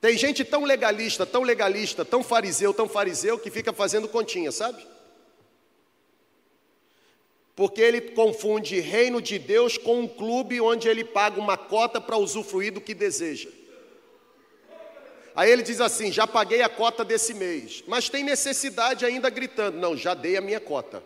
Tem 0.00 0.16
gente 0.16 0.44
tão 0.44 0.62
legalista, 0.62 1.26
tão 1.26 1.42
legalista, 1.42 2.04
tão 2.04 2.22
fariseu, 2.22 2.72
tão 2.72 2.88
fariseu, 2.88 3.36
que 3.36 3.50
fica 3.50 3.72
fazendo 3.72 4.06
continha, 4.06 4.52
sabe? 4.52 4.86
Porque 7.58 7.80
ele 7.80 8.00
confunde 8.00 8.78
reino 8.78 9.20
de 9.20 9.36
Deus 9.36 9.76
com 9.76 10.02
um 10.02 10.06
clube 10.06 10.60
onde 10.60 10.86
ele 10.86 11.02
paga 11.02 11.40
uma 11.40 11.56
cota 11.56 12.00
para 12.00 12.16
usufruir 12.16 12.72
do 12.72 12.80
que 12.80 12.94
deseja. 12.94 13.48
Aí 15.34 15.50
ele 15.50 15.64
diz 15.64 15.80
assim: 15.80 16.12
já 16.12 16.24
paguei 16.24 16.62
a 16.62 16.68
cota 16.68 17.04
desse 17.04 17.34
mês, 17.34 17.82
mas 17.88 18.08
tem 18.08 18.22
necessidade 18.22 19.04
ainda 19.04 19.28
gritando: 19.28 19.76
não, 19.76 19.96
já 19.96 20.14
dei 20.14 20.36
a 20.36 20.40
minha 20.40 20.60
cota. 20.60 21.02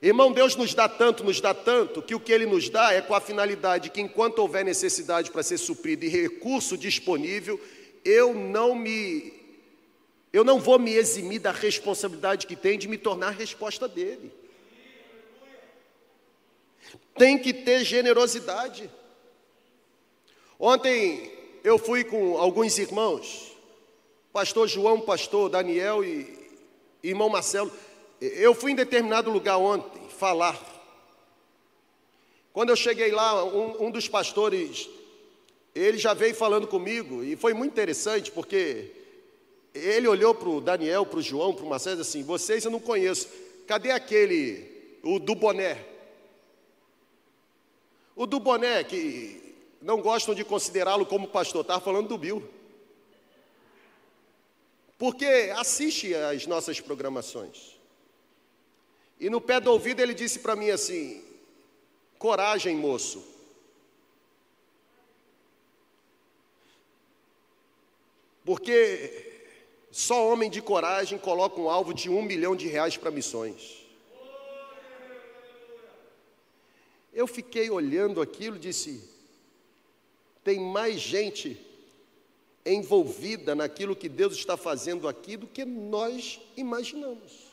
Irmão, 0.00 0.30
Deus 0.30 0.54
nos 0.54 0.72
dá 0.72 0.88
tanto, 0.88 1.24
nos 1.24 1.40
dá 1.40 1.52
tanto, 1.52 2.00
que 2.02 2.14
o 2.14 2.20
que 2.20 2.32
Ele 2.32 2.46
nos 2.46 2.68
dá 2.68 2.92
é 2.92 3.00
com 3.00 3.16
a 3.16 3.20
finalidade 3.20 3.90
que, 3.90 4.00
enquanto 4.00 4.38
houver 4.38 4.64
necessidade 4.64 5.28
para 5.28 5.42
ser 5.42 5.58
suprido 5.58 6.04
e 6.04 6.08
recurso 6.08 6.78
disponível, 6.78 7.60
eu 8.04 8.32
não 8.32 8.76
me 8.76 9.39
eu 10.32 10.44
não 10.44 10.60
vou 10.60 10.78
me 10.78 10.92
eximir 10.92 11.40
da 11.40 11.50
responsabilidade 11.50 12.46
que 12.46 12.54
tem 12.54 12.78
de 12.78 12.86
me 12.86 12.96
tornar 12.96 13.28
a 13.28 13.30
resposta 13.30 13.88
dele. 13.88 14.32
Tem 17.16 17.36
que 17.38 17.52
ter 17.52 17.84
generosidade. 17.84 18.90
Ontem 20.58 21.32
eu 21.64 21.78
fui 21.78 22.04
com 22.04 22.38
alguns 22.38 22.78
irmãos, 22.78 23.56
pastor 24.32 24.68
João, 24.68 25.00
pastor 25.00 25.48
Daniel 25.48 26.04
e 26.04 26.38
irmão 27.02 27.28
Marcelo. 27.28 27.72
Eu 28.20 28.54
fui 28.54 28.72
em 28.72 28.76
determinado 28.76 29.30
lugar 29.30 29.58
ontem 29.58 30.08
falar. 30.10 30.58
Quando 32.52 32.70
eu 32.70 32.76
cheguei 32.76 33.10
lá, 33.10 33.44
um, 33.44 33.86
um 33.86 33.90
dos 33.90 34.06
pastores, 34.06 34.88
ele 35.74 35.98
já 35.98 36.14
veio 36.14 36.34
falando 36.34 36.66
comigo 36.66 37.22
e 37.24 37.36
foi 37.36 37.54
muito 37.54 37.72
interessante 37.72 38.30
porque 38.30 38.99
ele 39.74 40.08
olhou 40.08 40.34
para 40.34 40.48
o 40.48 40.60
Daniel, 40.60 41.06
para 41.06 41.18
o 41.18 41.22
João, 41.22 41.54
para 41.54 41.64
o 41.64 41.68
Marcelo 41.68 41.96
e 41.96 41.98
disse 41.98 42.18
assim: 42.18 42.26
Vocês 42.26 42.64
eu 42.64 42.70
não 42.70 42.80
conheço. 42.80 43.28
Cadê 43.66 43.90
aquele, 43.90 44.98
o 45.02 45.18
do 45.18 45.34
boné? 45.34 45.86
O 48.16 48.26
do 48.26 48.40
boné, 48.40 48.82
que 48.82 49.54
não 49.80 50.00
gostam 50.00 50.34
de 50.34 50.44
considerá-lo 50.44 51.06
como 51.06 51.28
pastor, 51.28 51.62
estava 51.62 51.80
falando 51.80 52.08
do 52.08 52.18
Bill. 52.18 52.46
Porque 54.98 55.24
assiste 55.56 56.14
às 56.14 56.46
nossas 56.46 56.80
programações. 56.80 57.78
E 59.18 59.30
no 59.30 59.40
pé 59.40 59.60
do 59.60 59.70
ouvido 59.70 60.00
ele 60.00 60.14
disse 60.14 60.40
para 60.40 60.56
mim 60.56 60.70
assim: 60.70 61.22
coragem, 62.18 62.76
moço. 62.76 63.24
Porque 68.44 69.29
só 69.90 70.30
homem 70.30 70.48
de 70.48 70.62
coragem 70.62 71.18
coloca 71.18 71.60
um 71.60 71.68
alvo 71.68 71.92
de 71.92 72.08
um 72.08 72.22
milhão 72.22 72.54
de 72.54 72.68
reais 72.68 72.96
para 72.96 73.10
missões. 73.10 73.78
Eu 77.12 77.26
fiquei 77.26 77.68
olhando 77.70 78.22
aquilo 78.22 78.56
e 78.56 78.60
disse: 78.60 79.02
tem 80.44 80.60
mais 80.60 81.00
gente 81.00 81.60
envolvida 82.64 83.54
naquilo 83.54 83.96
que 83.96 84.08
Deus 84.08 84.34
está 84.34 84.56
fazendo 84.56 85.08
aqui 85.08 85.36
do 85.36 85.46
que 85.46 85.64
nós 85.64 86.40
imaginamos. 86.56 87.50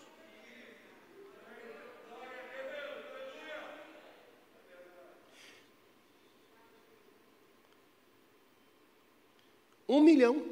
Um 9.90 10.02
milhão 10.02 10.46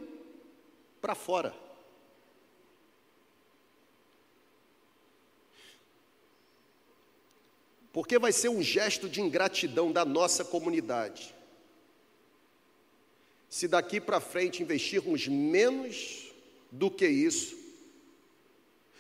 para 1.02 1.14
fora. 1.14 1.65
Porque 7.96 8.20
vai 8.20 8.34
ser 8.34 8.50
um 8.50 8.62
gesto 8.62 9.08
de 9.08 9.22
ingratidão 9.22 9.90
da 9.90 10.04
nossa 10.04 10.44
comunidade. 10.44 11.34
Se 13.48 13.70
daqui 13.70 14.02
para 14.02 14.20
frente 14.20 14.62
investirmos 14.62 15.30
menos 15.30 16.30
do 16.70 16.92
que 16.92 17.08
isso, 17.08 17.58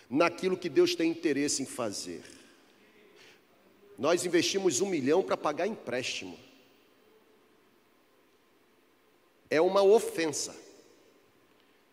naquilo 0.10 0.56
que 0.56 0.70
Deus 0.70 0.96
tem 0.96 1.12
interesse 1.12 1.62
em 1.62 1.66
fazer. 1.66 2.24
Nós 4.00 4.24
investimos 4.26 4.80
um 4.80 4.88
milhão 4.88 5.22
para 5.22 5.36
pagar 5.36 5.68
empréstimo. 5.68 6.39
É 9.50 9.60
uma 9.60 9.84
ofensa. 9.84 10.56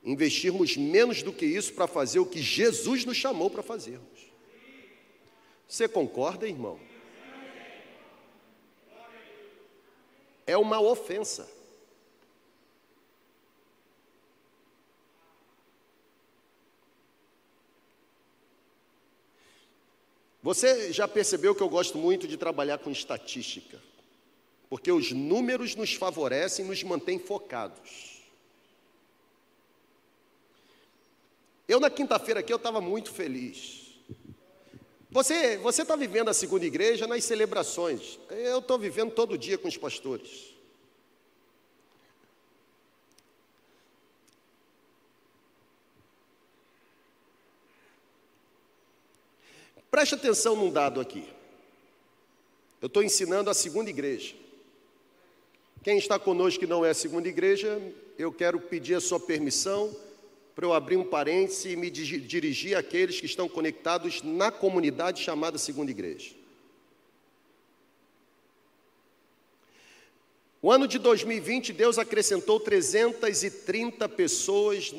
Investirmos 0.05 0.77
menos 0.77 1.21
do 1.21 1.33
que 1.33 1.47
isso 1.47 1.73
para 1.73 1.89
fazer 1.89 2.21
o 2.21 2.27
que 2.27 2.41
Jesus 2.41 3.05
nos 3.05 3.17
chamou 3.17 3.51
para 3.51 3.61
fazermos. 3.61 4.21
Você 5.67 5.89
concorda, 5.89 6.47
irmão? 6.47 6.92
É 10.47 10.57
uma 10.57 10.81
ofensa. 10.81 11.49
Você 20.43 20.93
já 20.93 21.07
percebeu 21.07 21.55
que 21.55 21.63
eu 21.63 21.69
gosto 21.69 21.97
muito 21.97 22.27
de 22.27 22.37
trabalhar 22.37 22.79
com 22.79 22.91
estatística, 22.91 23.81
porque 24.69 24.91
os 24.91 25.13
números 25.13 25.77
nos 25.77 25.95
favorecem 25.95 26.65
e 26.65 26.69
nos 26.69 26.83
mantêm 26.83 27.19
focados. 27.19 28.21
Eu 31.69 31.79
na 31.79 31.89
quinta-feira 31.89 32.41
aqui 32.41 32.53
eu 32.53 32.57
estava 32.57 32.81
muito 32.81 33.13
feliz. 33.13 33.82
Você 35.13 35.61
está 35.83 35.95
vivendo 35.95 36.31
a 36.31 36.35
segunda 36.35 36.65
igreja 36.65 37.07
nas 37.07 37.23
celebrações. 37.23 38.19
Eu 38.31 38.61
estou 38.61 38.79
vivendo 38.79 39.13
todo 39.13 39.37
dia 39.37 39.59
com 39.59 39.69
os 39.69 39.77
pastores. 39.77 40.55
Preste 49.91 50.15
atenção 50.15 50.57
num 50.57 50.73
dado 50.73 50.99
aqui. 50.99 51.29
Eu 52.81 52.87
estou 52.87 53.03
ensinando 53.03 53.51
a 53.51 53.55
segunda 53.55 53.91
igreja. 53.91 54.35
Quem 55.85 55.99
está 55.99 56.19
conosco 56.19 56.59
que 56.59 56.67
não 56.67 56.87
é 56.87 56.89
a 56.89 56.95
segunda 56.95 57.29
igreja, 57.29 57.79
eu 58.19 58.33
quero 58.33 58.59
pedir 58.59 58.95
a 58.95 59.01
sua 59.01 59.21
permissão 59.21 59.95
para 60.55 60.67
eu 60.67 60.73
abrir 60.73 60.97
um 60.97 61.05
parêntese 61.05 61.71
e 61.71 61.77
me 61.77 61.91
dirigir 61.91 62.77
àqueles 62.77 63.19
que 63.19 63.27
estão 63.27 63.49
conectados 63.49 64.23
na 64.23 64.51
comunidade 64.51 65.23
chamada 65.23 65.57
Segunda 65.59 65.91
Igreja. 65.91 66.35
O 70.61 70.71
ano 70.71 70.87
de 70.87 70.99
2020, 70.99 71.73
Deus 71.73 71.99
acrescentou 71.99 72.61
330 72.61 74.09
pessoas 74.11 74.93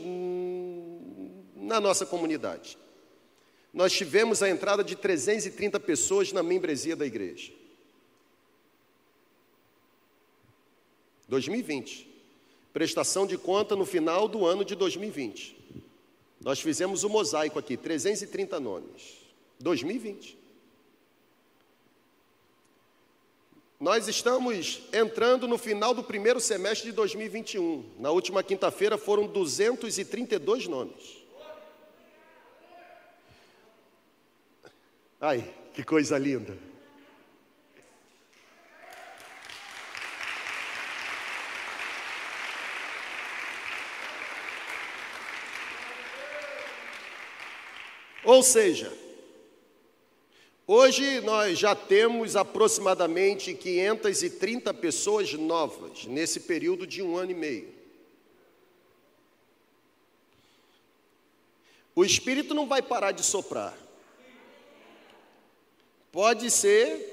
na 1.55 1.79
nossa 1.79 2.05
comunidade. 2.05 2.77
Nós 3.73 3.93
tivemos 3.93 4.43
a 4.43 4.49
entrada 4.49 4.83
de 4.83 4.95
330 4.95 5.79
pessoas 5.79 6.33
na 6.33 6.43
membresia 6.43 6.95
da 6.95 7.05
igreja. 7.05 7.53
2020 11.29 12.12
prestação 12.73 13.27
de 13.27 13.37
conta 13.37 13.75
no 13.75 13.85
final 13.85 14.27
do 14.27 14.45
ano 14.45 14.65
de 14.65 14.75
2020. 14.75 15.55
Nós 16.41 16.59
fizemos 16.59 17.03
o 17.03 17.09
mosaico 17.09 17.59
aqui, 17.59 17.77
330 17.77 18.59
nomes. 18.59 19.19
2020. 19.59 20.37
Nós 23.79 24.07
estamos 24.07 24.81
entrando 24.91 25.47
no 25.47 25.57
final 25.57 25.93
do 25.93 26.03
primeiro 26.03 26.39
semestre 26.39 26.89
de 26.89 26.95
2021. 26.95 27.85
Na 27.99 28.11
última 28.11 28.41
quinta-feira 28.41 28.97
foram 28.97 29.27
232 29.27 30.67
nomes. 30.67 31.23
Ai, 35.19 35.53
que 35.73 35.83
coisa 35.83 36.17
linda. 36.17 36.57
Ou 48.25 48.41
seja, 48.41 48.91
hoje 50.65 51.19
nós 51.21 51.59
já 51.59 51.75
temos 51.75 52.35
aproximadamente 52.35 53.53
530 53.53 54.73
pessoas 54.73 55.33
novas 55.33 56.05
nesse 56.05 56.39
período 56.39 56.87
de 56.87 57.01
um 57.01 57.17
ano 57.17 57.31
e 57.31 57.35
meio. 57.35 57.73
O 61.95 62.03
Espírito 62.03 62.53
não 62.53 62.65
vai 62.65 62.81
parar 62.81 63.11
de 63.11 63.23
soprar. 63.23 63.77
Pode 66.11 66.49
ser 66.49 67.11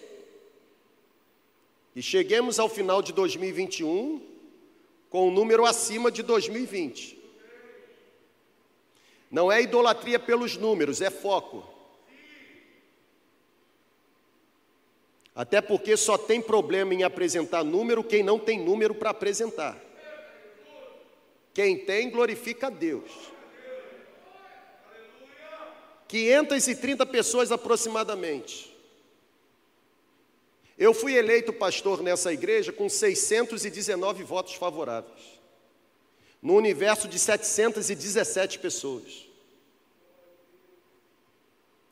que 1.92 2.00
cheguemos 2.00 2.58
ao 2.58 2.68
final 2.68 3.02
de 3.02 3.12
2021 3.12 4.22
com 5.10 5.28
um 5.28 5.32
número 5.32 5.66
acima 5.66 6.10
de 6.10 6.22
2020. 6.22 7.19
Não 9.30 9.50
é 9.50 9.62
idolatria 9.62 10.18
pelos 10.18 10.56
números, 10.56 11.00
é 11.00 11.08
foco. 11.08 11.64
Até 15.32 15.60
porque 15.60 15.96
só 15.96 16.18
tem 16.18 16.42
problema 16.42 16.92
em 16.92 17.04
apresentar 17.04 17.62
número 17.62 18.02
quem 18.02 18.22
não 18.22 18.38
tem 18.38 18.58
número 18.58 18.94
para 18.94 19.10
apresentar. 19.10 19.78
Quem 21.54 21.78
tem, 21.78 22.10
glorifica 22.10 22.66
a 22.66 22.70
Deus. 22.70 23.10
530 26.08 27.06
pessoas 27.06 27.52
aproximadamente. 27.52 28.76
Eu 30.76 30.92
fui 30.92 31.14
eleito 31.14 31.52
pastor 31.52 32.02
nessa 32.02 32.32
igreja 32.32 32.72
com 32.72 32.88
619 32.88 34.24
votos 34.24 34.54
favoráveis 34.54 35.39
no 36.42 36.54
universo 36.54 37.06
de 37.06 37.18
717 37.18 38.58
pessoas. 38.58 39.28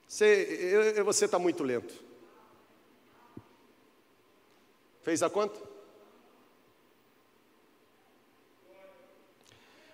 Você 0.08 1.24
está 1.26 1.38
muito 1.38 1.62
lento. 1.62 1.94
Fez 5.02 5.22
a 5.22 5.28
quanto? 5.28 5.60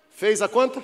Fez 0.09 0.41
a 0.41 0.47
quanto? 0.47 0.83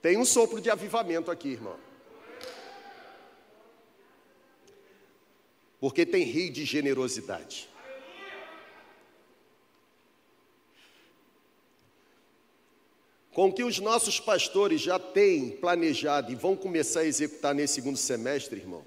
Tem 0.00 0.16
um 0.16 0.24
sopro 0.24 0.60
de 0.60 0.70
avivamento 0.70 1.30
aqui, 1.30 1.48
irmão. 1.48 1.78
Porque 5.80 6.06
tem 6.06 6.24
rio 6.24 6.52
de 6.52 6.64
generosidade. 6.64 7.68
Com 13.32 13.48
o 13.48 13.52
que 13.52 13.64
os 13.64 13.78
nossos 13.78 14.20
pastores 14.20 14.80
já 14.80 14.98
têm 14.98 15.50
planejado 15.50 16.30
e 16.30 16.34
vão 16.34 16.54
começar 16.54 17.00
a 17.00 17.06
executar 17.06 17.54
nesse 17.54 17.74
segundo 17.74 17.96
semestre, 17.96 18.60
irmão, 18.60 18.84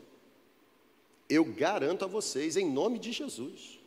Eu 1.28 1.44
garanto 1.44 2.06
a 2.06 2.08
vocês, 2.08 2.56
em 2.56 2.70
nome 2.70 3.00
de 3.00 3.12
Jesus. 3.12 3.80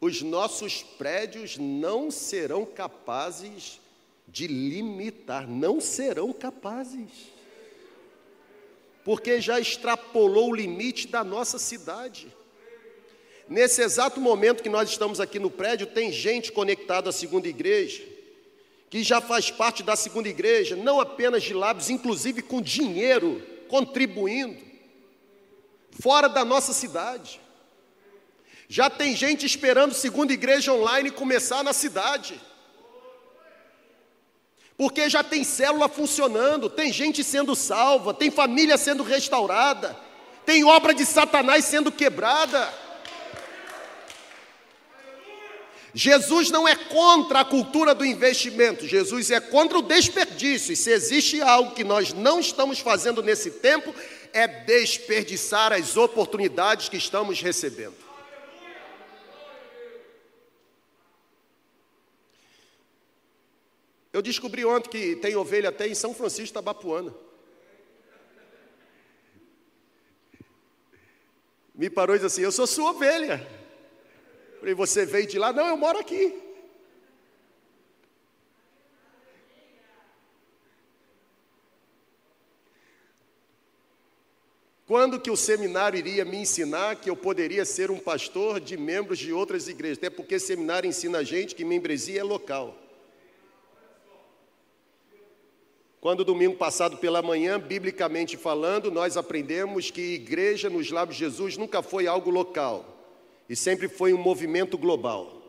Os 0.00 0.22
nossos 0.22 0.82
prédios 0.82 1.58
não 1.58 2.10
serão 2.10 2.64
capazes 2.64 3.80
de 4.28 4.46
limitar, 4.46 5.48
não 5.48 5.80
serão 5.80 6.32
capazes. 6.32 7.10
Porque 9.04 9.40
já 9.40 9.58
extrapolou 9.58 10.50
o 10.50 10.54
limite 10.54 11.08
da 11.08 11.24
nossa 11.24 11.58
cidade. 11.58 12.32
Nesse 13.50 13.82
exato 13.82 14.20
momento 14.20 14.62
que 14.62 14.68
nós 14.68 14.88
estamos 14.88 15.18
aqui 15.18 15.40
no 15.40 15.50
prédio, 15.50 15.88
tem 15.88 16.12
gente 16.12 16.52
conectada 16.52 17.10
à 17.10 17.12
segunda 17.12 17.48
igreja, 17.48 18.00
que 18.88 19.02
já 19.02 19.20
faz 19.20 19.50
parte 19.50 19.82
da 19.82 19.96
segunda 19.96 20.28
igreja, 20.28 20.76
não 20.76 21.00
apenas 21.00 21.42
de 21.42 21.52
lábios, 21.52 21.90
inclusive 21.90 22.42
com 22.42 22.62
dinheiro, 22.62 23.42
contribuindo, 23.66 24.56
fora 26.00 26.28
da 26.28 26.44
nossa 26.44 26.72
cidade. 26.72 27.40
Já 28.68 28.88
tem 28.88 29.16
gente 29.16 29.44
esperando 29.44 29.94
segunda 29.94 30.32
igreja 30.32 30.72
online 30.72 31.10
começar 31.10 31.64
na 31.64 31.72
cidade. 31.72 32.40
Porque 34.76 35.10
já 35.10 35.24
tem 35.24 35.42
célula 35.42 35.88
funcionando, 35.88 36.70
tem 36.70 36.92
gente 36.92 37.24
sendo 37.24 37.56
salva, 37.56 38.14
tem 38.14 38.30
família 38.30 38.78
sendo 38.78 39.02
restaurada, 39.02 39.98
tem 40.46 40.62
obra 40.62 40.94
de 40.94 41.04
Satanás 41.04 41.64
sendo 41.64 41.90
quebrada. 41.90 42.89
Jesus 45.94 46.50
não 46.50 46.68
é 46.68 46.76
contra 46.76 47.40
a 47.40 47.44
cultura 47.44 47.94
do 47.94 48.04
investimento, 48.04 48.86
Jesus 48.86 49.30
é 49.30 49.40
contra 49.40 49.78
o 49.78 49.82
desperdício. 49.82 50.72
E 50.72 50.76
se 50.76 50.90
existe 50.90 51.40
algo 51.40 51.74
que 51.74 51.82
nós 51.82 52.12
não 52.12 52.38
estamos 52.38 52.78
fazendo 52.78 53.22
nesse 53.22 53.50
tempo, 53.50 53.94
é 54.32 54.46
desperdiçar 54.46 55.72
as 55.72 55.96
oportunidades 55.96 56.88
que 56.88 56.96
estamos 56.96 57.40
recebendo. 57.40 57.96
Eu 64.12 64.22
descobri 64.22 64.64
ontem 64.64 64.90
que 64.90 65.16
tem 65.16 65.36
ovelha 65.36 65.68
até 65.68 65.86
em 65.86 65.94
São 65.94 66.12
Francisco 66.12 66.54
Tabapuana. 66.54 67.14
Me 71.74 71.88
parou 71.88 72.14
e 72.14 72.18
disse 72.18 72.26
assim: 72.26 72.42
Eu 72.42 72.52
sou 72.52 72.66
sua 72.66 72.90
ovelha. 72.90 73.46
Falei, 74.60 74.74
você 74.74 75.06
veio 75.06 75.26
de 75.26 75.38
lá? 75.38 75.54
Não, 75.54 75.66
eu 75.68 75.76
moro 75.76 75.98
aqui. 75.98 76.38
Quando 84.86 85.18
que 85.18 85.30
o 85.30 85.36
seminário 85.36 85.98
iria 85.98 86.26
me 86.26 86.36
ensinar 86.36 86.96
que 86.96 87.08
eu 87.08 87.16
poderia 87.16 87.64
ser 87.64 87.90
um 87.90 87.98
pastor 87.98 88.60
de 88.60 88.76
membros 88.76 89.18
de 89.18 89.32
outras 89.32 89.66
igrejas? 89.66 89.96
Até 89.96 90.10
porque 90.10 90.38
seminário 90.38 90.86
ensina 90.86 91.18
a 91.18 91.22
gente 91.24 91.54
que 91.54 91.64
membresia 91.64 92.20
é 92.20 92.24
local. 92.24 92.76
Quando 96.02 96.22
domingo 96.22 96.56
passado 96.56 96.98
pela 96.98 97.22
manhã, 97.22 97.58
biblicamente 97.58 98.36
falando, 98.36 98.90
nós 98.90 99.16
aprendemos 99.16 99.90
que 99.90 100.14
igreja 100.14 100.68
nos 100.68 100.90
lábios 100.90 101.16
de 101.16 101.24
Jesus 101.24 101.56
nunca 101.56 101.80
foi 101.82 102.06
algo 102.06 102.28
local 102.28 102.99
e 103.50 103.56
sempre 103.56 103.88
foi 103.88 104.14
um 104.14 104.16
movimento 104.16 104.78
global. 104.78 105.42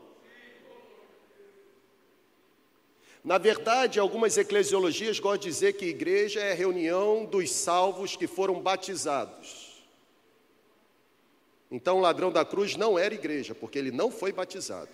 Na 3.23 3.37
verdade, 3.37 3.99
algumas 3.99 4.35
eclesiologias 4.39 5.19
gostam 5.19 5.41
de 5.41 5.49
dizer 5.49 5.73
que 5.73 5.85
igreja 5.85 6.39
é 6.39 6.51
a 6.51 6.55
reunião 6.55 7.25
dos 7.25 7.51
salvos 7.51 8.15
que 8.15 8.25
foram 8.25 8.59
batizados. 8.59 9.83
Então, 11.69 11.99
o 11.99 12.01
ladrão 12.01 12.31
da 12.31 12.43
cruz 12.43 12.75
não 12.75 12.97
era 12.97 13.13
igreja, 13.13 13.53
porque 13.53 13.77
ele 13.77 13.91
não 13.91 14.09
foi 14.09 14.31
batizado. 14.31 14.89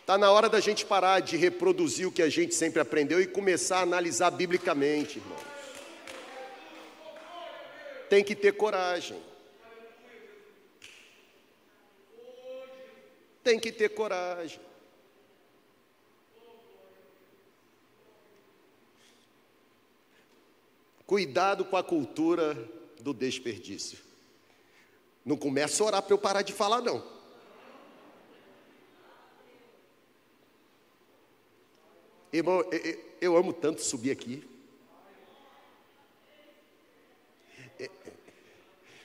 Está 0.00 0.18
na 0.18 0.32
hora 0.32 0.48
da 0.48 0.58
gente 0.58 0.84
parar 0.84 1.20
de 1.20 1.36
reproduzir 1.36 2.08
o 2.08 2.12
que 2.12 2.22
a 2.22 2.28
gente 2.28 2.56
sempre 2.56 2.80
aprendeu 2.80 3.20
e 3.20 3.26
começar 3.28 3.78
a 3.78 3.82
analisar 3.82 4.32
biblicamente, 4.32 5.20
irmãos. 5.20 5.40
Tem 8.10 8.24
que 8.24 8.34
ter 8.34 8.54
coragem. 8.54 9.27
Tem 13.48 13.58
que 13.58 13.72
ter 13.72 13.88
coragem. 13.88 14.60
Cuidado 21.06 21.64
com 21.64 21.74
a 21.74 21.82
cultura 21.82 22.54
do 23.00 23.14
desperdício. 23.14 24.00
Não 25.24 25.34
começa 25.34 25.82
a 25.82 25.86
orar 25.86 26.02
para 26.02 26.12
eu 26.12 26.18
parar 26.18 26.42
de 26.42 26.52
falar, 26.52 26.82
não. 26.82 27.02
Irmão, 32.30 32.62
eu 33.18 33.34
amo 33.34 33.54
tanto 33.54 33.80
subir 33.80 34.10
aqui. 34.10 34.46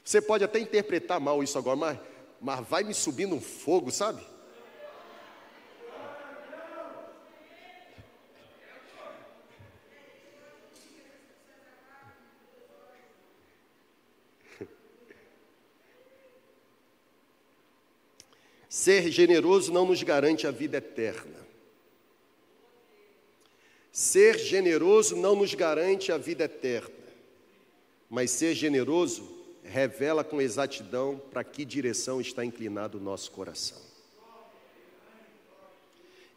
Você 0.04 0.22
pode 0.22 0.44
até 0.44 0.60
interpretar 0.60 1.22
mal 1.22 1.42
isso 1.42 1.58
agora, 1.58 1.78
mas, 1.78 2.00
mas 2.42 2.68
vai 2.68 2.84
me 2.84 2.94
subindo 2.94 3.34
um 3.34 3.40
fogo, 3.40 3.90
sabe? 3.90 4.33
Ser 18.84 19.10
generoso 19.10 19.72
não 19.72 19.86
nos 19.86 20.04
garante 20.04 20.46
a 20.46 20.52
vida 20.52 20.76
eterna. 20.76 21.40
Ser 23.94 24.38
generoso 24.38 25.16
não 25.16 25.38
nos 25.38 25.54
garante 25.54 26.12
a 26.12 26.18
vida 26.18 26.44
eterna. 26.44 26.94
Mas 28.10 28.30
ser 28.32 28.54
generoso 28.54 29.26
revela 29.64 30.22
com 30.22 30.42
exatidão 30.42 31.18
para 31.32 31.46
que 31.46 31.64
direção 31.64 32.20
está 32.20 32.44
inclinado 32.44 32.98
o 32.98 33.02
nosso 33.02 33.32
coração. 33.32 33.82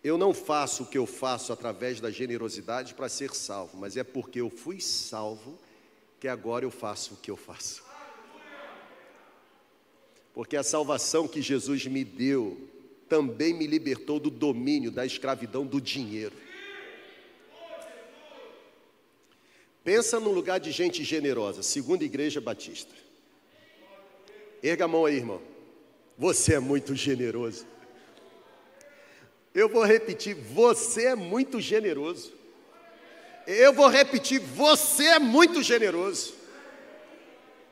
Eu 0.04 0.16
não 0.16 0.32
faço 0.32 0.84
o 0.84 0.86
que 0.86 0.98
eu 0.98 1.04
faço 1.04 1.52
através 1.52 2.00
da 2.00 2.12
generosidade 2.12 2.94
para 2.94 3.08
ser 3.08 3.34
salvo, 3.34 3.76
mas 3.76 3.96
é 3.96 4.04
porque 4.04 4.40
eu 4.40 4.50
fui 4.50 4.80
salvo 4.80 5.58
que 6.20 6.28
agora 6.28 6.64
eu 6.64 6.70
faço 6.70 7.14
o 7.14 7.16
que 7.16 7.28
eu 7.28 7.36
faço 7.36 7.85
porque 10.36 10.54
a 10.54 10.62
salvação 10.62 11.26
que 11.26 11.40
Jesus 11.40 11.86
me 11.86 12.04
deu 12.04 12.60
também 13.08 13.54
me 13.54 13.66
libertou 13.66 14.20
do 14.20 14.28
domínio, 14.28 14.90
da 14.90 15.06
escravidão 15.06 15.64
do 15.64 15.80
dinheiro. 15.80 16.34
Pensa 19.82 20.20
num 20.20 20.32
lugar 20.32 20.60
de 20.60 20.70
gente 20.72 21.02
generosa, 21.02 21.62
segunda 21.62 22.04
igreja 22.04 22.38
batista. 22.38 22.92
Erga 24.62 24.84
a 24.84 24.88
mão 24.88 25.06
aí, 25.06 25.16
irmão. 25.16 25.40
Você 26.18 26.52
é 26.52 26.60
muito 26.60 26.94
generoso. 26.94 27.66
Eu 29.54 29.70
vou 29.70 29.84
repetir, 29.84 30.34
você 30.34 31.06
é 31.06 31.14
muito 31.14 31.62
generoso. 31.62 32.30
Eu 33.46 33.72
vou 33.72 33.88
repetir, 33.88 34.38
você 34.38 35.04
é 35.04 35.18
muito 35.18 35.62
generoso 35.62 36.35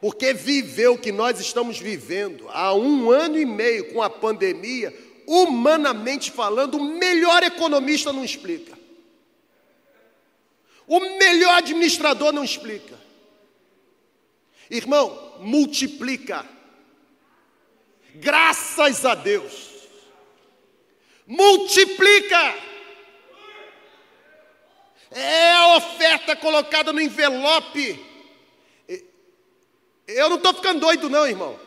porque 0.04 0.34
viveu 0.34 0.92
o 0.92 0.98
que 0.98 1.10
nós 1.10 1.40
estamos 1.40 1.78
vivendo 1.78 2.46
há 2.50 2.74
um 2.74 3.10
ano 3.10 3.38
e 3.38 3.46
meio 3.46 3.90
com 3.90 4.02
a 4.02 4.10
pandemia, 4.10 4.94
humanamente 5.26 6.30
falando, 6.30 6.76
o 6.76 6.84
melhor 6.84 7.42
economista 7.42 8.12
não 8.12 8.22
explica. 8.22 8.78
O 10.86 11.00
melhor 11.00 11.54
administrador 11.54 12.34
não 12.34 12.44
explica. 12.44 13.00
Irmão, 14.68 15.38
multiplica. 15.40 16.46
Graças 18.16 19.06
a 19.06 19.14
Deus. 19.14 19.88
Multiplica. 21.26 22.54
É 25.10 25.52
a 25.52 25.76
oferta 25.78 26.36
colocada 26.36 26.92
no 26.92 27.00
envelope 27.00 28.13
eu 30.06 30.28
não 30.28 30.36
estou 30.36 30.54
ficando 30.54 30.80
doido, 30.80 31.08
não, 31.08 31.26
irmão. 31.26 31.58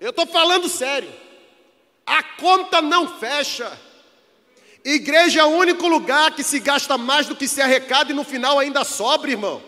Eu 0.00 0.10
estou 0.10 0.26
falando 0.26 0.68
sério. 0.68 1.12
A 2.06 2.22
conta 2.22 2.80
não 2.82 3.18
fecha. 3.18 3.70
Igreja 4.84 5.40
é 5.40 5.44
o 5.44 5.50
único 5.50 5.86
lugar 5.86 6.32
que 6.32 6.42
se 6.42 6.58
gasta 6.58 6.98
mais 6.98 7.26
do 7.26 7.36
que 7.36 7.46
se 7.46 7.60
arrecada 7.60 8.10
e 8.10 8.14
no 8.14 8.24
final 8.24 8.58
ainda 8.58 8.82
sobra, 8.84 9.30
irmão. 9.30 9.62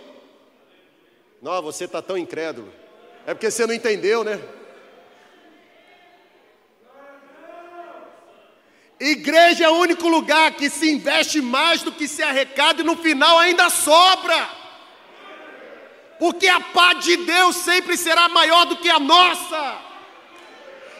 Não, 1.40 1.62
você 1.62 1.84
está 1.84 2.02
tão 2.02 2.18
incrédulo. 2.18 2.72
É 3.26 3.32
porque 3.32 3.50
você 3.50 3.66
não 3.66 3.74
entendeu, 3.74 4.24
né? 4.24 4.40
Igreja 8.98 9.64
é 9.64 9.68
o 9.68 9.76
único 9.76 10.08
lugar 10.08 10.52
que 10.52 10.70
se 10.70 10.90
investe 10.90 11.40
mais 11.40 11.82
do 11.82 11.92
que 11.92 12.08
se 12.08 12.22
arrecada 12.22 12.80
e 12.80 12.84
no 12.84 12.96
final 12.96 13.38
ainda 13.38 13.68
sobra. 13.68 14.63
Porque 16.24 16.48
a 16.48 16.58
paz 16.58 17.04
de 17.04 17.18
Deus 17.18 17.54
sempre 17.56 17.98
será 17.98 18.30
maior 18.30 18.64
do 18.64 18.76
que 18.76 18.88
a 18.88 18.98
nossa. 18.98 19.76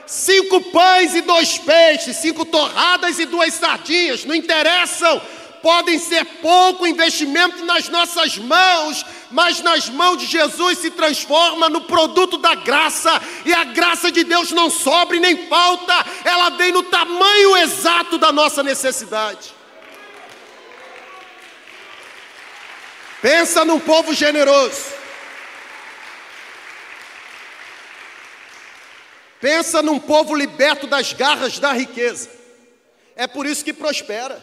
Cinco 0.07 0.61
pães 0.65 1.15
e 1.15 1.23
dois 1.23 1.57
peixes, 1.57 2.19
cinco 2.19 2.45
torradas 2.45 3.19
e 3.19 3.25
duas 3.25 3.55
sardinhas, 3.55 4.27
não 4.27 4.35
interessam 4.35 5.23
podem 5.63 5.99
ser 5.99 6.27
pouco 6.43 6.87
investimento 6.87 7.65
nas 7.65 7.89
nossas 7.89 8.37
mãos, 8.37 9.03
mas 9.31 9.63
nas 9.63 9.89
mãos 9.89 10.19
de 10.19 10.27
Jesus 10.27 10.81
se 10.81 10.91
transforma 10.91 11.71
no 11.71 11.81
produto 11.81 12.37
da 12.37 12.55
graça, 12.55 13.11
e 13.47 13.55
a 13.55 13.65
graça 13.65 14.13
de 14.13 14.25
Deus 14.25 14.51
não 14.51 14.69
sobra 14.69 15.19
nem 15.19 15.47
falta, 15.47 16.05
ela 16.23 16.51
vem 16.51 16.71
no 16.71 16.83
tamanho 16.83 17.57
exato 17.57 18.19
da 18.19 18.31
nossa 18.31 18.63
necessidade. 18.63 19.55
Pensa 23.23 23.65
num 23.65 23.81
povo 23.81 24.13
generoso. 24.13 25.04
Pensa 29.45 29.83
num 29.83 29.99
povo 29.99 30.35
liberto 30.35 30.87
das 30.87 31.13
garras 31.13 31.59
da 31.59 31.71
riqueza. 31.71 32.31
É 33.15 33.27
por 33.27 33.45
isso 33.45 33.63
que 33.63 33.75
prospera. 33.75 34.43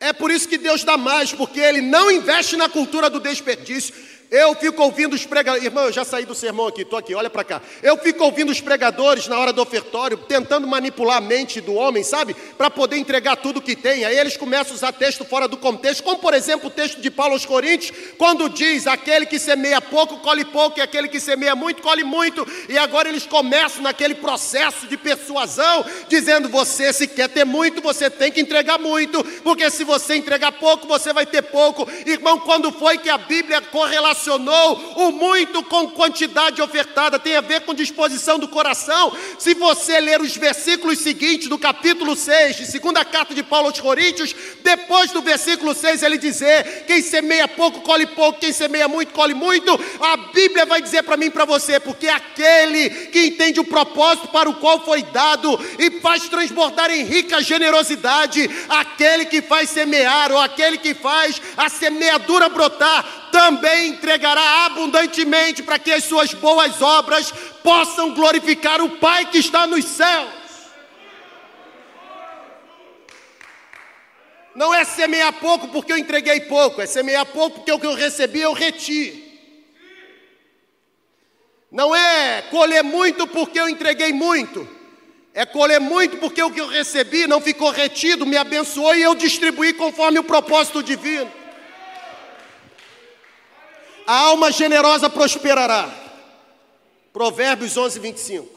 É 0.00 0.14
por 0.14 0.30
isso 0.30 0.48
que 0.48 0.56
Deus 0.56 0.82
dá 0.82 0.96
mais, 0.96 1.34
porque 1.34 1.60
Ele 1.60 1.82
não 1.82 2.10
investe 2.10 2.56
na 2.56 2.70
cultura 2.70 3.10
do 3.10 3.20
desperdício. 3.20 3.94
Eu 4.30 4.54
fico 4.56 4.82
ouvindo 4.82 5.14
os 5.14 5.24
pregadores, 5.24 5.64
irmão, 5.64 5.84
eu 5.84 5.92
já 5.92 6.04
saí 6.04 6.24
do 6.24 6.34
sermão 6.34 6.66
aqui, 6.66 6.82
estou 6.82 6.98
aqui, 6.98 7.14
olha 7.14 7.30
para 7.30 7.44
cá. 7.44 7.62
Eu 7.82 7.96
fico 7.96 8.24
ouvindo 8.24 8.50
os 8.50 8.60
pregadores 8.60 9.28
na 9.28 9.38
hora 9.38 9.52
do 9.52 9.62
ofertório, 9.62 10.16
tentando 10.16 10.66
manipular 10.66 11.18
a 11.18 11.20
mente 11.20 11.60
do 11.60 11.74
homem, 11.74 12.02
sabe? 12.02 12.34
Para 12.58 12.68
poder 12.68 12.96
entregar 12.96 13.36
tudo 13.36 13.62
que 13.62 13.76
tem. 13.76 14.04
Aí 14.04 14.18
eles 14.18 14.36
começam 14.36 14.72
a 14.72 14.76
usar 14.76 14.92
texto 14.92 15.24
fora 15.24 15.46
do 15.46 15.56
contexto, 15.56 16.02
como 16.02 16.18
por 16.18 16.34
exemplo 16.34 16.66
o 16.66 16.70
texto 16.70 17.00
de 17.00 17.08
Paulo 17.08 17.34
aos 17.34 17.46
Coríntios, 17.46 17.96
quando 18.18 18.48
diz: 18.48 18.88
aquele 18.88 19.26
que 19.26 19.38
semeia 19.38 19.80
pouco, 19.80 20.18
colhe 20.18 20.44
pouco, 20.44 20.78
e 20.80 20.82
aquele 20.82 21.06
que 21.06 21.20
semeia 21.20 21.54
muito, 21.54 21.80
colhe 21.80 22.02
muito. 22.02 22.46
E 22.68 22.76
agora 22.76 23.08
eles 23.08 23.26
começam 23.26 23.82
naquele 23.82 24.16
processo 24.16 24.88
de 24.88 24.96
persuasão, 24.96 25.84
dizendo: 26.08 26.48
você, 26.48 26.92
se 26.92 27.06
quer 27.06 27.28
ter 27.28 27.44
muito, 27.44 27.80
você 27.80 28.10
tem 28.10 28.32
que 28.32 28.40
entregar 28.40 28.78
muito, 28.78 29.22
porque 29.42 29.70
se 29.70 29.84
você 29.84 30.16
entregar 30.16 30.50
pouco, 30.52 30.88
você 30.88 31.12
vai 31.12 31.26
ter 31.26 31.42
pouco. 31.42 31.88
Irmão, 32.04 32.40
quando 32.40 32.72
foi 32.72 32.98
que 32.98 33.08
a 33.08 33.18
Bíblia 33.18 33.60
correlacionou? 33.60 34.15
Relacionou 34.16 34.94
o 34.96 35.12
muito 35.12 35.62
com 35.62 35.90
quantidade 35.90 36.62
ofertada, 36.62 37.18
tem 37.18 37.36
a 37.36 37.40
ver 37.40 37.60
com 37.60 37.74
disposição 37.74 38.38
do 38.38 38.48
coração. 38.48 39.12
Se 39.38 39.54
você 39.54 40.00
ler 40.00 40.20
os 40.20 40.36
versículos 40.36 40.98
seguintes 40.98 41.48
do 41.48 41.58
capítulo 41.58 42.16
6, 42.16 42.56
de 42.56 42.66
segunda 42.66 43.04
carta 43.04 43.34
de 43.34 43.42
Paulo 43.42 43.68
aos 43.68 43.78
Coríntios, 43.78 44.34
depois 44.62 45.10
do 45.10 45.20
versículo 45.20 45.74
6 45.74 46.02
ele 46.02 46.18
dizer: 46.18 46.84
quem 46.86 47.02
semeia 47.02 47.46
pouco 47.46 47.80
colhe 47.80 48.06
pouco, 48.06 48.40
quem 48.40 48.52
semeia 48.52 48.88
muito 48.88 49.12
colhe 49.12 49.34
muito. 49.34 49.78
A 50.00 50.16
Bíblia 50.16 50.64
vai 50.64 50.80
dizer 50.80 51.02
para 51.02 51.16
mim 51.16 51.26
e 51.26 51.30
para 51.30 51.44
você, 51.44 51.78
porque 51.78 52.08
aquele 52.08 52.88
que 52.88 53.26
entende 53.26 53.60
o 53.60 53.64
propósito 53.64 54.28
para 54.28 54.48
o 54.48 54.54
qual 54.54 54.80
foi 54.84 55.02
dado 55.02 55.58
e 55.78 56.00
faz 56.00 56.28
transbordar 56.28 56.90
em 56.90 57.04
rica 57.04 57.42
generosidade, 57.42 58.48
aquele 58.68 59.26
que 59.26 59.42
faz 59.42 59.70
semear 59.70 60.32
ou 60.32 60.38
aquele 60.38 60.78
que 60.78 60.94
faz 60.94 61.40
a 61.56 61.68
semeadura 61.68 62.48
brotar, 62.48 63.26
também 63.30 63.88
entregará 64.06 64.66
abundantemente 64.66 65.64
para 65.64 65.80
que 65.80 65.90
as 65.90 66.04
suas 66.04 66.32
boas 66.32 66.80
obras 66.80 67.32
possam 67.64 68.14
glorificar 68.14 68.80
o 68.80 68.88
Pai 68.98 69.26
que 69.26 69.38
está 69.38 69.66
nos 69.66 69.84
céus. 69.84 70.30
Não 74.54 74.72
é 74.72 74.84
semear 74.84 75.32
pouco 75.32 75.66
porque 75.68 75.92
eu 75.92 75.98
entreguei 75.98 76.40
pouco, 76.42 76.80
é 76.80 76.86
semear 76.86 77.26
pouco 77.26 77.56
porque 77.56 77.72
o 77.72 77.80
que 77.80 77.86
eu 77.86 77.94
recebi 77.94 78.40
eu 78.40 78.52
reti. 78.52 79.24
Não 81.68 81.94
é 81.94 82.42
colher 82.42 82.84
muito 82.84 83.26
porque 83.26 83.58
eu 83.58 83.68
entreguei 83.68 84.12
muito, 84.12 84.66
é 85.34 85.44
colher 85.44 85.80
muito 85.80 86.16
porque 86.18 86.40
o 86.40 86.50
que 86.50 86.60
eu 86.60 86.68
recebi 86.68 87.26
não 87.26 87.40
ficou 87.40 87.72
retido, 87.72 88.24
me 88.24 88.36
abençoou 88.36 88.94
e 88.94 89.02
eu 89.02 89.16
distribuí 89.16 89.72
conforme 89.72 90.20
o 90.20 90.24
propósito 90.24 90.80
divino. 90.80 91.45
A 94.06 94.14
alma 94.14 94.52
generosa 94.52 95.10
prosperará. 95.10 95.90
Provérbios 97.12 97.76
11, 97.76 97.98
25. 97.98 98.56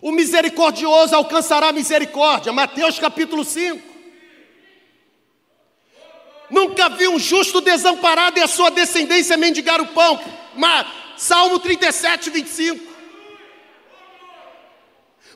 O 0.00 0.12
misericordioso 0.12 1.14
alcançará 1.14 1.72
misericórdia. 1.72 2.52
Mateus 2.52 2.98
capítulo 2.98 3.44
5. 3.44 3.96
Nunca 6.48 6.88
vi 6.88 7.08
um 7.08 7.18
justo 7.18 7.60
desamparado 7.60 8.38
e 8.38 8.42
a 8.42 8.46
sua 8.46 8.70
descendência 8.70 9.36
mendigar 9.36 9.80
o 9.80 9.88
pão. 9.88 10.18
Mas, 10.54 10.86
Salmo 11.16 11.58
37, 11.58 12.30
25. 12.30 12.96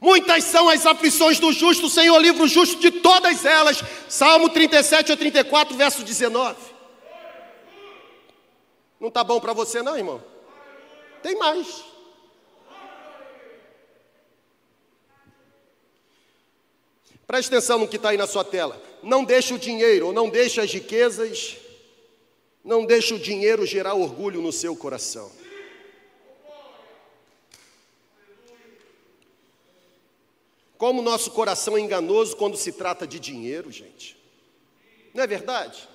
Muitas 0.00 0.44
são 0.44 0.68
as 0.68 0.86
aflições 0.86 1.38
do 1.38 1.52
justo, 1.52 1.86
o 1.86 1.90
Senhor 1.90 2.18
livra 2.18 2.46
justo 2.46 2.80
de 2.80 2.90
todas 2.90 3.44
elas. 3.44 3.82
Salmo 4.08 4.48
37 4.48 5.12
a 5.12 5.16
34, 5.16 5.76
verso 5.76 6.02
19. 6.02 6.69
Não 9.00 9.08
está 9.08 9.24
bom 9.24 9.40
para 9.40 9.54
você, 9.54 9.82
não, 9.82 9.96
irmão? 9.96 10.22
Tem 11.22 11.34
mais. 11.36 11.84
Preste 17.26 17.48
atenção 17.48 17.78
no 17.78 17.88
que 17.88 17.96
está 17.96 18.10
aí 18.10 18.16
na 18.16 18.26
sua 18.26 18.44
tela. 18.44 18.80
Não 19.02 19.24
deixe 19.24 19.54
o 19.54 19.58
dinheiro, 19.58 20.08
ou 20.08 20.12
não 20.12 20.28
deixe 20.28 20.60
as 20.60 20.70
riquezas, 20.70 21.56
não 22.62 22.84
deixe 22.84 23.14
o 23.14 23.18
dinheiro 23.18 23.64
gerar 23.64 23.94
orgulho 23.94 24.42
no 24.42 24.52
seu 24.52 24.76
coração. 24.76 25.32
Como 30.76 31.00
o 31.00 31.04
nosso 31.04 31.30
coração 31.30 31.76
é 31.76 31.80
enganoso 31.80 32.36
quando 32.36 32.56
se 32.56 32.72
trata 32.72 33.06
de 33.06 33.20
dinheiro, 33.20 33.70
gente. 33.70 34.16
Não 35.14 35.22
é 35.22 35.26
verdade? 35.26 35.88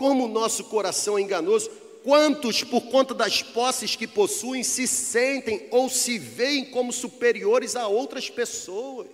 Como 0.00 0.24
o 0.24 0.28
nosso 0.28 0.64
coração 0.64 1.18
é 1.18 1.20
enganoso, 1.20 1.68
quantos, 2.02 2.64
por 2.64 2.80
conta 2.90 3.12
das 3.12 3.42
posses 3.42 3.94
que 3.94 4.06
possuem, 4.06 4.62
se 4.62 4.88
sentem 4.88 5.68
ou 5.70 5.90
se 5.90 6.18
veem 6.18 6.70
como 6.70 6.90
superiores 6.90 7.76
a 7.76 7.86
outras 7.86 8.30
pessoas. 8.30 9.10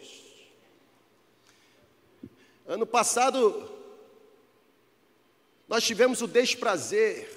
Ano 2.64 2.86
passado, 2.86 3.68
nós 5.66 5.82
tivemos 5.82 6.22
o 6.22 6.28
desprazer 6.28 7.36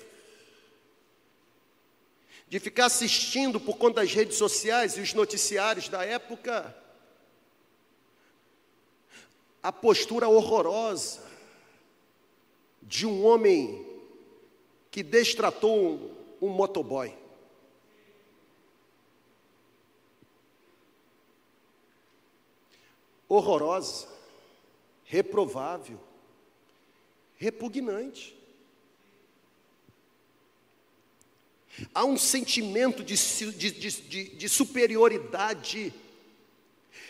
de 2.47 2.59
ficar 2.59 2.85
assistindo 2.85 3.59
por 3.59 3.77
conta 3.77 4.01
das 4.01 4.13
redes 4.13 4.37
sociais 4.37 4.95
e 4.95 5.01
os 5.01 5.15
noticiários 5.15 5.89
da 5.89 6.05
época 6.05 6.77
a 9.63 9.71
postura 9.71 10.29
horrorosa 10.29 11.28
de 12.89 13.05
um 13.05 13.23
homem 13.23 13.85
que 14.89 15.03
destratou 15.03 15.79
um, 16.41 16.47
um 16.47 16.49
motoboy. 16.49 17.15
Horrorosa, 23.27 24.07
reprovável, 25.05 25.99
repugnante. 27.37 28.35
Há 31.93 32.03
um 32.05 32.17
sentimento 32.17 33.03
de, 33.03 33.15
de, 33.51 33.71
de, 33.71 34.23
de, 34.29 34.49
superioridade 34.49 35.93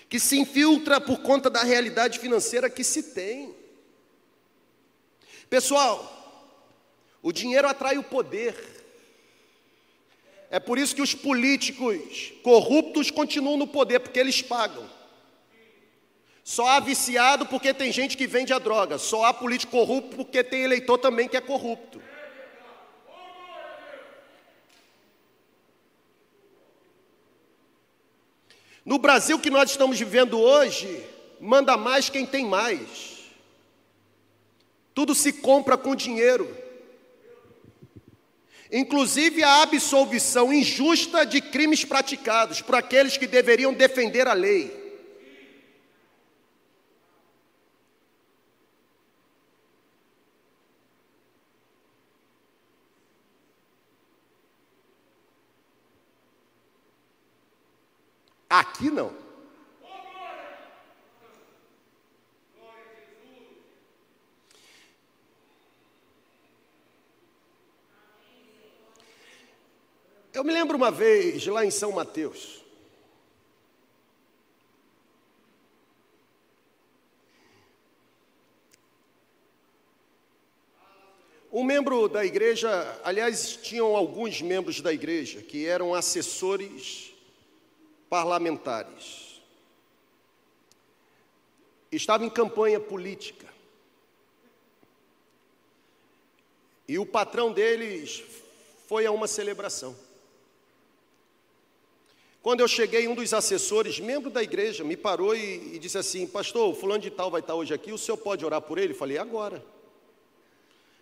que 0.09 0.19
se 0.19 0.37
infiltra 0.37 0.99
por 0.99 1.21
conta 1.21 1.49
da 1.49 1.63
realidade 1.63 2.19
financeira 2.19 2.69
que 2.69 2.83
se 2.83 3.13
tem. 3.13 3.58
Pessoal, 5.49 6.19
o 7.21 7.31
dinheiro 7.31 7.67
atrai 7.67 7.97
o 7.97 8.03
poder. 8.03 8.55
É 10.51 10.59
por 10.59 10.77
isso 10.77 10.95
que 10.95 11.01
os 11.01 11.13
políticos 11.13 12.33
corruptos 12.43 13.11
continuam 13.11 13.57
no 13.57 13.67
poder, 13.67 13.99
porque 13.99 14.19
eles 14.19 14.41
pagam. 14.41 14.89
Só 16.43 16.67
há 16.67 16.79
viciado 16.79 17.45
porque 17.45 17.73
tem 17.73 17.91
gente 17.91 18.17
que 18.17 18.25
vende 18.25 18.51
a 18.51 18.57
droga. 18.57 18.97
Só 18.97 19.25
há 19.25 19.33
político 19.33 19.71
corrupto 19.71 20.15
porque 20.15 20.43
tem 20.43 20.63
eleitor 20.63 20.97
também 20.97 21.27
que 21.27 21.37
é 21.37 21.41
corrupto. 21.41 22.01
No 28.83 28.97
Brasil 28.97 29.37
que 29.37 29.51
nós 29.51 29.69
estamos 29.69 29.99
vivendo 29.99 30.39
hoje, 30.39 31.05
manda 31.39 31.77
mais 31.77 32.09
quem 32.09 32.25
tem 32.25 32.45
mais. 32.45 33.18
Tudo 34.93 35.15
se 35.15 35.33
compra 35.33 35.77
com 35.77 35.95
dinheiro. 35.95 36.55
Inclusive 38.71 39.43
a 39.43 39.63
absolvição 39.63 40.53
injusta 40.53 41.25
de 41.25 41.41
crimes 41.41 41.83
praticados 41.83 42.61
por 42.61 42.75
aqueles 42.75 43.17
que 43.17 43.25
deveriam 43.25 43.73
defender 43.73 44.27
a 44.27 44.33
lei. 44.33 44.77
Aqui 58.49 58.89
não. 58.89 59.28
Eu 70.39 70.43
me 70.45 70.53
lembro 70.53 70.77
uma 70.77 70.89
vez, 70.89 71.45
lá 71.47 71.65
em 71.65 71.69
São 71.69 71.91
Mateus, 71.91 72.63
Um 81.51 81.61
membro 81.61 82.07
da 82.07 82.23
igreja, 82.23 82.69
aliás, 83.03 83.57
tinham 83.57 83.97
alguns 83.97 84.41
membros 84.41 84.79
da 84.79 84.93
igreja 84.93 85.41
que 85.41 85.65
eram 85.65 85.93
assessores 85.93 87.13
parlamentares. 88.09 89.41
Estava 91.91 92.23
em 92.23 92.29
campanha 92.29 92.79
política. 92.79 93.47
E 96.87 96.97
o 96.97 97.05
patrão 97.05 97.51
deles 97.51 98.23
foi 98.87 99.05
a 99.05 99.11
uma 99.11 99.27
celebração. 99.27 100.07
Quando 102.41 102.61
eu 102.61 102.67
cheguei, 102.67 103.07
um 103.07 103.15
dos 103.15 103.33
assessores, 103.33 103.99
membro 103.99 104.29
da 104.29 104.41
igreja, 104.41 104.83
me 104.83 104.95
parou 104.95 105.35
e, 105.35 105.75
e 105.75 105.79
disse 105.79 105.97
assim: 105.97 106.25
Pastor, 106.25 106.73
fulano 106.73 107.01
de 107.01 107.11
tal 107.11 107.29
vai 107.29 107.41
estar 107.41 107.55
hoje 107.55 107.73
aqui, 107.73 107.91
o 107.91 107.97
senhor 107.97 108.17
pode 108.17 108.45
orar 108.45 108.61
por 108.61 108.77
ele? 108.77 108.93
Eu 108.93 108.97
falei: 108.97 109.17
Agora. 109.17 109.63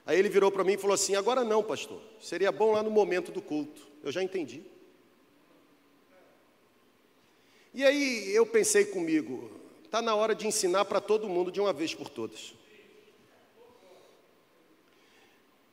Aí 0.05 0.17
ele 0.17 0.29
virou 0.29 0.49
para 0.51 0.63
mim 0.63 0.73
e 0.73 0.77
falou 0.77 0.95
assim: 0.95 1.15
Agora 1.15 1.43
não, 1.43 1.61
pastor, 1.61 2.01
seria 2.19 2.51
bom 2.51 2.71
lá 2.71 2.81
no 2.81 2.89
momento 2.89 3.31
do 3.31 3.41
culto. 3.41 3.85
Eu 4.03 4.11
já 4.11 4.23
entendi. 4.23 4.63
E 7.73 7.83
aí 7.83 8.33
eu 8.33 8.45
pensei 8.45 8.85
comigo: 8.85 9.51
está 9.83 10.01
na 10.01 10.15
hora 10.15 10.33
de 10.33 10.47
ensinar 10.47 10.85
para 10.85 10.99
todo 10.99 11.29
mundo 11.29 11.51
de 11.51 11.61
uma 11.61 11.71
vez 11.71 11.93
por 11.93 12.09
todas. 12.09 12.55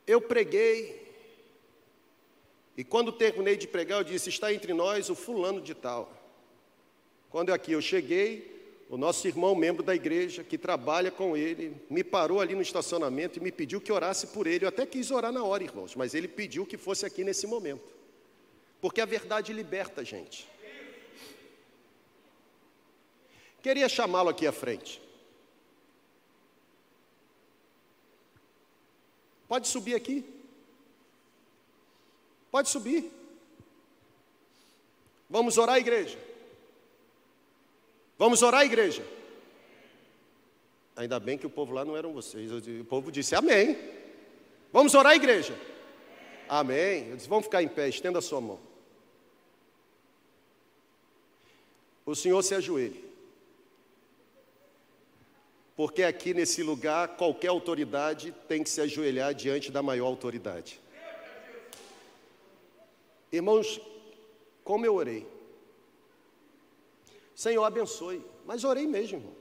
Eu 0.07 0.21
preguei, 0.21 1.04
e 2.77 2.83
quando 2.83 3.13
terminei 3.13 3.57
de 3.57 3.69
pregar, 3.69 4.01
eu 4.01 4.05
disse: 4.05 4.29
Está 4.29 4.53
entre 4.53 4.73
nós 4.73 5.09
o 5.09 5.15
fulano 5.15 5.61
de 5.61 5.75
tal. 5.75 6.13
Quando 7.31 7.53
aqui 7.53 7.73
eu 7.73 7.81
cheguei, 7.81 8.55
o 8.89 8.97
nosso 8.97 9.27
irmão, 9.27 9.55
membro 9.55 9.83
da 9.83 9.95
igreja, 9.95 10.45
que 10.45 10.59
trabalha 10.59 11.11
com 11.11 11.37
ele, 11.37 11.77
me 11.89 12.05
parou 12.05 12.41
ali 12.41 12.55
no 12.55 12.63
estacionamento 12.63 13.39
e 13.39 13.43
me 13.43 13.51
pediu 13.51 13.81
que 13.81 13.93
orasse 13.93 14.29
por 14.29 14.47
ele. 14.47 14.65
Eu 14.65 14.69
até 14.69 14.85
quis 14.85 15.11
orar 15.11 15.33
na 15.33 15.43
hora, 15.43 15.63
irmãos, 15.63 15.95
mas 15.95 16.15
ele 16.15 16.29
pediu 16.29 16.67
que 16.67 16.77
fosse 16.77 17.07
aqui 17.07 17.25
nesse 17.25 17.47
momento. 17.47 17.83
Porque 18.81 19.01
a 19.01 19.07
verdade 19.07 19.53
liberta 19.53 20.03
a 20.03 20.05
gente. 20.05 20.47
Queria 23.63 23.89
chamá-lo 23.89 24.29
aqui 24.29 24.47
à 24.47 24.53
frente. 24.53 25.01
Pode 29.49 29.69
subir 29.69 29.95
aqui. 29.95 30.34
Pode 32.55 32.69
subir. 32.69 33.11
Vamos 35.29 35.59
orar, 35.59 35.77
igreja. 35.77 36.17
Vamos 38.17 38.43
orar, 38.43 38.65
igreja? 38.65 39.05
Ainda 40.95 41.19
bem 41.19 41.37
que 41.37 41.49
o 41.49 41.51
povo 41.51 41.73
lá 41.73 41.85
não 41.85 41.97
eram 41.97 42.13
vocês. 42.13 42.53
O 42.53 42.85
povo 42.85 43.11
disse 43.11 43.35
amém. 43.35 43.77
Vamos 44.73 44.95
orar, 44.95 45.17
igreja? 45.17 45.59
Amém. 46.49 47.09
Eu 47.09 47.17
disse, 47.17 47.29
vamos 47.29 47.47
ficar 47.47 47.61
em 47.61 47.67
pé, 47.67 47.89
estenda 47.89 48.21
a 48.21 48.23
sua 48.23 48.41
mão. 48.41 48.61
O 52.07 52.15
Senhor 52.15 52.41
se 52.45 52.55
ajoelhe. 52.55 53.05
Porque 55.75 56.05
aqui 56.05 56.33
nesse 56.33 56.63
lugar, 56.63 57.17
qualquer 57.17 57.49
autoridade 57.49 58.33
tem 58.47 58.63
que 58.63 58.71
se 58.71 58.81
ajoelhar 58.81 59.35
diante 59.35 59.73
da 59.73 59.83
maior 59.83 60.07
autoridade. 60.07 60.84
Irmãos, 63.35 63.81
como 64.63 64.87
eu 64.87 64.95
orei, 64.95 65.27
Senhor, 67.35 67.65
abençoe. 67.65 68.25
Mas 68.47 68.63
orei 68.63 68.87
mesmo, 68.87 69.19
irmão. 69.19 69.35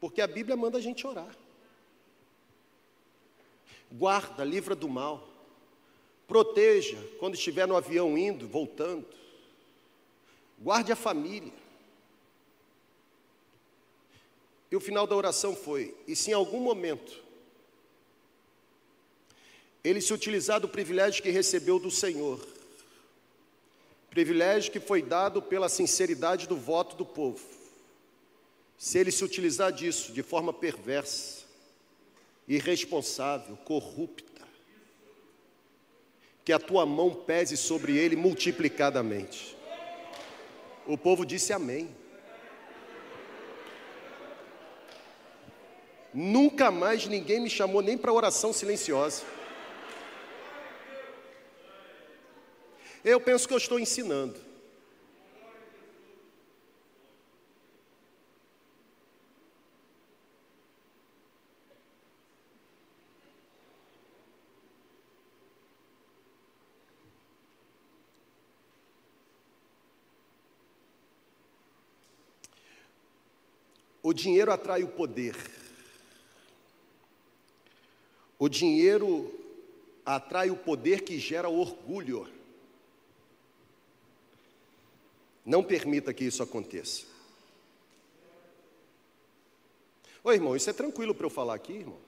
Porque 0.00 0.20
a 0.20 0.26
Bíblia 0.26 0.56
manda 0.56 0.78
a 0.78 0.80
gente 0.80 1.06
orar. 1.06 1.36
Guarda, 3.90 4.44
livra 4.44 4.74
do 4.74 4.88
mal. 4.88 5.28
Proteja 6.28 6.98
quando 7.18 7.34
estiver 7.34 7.66
no 7.66 7.76
avião 7.76 8.16
indo, 8.16 8.46
voltando. 8.46 9.06
Guarde 10.58 10.92
a 10.92 10.96
família. 10.96 11.52
E 14.70 14.76
o 14.76 14.80
final 14.80 15.06
da 15.06 15.16
oração 15.16 15.56
foi: 15.56 15.94
e 16.06 16.14
se 16.14 16.30
em 16.30 16.34
algum 16.34 16.60
momento 16.60 17.20
ele 19.82 20.00
se 20.00 20.14
utilizar 20.14 20.60
do 20.60 20.68
privilégio 20.68 21.22
que 21.22 21.30
recebeu 21.30 21.80
do 21.80 21.90
Senhor 21.90 22.40
privilégio 24.12 24.70
que 24.70 24.78
foi 24.78 25.00
dado 25.00 25.40
pela 25.40 25.70
sinceridade 25.70 26.46
do 26.46 26.54
voto 26.54 26.94
do 26.94 27.06
povo. 27.06 27.42
Se 28.76 28.98
ele 28.98 29.10
se 29.10 29.24
utilizar 29.24 29.72
disso 29.72 30.12
de 30.12 30.22
forma 30.22 30.52
perversa, 30.52 31.44
irresponsável, 32.46 33.56
corrupta, 33.64 34.42
que 36.44 36.52
a 36.52 36.58
tua 36.58 36.84
mão 36.84 37.14
pese 37.14 37.56
sobre 37.56 37.96
ele 37.96 38.14
multiplicadamente. 38.14 39.56
O 40.86 40.98
povo 40.98 41.24
disse 41.24 41.54
amém. 41.54 41.88
Nunca 46.12 46.70
mais 46.70 47.06
ninguém 47.06 47.40
me 47.40 47.48
chamou 47.48 47.80
nem 47.80 47.96
para 47.96 48.12
oração 48.12 48.52
silenciosa. 48.52 49.22
Eu 53.04 53.20
penso 53.20 53.48
que 53.48 53.54
eu 53.54 53.58
estou 53.58 53.80
ensinando. 53.80 54.38
O 74.00 74.12
dinheiro 74.12 74.52
atrai 74.52 74.82
o 74.82 74.88
poder. 74.88 75.36
O 78.38 78.48
dinheiro 78.48 79.32
atrai 80.04 80.50
o 80.50 80.56
poder 80.56 81.02
que 81.02 81.18
gera 81.18 81.48
orgulho. 81.48 82.41
Não 85.44 85.62
permita 85.62 86.14
que 86.14 86.24
isso 86.24 86.42
aconteça. 86.42 87.04
Oi, 90.24 90.34
irmão, 90.36 90.54
isso 90.54 90.70
é 90.70 90.72
tranquilo 90.72 91.14
para 91.14 91.26
eu 91.26 91.30
falar 91.30 91.54
aqui, 91.54 91.72
irmão? 91.72 91.98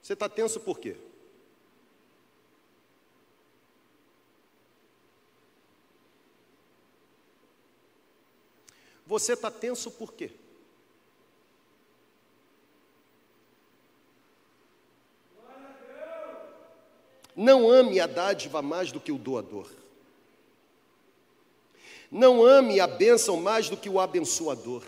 Você 0.00 0.14
está 0.14 0.28
tenso 0.28 0.58
por 0.58 0.78
quê? 0.78 0.96
Você 9.06 9.34
está 9.34 9.50
tenso 9.50 9.90
por 9.90 10.14
quê? 10.14 10.30
Não 17.36 17.68
ame 17.68 18.00
a 18.00 18.06
dádiva 18.06 18.62
mais 18.62 18.90
do 18.90 19.00
que 19.00 19.12
o 19.12 19.18
doador. 19.18 19.81
Não 22.12 22.44
ame 22.44 22.78
a 22.78 22.86
bênção 22.86 23.38
mais 23.38 23.70
do 23.70 23.76
que 23.76 23.88
o 23.88 23.98
abençoador. 23.98 24.84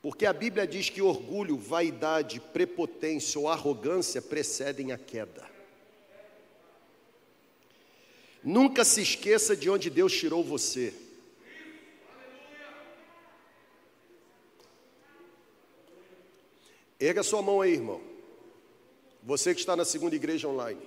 Porque 0.00 0.24
a 0.24 0.32
Bíblia 0.32 0.66
diz 0.66 0.88
que 0.88 1.02
orgulho, 1.02 1.58
vaidade, 1.58 2.40
prepotência 2.40 3.38
ou 3.38 3.46
arrogância 3.46 4.22
precedem 4.22 4.90
a 4.90 4.96
queda. 4.96 5.46
Nunca 8.42 8.86
se 8.86 9.02
esqueça 9.02 9.54
de 9.54 9.68
onde 9.68 9.90
Deus 9.90 10.14
tirou 10.14 10.42
você. 10.42 10.94
Erga 16.98 17.22
sua 17.22 17.42
mão 17.42 17.60
aí, 17.60 17.74
irmão. 17.74 18.00
Você 19.22 19.52
que 19.52 19.60
está 19.60 19.76
na 19.76 19.84
segunda 19.84 20.16
igreja 20.16 20.48
online. 20.48 20.80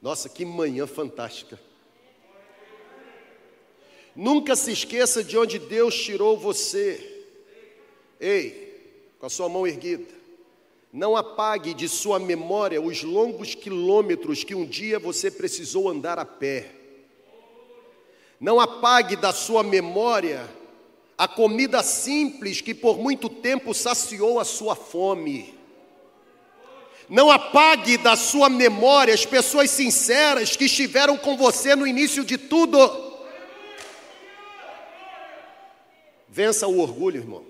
Nossa, 0.00 0.28
que 0.28 0.44
manhã 0.44 0.88
fantástica. 0.88 1.60
Nunca 4.14 4.54
se 4.54 4.72
esqueça 4.72 5.24
de 5.24 5.38
onde 5.38 5.58
Deus 5.58 5.94
tirou 5.94 6.36
você. 6.36 7.24
Ei, 8.20 9.14
com 9.18 9.26
a 9.26 9.30
sua 9.30 9.48
mão 9.48 9.66
erguida. 9.66 10.22
Não 10.92 11.16
apague 11.16 11.72
de 11.72 11.88
sua 11.88 12.18
memória 12.18 12.80
os 12.80 13.02
longos 13.02 13.54
quilômetros 13.54 14.44
que 14.44 14.54
um 14.54 14.66
dia 14.66 14.98
você 14.98 15.30
precisou 15.30 15.88
andar 15.88 16.18
a 16.18 16.24
pé. 16.24 16.70
Não 18.38 18.60
apague 18.60 19.16
da 19.16 19.32
sua 19.32 19.62
memória 19.62 20.48
a 21.16 21.28
comida 21.28 21.82
simples 21.82 22.60
que 22.60 22.74
por 22.74 22.98
muito 22.98 23.28
tempo 23.28 23.72
saciou 23.72 24.38
a 24.40 24.44
sua 24.44 24.74
fome. 24.74 25.54
Não 27.08 27.30
apague 27.30 27.96
da 27.96 28.16
sua 28.16 28.48
memória 28.50 29.14
as 29.14 29.24
pessoas 29.24 29.70
sinceras 29.70 30.56
que 30.56 30.64
estiveram 30.64 31.16
com 31.16 31.36
você 31.36 31.74
no 31.74 31.86
início 31.86 32.24
de 32.24 32.36
tudo. 32.36 33.11
Vença 36.32 36.66
o 36.66 36.78
orgulho, 36.78 37.18
irmão. 37.18 37.44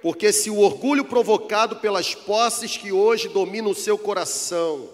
Porque 0.00 0.32
se 0.32 0.48
o 0.48 0.58
orgulho 0.58 1.04
provocado 1.04 1.76
pelas 1.76 2.14
posses 2.14 2.78
que 2.78 2.90
hoje 2.90 3.28
dominam 3.28 3.72
o 3.72 3.74
seu 3.74 3.98
coração 3.98 4.88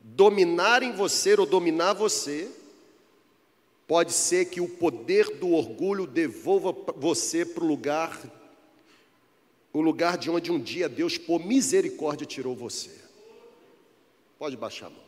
dominar 0.00 0.84
em 0.84 0.92
você 0.92 1.34
ou 1.34 1.44
dominar 1.44 1.92
você, 1.92 2.48
pode 3.88 4.12
ser 4.12 4.44
que 4.44 4.60
o 4.60 4.68
poder 4.68 5.38
do 5.38 5.50
orgulho 5.50 6.06
devolva 6.06 6.72
você 6.94 7.44
para 7.44 7.64
o 7.64 7.66
lugar, 7.66 8.22
o 9.72 9.80
lugar 9.80 10.16
de 10.16 10.30
onde 10.30 10.52
um 10.52 10.60
dia 10.60 10.88
Deus, 10.88 11.18
por 11.18 11.44
misericórdia, 11.44 12.24
tirou 12.24 12.54
você. 12.54 12.92
Pode 14.38 14.56
baixar 14.56 14.86
a 14.86 14.90
mão. 14.90 15.07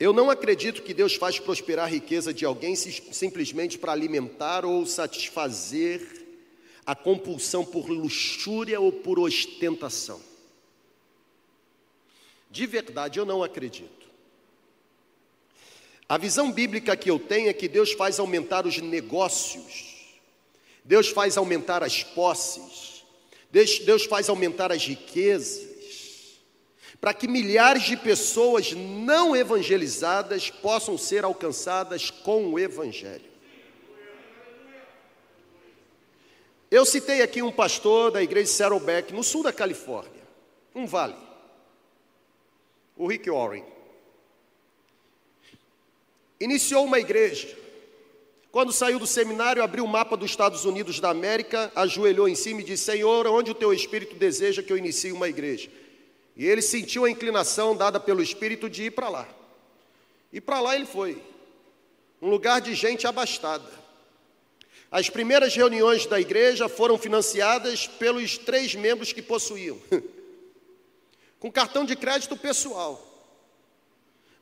Eu 0.00 0.14
não 0.14 0.30
acredito 0.30 0.82
que 0.82 0.94
Deus 0.94 1.14
faz 1.14 1.38
prosperar 1.38 1.84
a 1.84 1.90
riqueza 1.90 2.32
de 2.32 2.46
alguém 2.46 2.74
simplesmente 2.74 3.76
para 3.76 3.92
alimentar 3.92 4.64
ou 4.64 4.86
satisfazer 4.86 6.26
a 6.86 6.94
compulsão 6.94 7.62
por 7.62 7.90
luxúria 7.90 8.80
ou 8.80 8.90
por 8.90 9.18
ostentação. 9.18 10.18
De 12.50 12.66
verdade, 12.66 13.18
eu 13.18 13.26
não 13.26 13.42
acredito. 13.42 14.08
A 16.08 16.16
visão 16.16 16.50
bíblica 16.50 16.96
que 16.96 17.10
eu 17.10 17.18
tenho 17.18 17.50
é 17.50 17.52
que 17.52 17.68
Deus 17.68 17.92
faz 17.92 18.18
aumentar 18.18 18.66
os 18.66 18.78
negócios, 18.78 20.16
Deus 20.82 21.08
faz 21.08 21.36
aumentar 21.36 21.84
as 21.84 22.02
posses, 22.02 23.04
Deus, 23.50 23.78
Deus 23.80 24.06
faz 24.06 24.30
aumentar 24.30 24.72
as 24.72 24.84
riquezas, 24.84 25.69
para 27.00 27.14
que 27.14 27.26
milhares 27.26 27.84
de 27.84 27.96
pessoas 27.96 28.72
não 28.72 29.34
evangelizadas 29.34 30.50
possam 30.50 30.98
ser 30.98 31.24
alcançadas 31.24 32.10
com 32.10 32.52
o 32.52 32.58
Evangelho. 32.58 33.30
Eu 36.70 36.84
citei 36.84 37.22
aqui 37.22 37.42
um 37.42 37.50
pastor 37.50 38.12
da 38.12 38.22
igreja 38.22 38.52
Saddleback, 38.52 39.12
no 39.12 39.24
sul 39.24 39.42
da 39.42 39.52
Califórnia, 39.52 40.22
um 40.74 40.86
vale, 40.86 41.16
o 42.96 43.06
Rick 43.06 43.28
Warren. 43.30 43.64
Iniciou 46.38 46.84
uma 46.84 47.00
igreja. 47.00 47.58
Quando 48.52 48.72
saiu 48.72 48.98
do 48.98 49.06
seminário, 49.06 49.62
abriu 49.62 49.84
o 49.84 49.88
mapa 49.88 50.16
dos 50.16 50.30
Estados 50.30 50.64
Unidos 50.64 51.00
da 51.00 51.10
América, 51.10 51.72
ajoelhou 51.74 52.28
em 52.28 52.34
cima 52.34 52.60
e 52.60 52.64
disse: 52.64 52.84
Senhor, 52.84 53.26
onde 53.26 53.50
o 53.50 53.54
teu 53.54 53.72
espírito 53.72 54.16
deseja 54.16 54.62
que 54.62 54.72
eu 54.72 54.78
inicie 54.78 55.12
uma 55.12 55.28
igreja? 55.28 55.70
E 56.40 56.46
ele 56.46 56.62
sentiu 56.62 57.04
a 57.04 57.10
inclinação 57.10 57.76
dada 57.76 58.00
pelo 58.00 58.22
Espírito 58.22 58.70
de 58.70 58.84
ir 58.84 58.92
para 58.92 59.10
lá. 59.10 59.28
E 60.32 60.40
para 60.40 60.58
lá 60.58 60.74
ele 60.74 60.86
foi. 60.86 61.22
Um 62.22 62.30
lugar 62.30 62.62
de 62.62 62.74
gente 62.74 63.06
abastada. 63.06 63.70
As 64.90 65.10
primeiras 65.10 65.54
reuniões 65.54 66.06
da 66.06 66.18
igreja 66.18 66.66
foram 66.66 66.96
financiadas 66.96 67.86
pelos 67.86 68.38
três 68.38 68.74
membros 68.74 69.12
que 69.12 69.20
possuíam, 69.20 69.78
com 71.38 71.52
cartão 71.52 71.84
de 71.84 71.94
crédito 71.94 72.34
pessoal. 72.38 73.06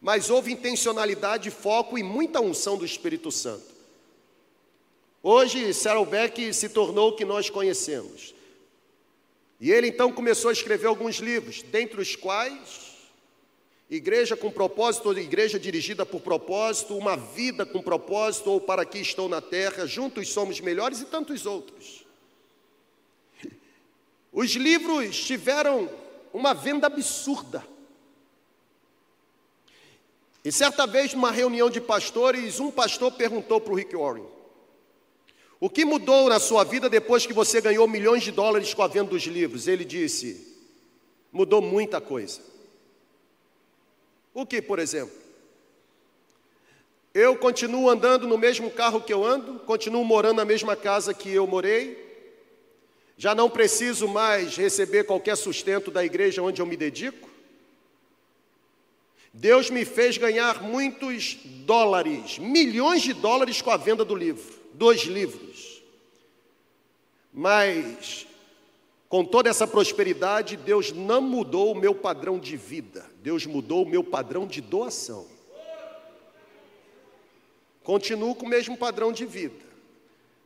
Mas 0.00 0.30
houve 0.30 0.52
intencionalidade, 0.52 1.50
foco 1.50 1.98
e 1.98 2.04
muita 2.04 2.40
unção 2.40 2.78
do 2.78 2.86
Espírito 2.86 3.32
Santo. 3.32 3.74
Hoje, 5.20 5.74
Saddleback 5.74 6.54
se 6.54 6.68
tornou 6.68 7.08
o 7.08 7.16
que 7.16 7.24
nós 7.24 7.50
conhecemos. 7.50 8.37
E 9.60 9.72
ele 9.72 9.88
então 9.88 10.12
começou 10.12 10.50
a 10.50 10.52
escrever 10.52 10.86
alguns 10.86 11.16
livros, 11.16 11.62
dentre 11.62 12.00
os 12.00 12.14
quais 12.14 12.88
Igreja 13.90 14.36
com 14.36 14.50
propósito, 14.50 15.18
igreja 15.18 15.58
dirigida 15.58 16.04
por 16.04 16.20
propósito, 16.20 16.94
uma 16.94 17.16
vida 17.16 17.64
com 17.64 17.80
propósito, 17.80 18.50
ou 18.50 18.60
para 18.60 18.84
que 18.84 18.98
estou 18.98 19.30
na 19.30 19.40
terra, 19.40 19.86
juntos 19.86 20.28
somos 20.28 20.60
melhores 20.60 21.00
e 21.00 21.06
tantos 21.06 21.46
outros. 21.46 22.04
Os 24.30 24.50
livros 24.50 25.24
tiveram 25.24 25.88
uma 26.34 26.52
venda 26.52 26.86
absurda. 26.86 27.66
E 30.44 30.52
certa 30.52 30.86
vez, 30.86 31.14
numa 31.14 31.30
reunião 31.30 31.70
de 31.70 31.80
pastores, 31.80 32.60
um 32.60 32.70
pastor 32.70 33.12
perguntou 33.12 33.58
para 33.58 33.72
o 33.72 33.76
Rick 33.76 33.96
Warren: 33.96 34.26
o 35.60 35.68
que 35.68 35.84
mudou 35.84 36.28
na 36.28 36.38
sua 36.38 36.62
vida 36.62 36.88
depois 36.88 37.26
que 37.26 37.32
você 37.32 37.60
ganhou 37.60 37.88
milhões 37.88 38.22
de 38.22 38.30
dólares 38.30 38.72
com 38.74 38.82
a 38.82 38.86
venda 38.86 39.10
dos 39.10 39.24
livros? 39.24 39.66
Ele 39.66 39.84
disse: 39.84 40.56
mudou 41.32 41.60
muita 41.60 42.00
coisa. 42.00 42.40
O 44.32 44.46
que, 44.46 44.62
por 44.62 44.78
exemplo? 44.78 45.16
Eu 47.12 47.36
continuo 47.36 47.90
andando 47.90 48.28
no 48.28 48.38
mesmo 48.38 48.70
carro 48.70 49.00
que 49.00 49.12
eu 49.12 49.24
ando, 49.24 49.58
continuo 49.60 50.04
morando 50.04 50.36
na 50.36 50.44
mesma 50.44 50.76
casa 50.76 51.12
que 51.12 51.30
eu 51.30 51.46
morei, 51.46 52.06
já 53.16 53.34
não 53.34 53.50
preciso 53.50 54.06
mais 54.06 54.56
receber 54.56 55.04
qualquer 55.04 55.36
sustento 55.36 55.90
da 55.90 56.04
igreja 56.04 56.40
onde 56.40 56.62
eu 56.62 56.66
me 56.66 56.76
dedico. 56.76 57.28
Deus 59.32 59.70
me 59.70 59.84
fez 59.84 60.16
ganhar 60.16 60.62
muitos 60.62 61.36
dólares, 61.64 62.38
milhões 62.38 63.02
de 63.02 63.12
dólares 63.12 63.60
com 63.60 63.70
a 63.70 63.76
venda 63.76 64.04
do 64.04 64.14
livro 64.14 64.58
dois 64.78 65.02
livros. 65.02 65.47
Mas, 67.32 68.26
com 69.08 69.24
toda 69.24 69.48
essa 69.48 69.66
prosperidade, 69.66 70.56
Deus 70.56 70.92
não 70.92 71.20
mudou 71.20 71.72
o 71.72 71.74
meu 71.74 71.94
padrão 71.94 72.38
de 72.38 72.56
vida, 72.56 73.04
Deus 73.22 73.46
mudou 73.46 73.84
o 73.84 73.88
meu 73.88 74.02
padrão 74.02 74.46
de 74.46 74.60
doação. 74.60 75.26
Continuo 77.82 78.34
com 78.34 78.44
o 78.44 78.48
mesmo 78.48 78.76
padrão 78.76 79.12
de 79.12 79.24
vida. 79.24 79.64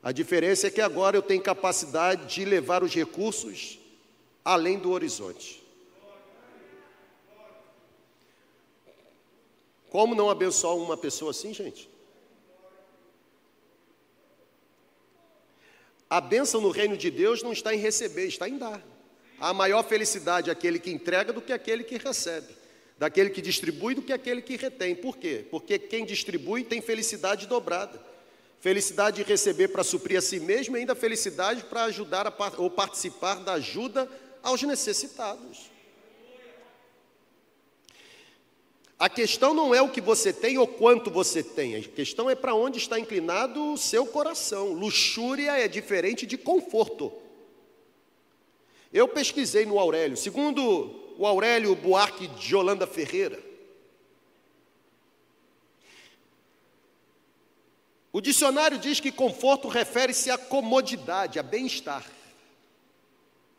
A 0.03 0.13
diferença 0.13 0.67
é 0.67 0.71
que 0.71 0.81
agora 0.81 1.17
eu 1.17 1.23
tenho 1.23 1.43
capacidade 1.43 2.33
de 2.33 2.45
levar 2.45 2.83
os 2.83 2.95
recursos 2.95 3.79
além 4.45 4.79
do 4.79 4.91
horizonte. 4.91 5.63
Como 9.91 10.15
não 10.15 10.31
abençoar 10.31 10.75
uma 10.75 10.97
pessoa 10.97 11.33
assim, 11.33 11.53
gente? 11.53 11.92
A 16.13 16.21
bênção 16.21 16.61
no 16.61 16.69
reino 16.69 16.95
de 16.95 17.11
Deus 17.11 17.43
não 17.43 17.55
está 17.55 17.75
em 17.75 17.79
receber, 17.79 18.27
está 18.27 18.47
em 18.47 18.59
dar. 18.59 18.83
A 19.41 19.55
maior 19.55 19.83
felicidade 19.83 20.51
é 20.51 20.53
aquele 20.53 20.79
que 20.79 20.91
entrega 20.91 21.33
do 21.33 21.41
que 21.41 21.55
aquele 21.55 21.83
que 21.83 21.97
recebe, 21.97 22.49
daquele 22.99 23.31
que 23.31 23.41
distribui 23.41 23.95
do 23.95 24.03
que 24.03 24.13
aquele 24.13 24.43
que 24.43 24.59
retém. 24.59 24.95
Por 24.95 25.17
quê? 25.17 25.47
Porque 25.51 25.79
quem 25.79 26.05
distribui 26.05 26.65
tem 26.65 26.83
felicidade 26.83 27.47
dobrada. 27.47 27.99
Felicidade 28.61 29.25
de 29.25 29.31
receber 29.31 29.69
para 29.69 29.83
suprir 29.83 30.19
a 30.19 30.21
si 30.21 30.39
mesmo 30.39 30.77
e 30.77 30.81
ainda 30.81 30.95
felicidade 30.95 31.65
para 31.65 31.85
ajudar 31.85 32.27
a, 32.27 32.35
ou 32.59 32.69
participar 32.69 33.37
da 33.37 33.55
ajuda 33.55 34.07
aos 34.43 34.63
necessitados. 34.65 35.72
A 39.03 39.09
questão 39.09 39.53
não 39.53 39.75
é 39.75 39.83
o 39.83 39.89
que 39.89 40.01
você 40.01 40.33
tem 40.33 40.59
ou 40.59 40.65
quanto 40.65 41.11
você 41.11 41.43
tem, 41.43 41.75
a 41.75 41.83
questão 41.83 42.31
é 42.31 42.37
para 42.37 42.55
onde 42.55 42.79
está 42.79 43.01
inclinado 43.01 43.73
o 43.73 43.77
seu 43.77 44.07
coração. 44.07 44.73
Luxúria 44.75 45.59
é 45.59 45.67
diferente 45.67 46.25
de 46.25 46.39
conforto. 46.39 47.13
Eu 48.93 49.09
pesquisei 49.09 49.67
no 49.67 49.77
Aurélio, 49.77 50.17
segundo 50.17 51.17
o 51.19 51.27
Aurélio 51.27 51.75
Buarque 51.75 52.29
de 52.29 52.55
Holanda 52.55 52.87
Ferreira, 52.87 53.43
o 58.13 58.21
dicionário 58.21 58.79
diz 58.79 59.01
que 59.01 59.11
conforto 59.11 59.67
refere-se 59.67 60.31
à 60.31 60.39
comodidade, 60.39 61.41
a 61.41 61.43
bem-estar. 61.43 62.09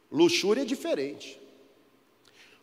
Luxúria 0.09 0.61
é 0.61 0.65
diferente. 0.65 1.42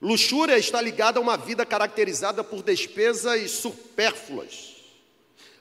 Luxúria 0.00 0.56
está 0.56 0.80
ligada 0.80 1.18
a 1.18 1.22
uma 1.22 1.36
vida 1.36 1.66
caracterizada 1.66 2.42
por 2.42 2.62
despesas 2.62 3.50
supérfluas. 3.50 4.76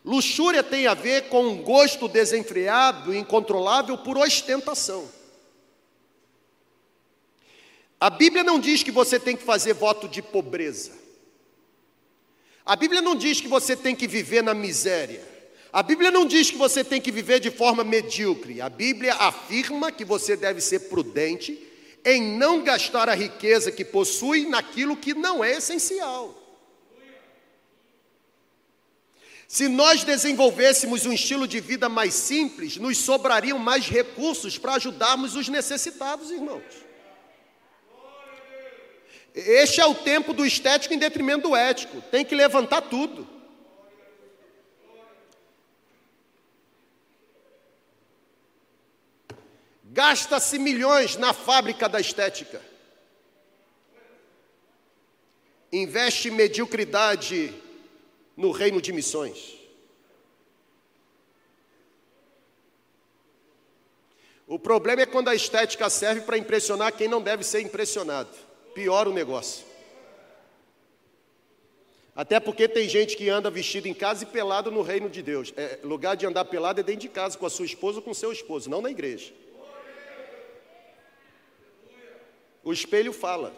Luxúria 0.04 0.64
tem 0.64 0.88
a 0.88 0.94
ver 0.94 1.28
com 1.28 1.46
um 1.46 1.62
gosto 1.62 2.08
desenfreado 2.08 3.14
e 3.14 3.18
incontrolável 3.18 3.98
por 3.98 4.18
ostentação. 4.18 5.10
A 8.00 8.10
Bíblia 8.10 8.46
não 8.46 8.60
diz 8.60 8.82
que 8.82 8.92
você 8.92 9.20
tem 9.20 9.36
que 9.36 9.44
fazer 9.44 9.74
voto 9.74 10.08
de 10.08 10.22
pobreza. 10.22 10.98
A 12.66 12.78
Bíblia 12.78 13.02
não 13.02 13.16
diz 13.16 13.42
que 13.42 13.48
você 13.48 13.76
tem 13.76 13.94
que 13.94 14.08
viver 14.08 14.42
na 14.42 14.54
miséria. 14.54 15.22
A 15.74 15.84
Bíblia 15.84 16.10
não 16.10 16.26
diz 16.26 16.50
que 16.50 16.58
você 16.58 16.82
tem 16.82 17.02
que 17.02 17.12
viver 17.12 17.42
de 17.42 17.52
forma 17.52 17.84
medíocre. 17.84 18.62
A 18.62 18.70
Bíblia 18.70 19.14
afirma 19.16 19.92
que 19.92 20.06
você 20.06 20.38
deve 20.38 20.62
ser 20.62 20.88
prudente 20.88 21.69
em 22.10 22.22
não 22.38 22.64
gastar 22.64 23.08
a 23.10 23.14
riqueza 23.14 23.72
que 23.72 23.86
possui 23.86 24.48
naquilo 24.48 24.98
que 24.98 25.14
não 25.14 25.44
é 25.44 25.52
essencial. 25.58 26.36
Se 29.48 29.68
nós 29.68 30.04
desenvolvêssemos 30.04 31.06
um 31.06 31.14
estilo 31.14 31.48
de 31.48 31.60
vida 31.60 31.90
mais 31.90 32.14
simples, 32.14 32.78
nos 32.78 32.98
sobrariam 33.00 33.58
mais 33.58 33.88
recursos 33.88 34.58
para 34.58 34.76
ajudarmos 34.76 35.36
os 35.36 35.50
necessitados, 35.50 36.30
irmãos. 36.30 36.64
Este 39.34 39.82
é 39.82 39.86
o 39.86 39.96
tempo 39.96 40.34
do 40.34 40.46
estético 40.46 40.94
em 40.94 40.98
detrimento 40.98 41.50
do 41.50 41.56
ético. 41.56 42.02
Tem 42.12 42.26
que 42.26 42.36
levantar 42.36 42.82
tudo. 42.82 43.28
Gasta-se 50.00 50.58
milhões 50.58 51.18
na 51.18 51.34
fábrica 51.34 51.90
da 51.90 52.00
estética. 52.00 52.62
Investe 55.74 56.32
mediocridade 56.32 57.54
no 58.38 58.52
reino 58.52 58.82
de 58.82 58.94
missões. 58.94 59.58
O 64.48 64.58
problema 64.58 65.02
é 65.02 65.06
quando 65.06 65.28
a 65.28 65.36
estética 65.36 65.90
serve 65.90 66.22
para 66.22 66.38
impressionar 66.38 66.94
quem 66.94 67.10
não 67.10 67.22
deve 67.22 67.44
ser 67.44 67.60
impressionado. 67.60 68.32
Piora 68.74 69.10
o 69.10 69.14
negócio. 69.14 69.66
Até 72.16 72.40
porque 72.40 72.70
tem 72.70 72.88
gente 72.88 73.18
que 73.18 73.28
anda 73.28 73.50
vestido 73.50 73.90
em 73.90 73.94
casa 73.94 74.24
e 74.24 74.28
pelado 74.28 74.72
no 74.72 74.82
reino 74.82 75.10
de 75.10 75.22
Deus. 75.22 75.54
É, 75.58 75.78
lugar 75.84 76.16
de 76.16 76.26
andar 76.26 76.46
pelado 76.46 76.80
é 76.80 76.84
dentro 76.84 77.02
de 77.02 77.10
casa 77.10 77.38
com 77.38 77.46
a 77.46 77.50
sua 77.50 77.66
esposa 77.66 77.98
ou 77.98 78.02
com 78.02 78.12
o 78.12 78.16
seu 78.16 78.32
esposo, 78.32 78.70
não 78.70 78.82
na 78.82 78.90
igreja. 78.90 79.34
O 82.70 82.72
espelho 82.72 83.12
fala. 83.12 83.52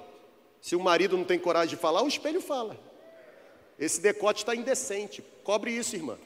Se 0.62 0.74
o 0.74 0.80
marido 0.80 1.18
não 1.18 1.26
tem 1.26 1.38
coragem 1.38 1.76
de 1.76 1.76
falar, 1.76 2.02
o 2.02 2.08
espelho 2.08 2.40
fala. 2.40 2.80
Esse 3.78 4.00
decote 4.00 4.40
está 4.42 4.56
indecente. 4.56 5.22
Cobre 5.44 5.70
isso, 5.70 5.98
irmã. 5.98 6.18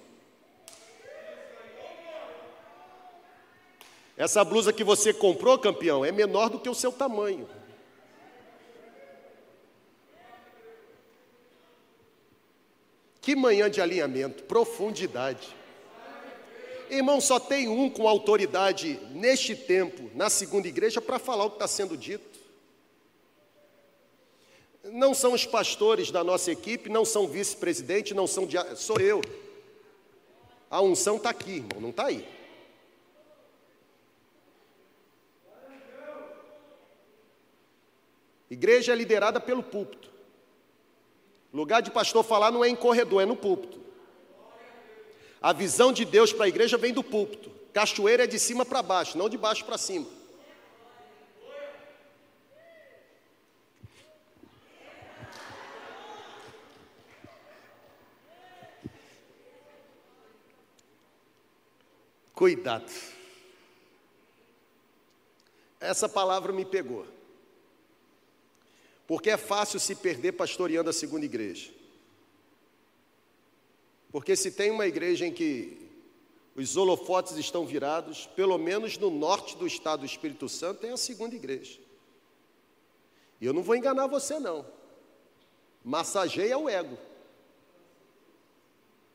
Essa 4.16 4.44
blusa 4.44 4.72
que 4.72 4.84
você 4.84 5.12
comprou, 5.12 5.58
campeão, 5.58 6.06
é 6.06 6.12
menor 6.12 6.48
do 6.48 6.60
que 6.60 6.70
o 6.70 6.76
seu 6.76 6.92
tamanho. 6.92 7.50
Que 13.20 13.36
manhã 13.36 13.68
de 13.68 13.82
alinhamento, 13.82 14.44
profundidade. 14.44 15.56
Irmão, 16.88 17.20
só 17.20 17.40
tem 17.40 17.68
um 17.68 17.90
com 17.90 18.08
autoridade 18.08 19.00
neste 19.10 19.56
tempo, 19.56 20.12
na 20.14 20.30
segunda 20.30 20.68
igreja, 20.68 21.02
para 21.02 21.18
falar 21.18 21.46
o 21.46 21.50
que 21.50 21.56
está 21.56 21.68
sendo 21.68 21.98
dito. 21.98 22.35
Não 24.92 25.14
são 25.14 25.34
os 25.34 25.46
pastores 25.46 26.12
da 26.12 26.24
nossa 26.24 26.52
equipe, 26.52 26.90
não 26.90 27.04
são 27.04 27.28
vice-presidente, 27.28 28.14
não 28.14 28.28
são. 28.28 28.46
Dia... 28.46 28.76
Sou 28.76 29.00
eu. 29.00 29.22
A 30.70 30.82
unção 30.82 31.18
está 31.18 31.30
aqui, 31.30 31.58
irmão, 31.58 31.82
não 31.82 31.90
está 31.90 32.06
aí. 32.06 32.28
Igreja 38.50 38.94
é 38.94 38.96
liderada 38.96 39.40
pelo 39.40 39.64
púlpito. 39.64 40.10
Lugar 41.54 41.82
de 41.82 41.90
pastor 41.90 42.24
falar 42.24 42.52
não 42.52 42.64
é 42.64 42.70
em 42.70 42.76
corredor, 42.76 43.22
é 43.22 43.26
no 43.26 43.36
púlpito. 43.36 43.80
A 45.42 45.54
visão 45.54 45.92
de 45.92 46.06
Deus 46.06 46.34
para 46.34 46.46
a 46.46 46.50
igreja 46.50 46.78
vem 46.78 46.94
do 46.94 47.04
púlpito. 47.04 47.50
Cachoeira 47.74 48.24
é 48.24 48.28
de 48.28 48.40
cima 48.40 48.66
para 48.66 48.82
baixo, 48.82 49.18
não 49.18 49.30
de 49.30 49.38
baixo 49.38 49.66
para 49.66 49.78
cima. 49.78 50.06
Cuidado. 62.46 62.92
Essa 65.80 66.08
palavra 66.08 66.54
me 66.54 66.64
pegou. 66.64 67.08
Porque 69.08 69.32
é 69.32 69.36
fácil 69.36 69.80
se 69.80 69.96
perder 69.96 70.34
pastoreando 70.34 70.92
a 70.92 70.94
segunda 70.94 71.26
igreja. 71.26 71.74
Porque 74.12 74.36
se 74.36 74.52
tem 74.52 74.70
uma 74.70 74.86
igreja 74.86 75.26
em 75.26 75.34
que 75.34 75.90
os 76.56 76.78
holofotes 76.78 77.36
estão 77.36 77.66
virados, 77.66 78.28
pelo 78.28 78.60
menos 78.60 78.96
no 78.96 79.10
norte 79.10 79.58
do 79.58 79.66
estado 79.66 80.02
do 80.02 80.06
Espírito 80.06 80.48
Santo, 80.48 80.82
tem 80.82 80.92
a 80.92 80.98
segunda 80.98 81.36
igreja. 81.36 81.80
E 83.42 83.46
eu 83.48 83.54
não 83.54 83.64
vou 83.64 83.76
enganar 83.76 84.06
você, 84.06 84.40
não. 84.40 84.64
Massageia 85.84 86.60
o 86.60 86.70
ego. 86.70 86.96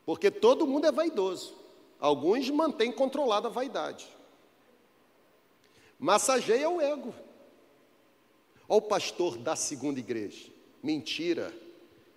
Porque 0.05 0.29
todo 0.29 0.67
mundo 0.67 0.85
é 0.85 0.91
vaidoso. 0.91 1.60
Alguns 2.01 2.49
mantêm 2.49 2.91
controlada 2.91 3.47
a 3.47 3.51
vaidade. 3.51 4.07
Massageia 5.99 6.67
o 6.67 6.81
ego. 6.81 7.13
Olha 8.67 8.79
o 8.79 8.81
pastor 8.81 9.37
da 9.37 9.55
segunda 9.55 9.99
igreja. 9.99 10.51
Mentira. 10.81 11.53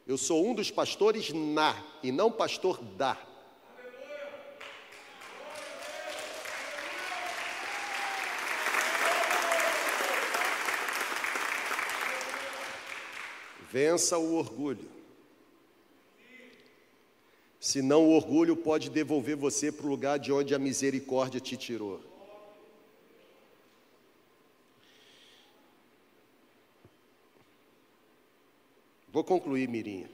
Eu 0.07 0.17
sou 0.17 0.47
um 0.47 0.55
dos 0.55 0.71
pastores 0.71 1.31
na 1.35 1.77
e 2.03 2.11
não 2.11 2.33
pastor 2.33 2.83
da. 2.83 3.15
Vença 13.71 14.17
o 14.17 14.37
orgulho. 14.37 14.94
Senão 17.65 18.05
o 18.05 18.11
orgulho 18.11 18.55
pode 18.55 18.91
devolver 18.91 19.37
você 19.37 19.73
para 19.73 19.87
o 19.87 19.89
lugar 19.89 20.19
de 20.19 20.31
onde 20.31 20.55
a 20.55 20.59
misericórdia 20.59 21.41
te 21.41 21.57
tirou. 21.57 21.99
Vou 29.11 29.25
concluir, 29.25 29.67
Mirinha. 29.67 30.11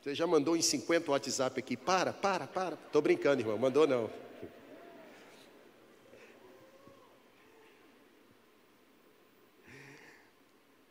Você 0.00 0.14
já 0.14 0.26
mandou 0.26 0.56
em 0.56 0.62
50 0.62 1.10
WhatsApp 1.10 1.60
aqui. 1.60 1.76
Para, 1.76 2.10
para, 2.10 2.46
para. 2.46 2.74
Estou 2.86 3.02
brincando, 3.02 3.42
irmão. 3.42 3.58
Mandou 3.58 3.86
não. 3.86 4.10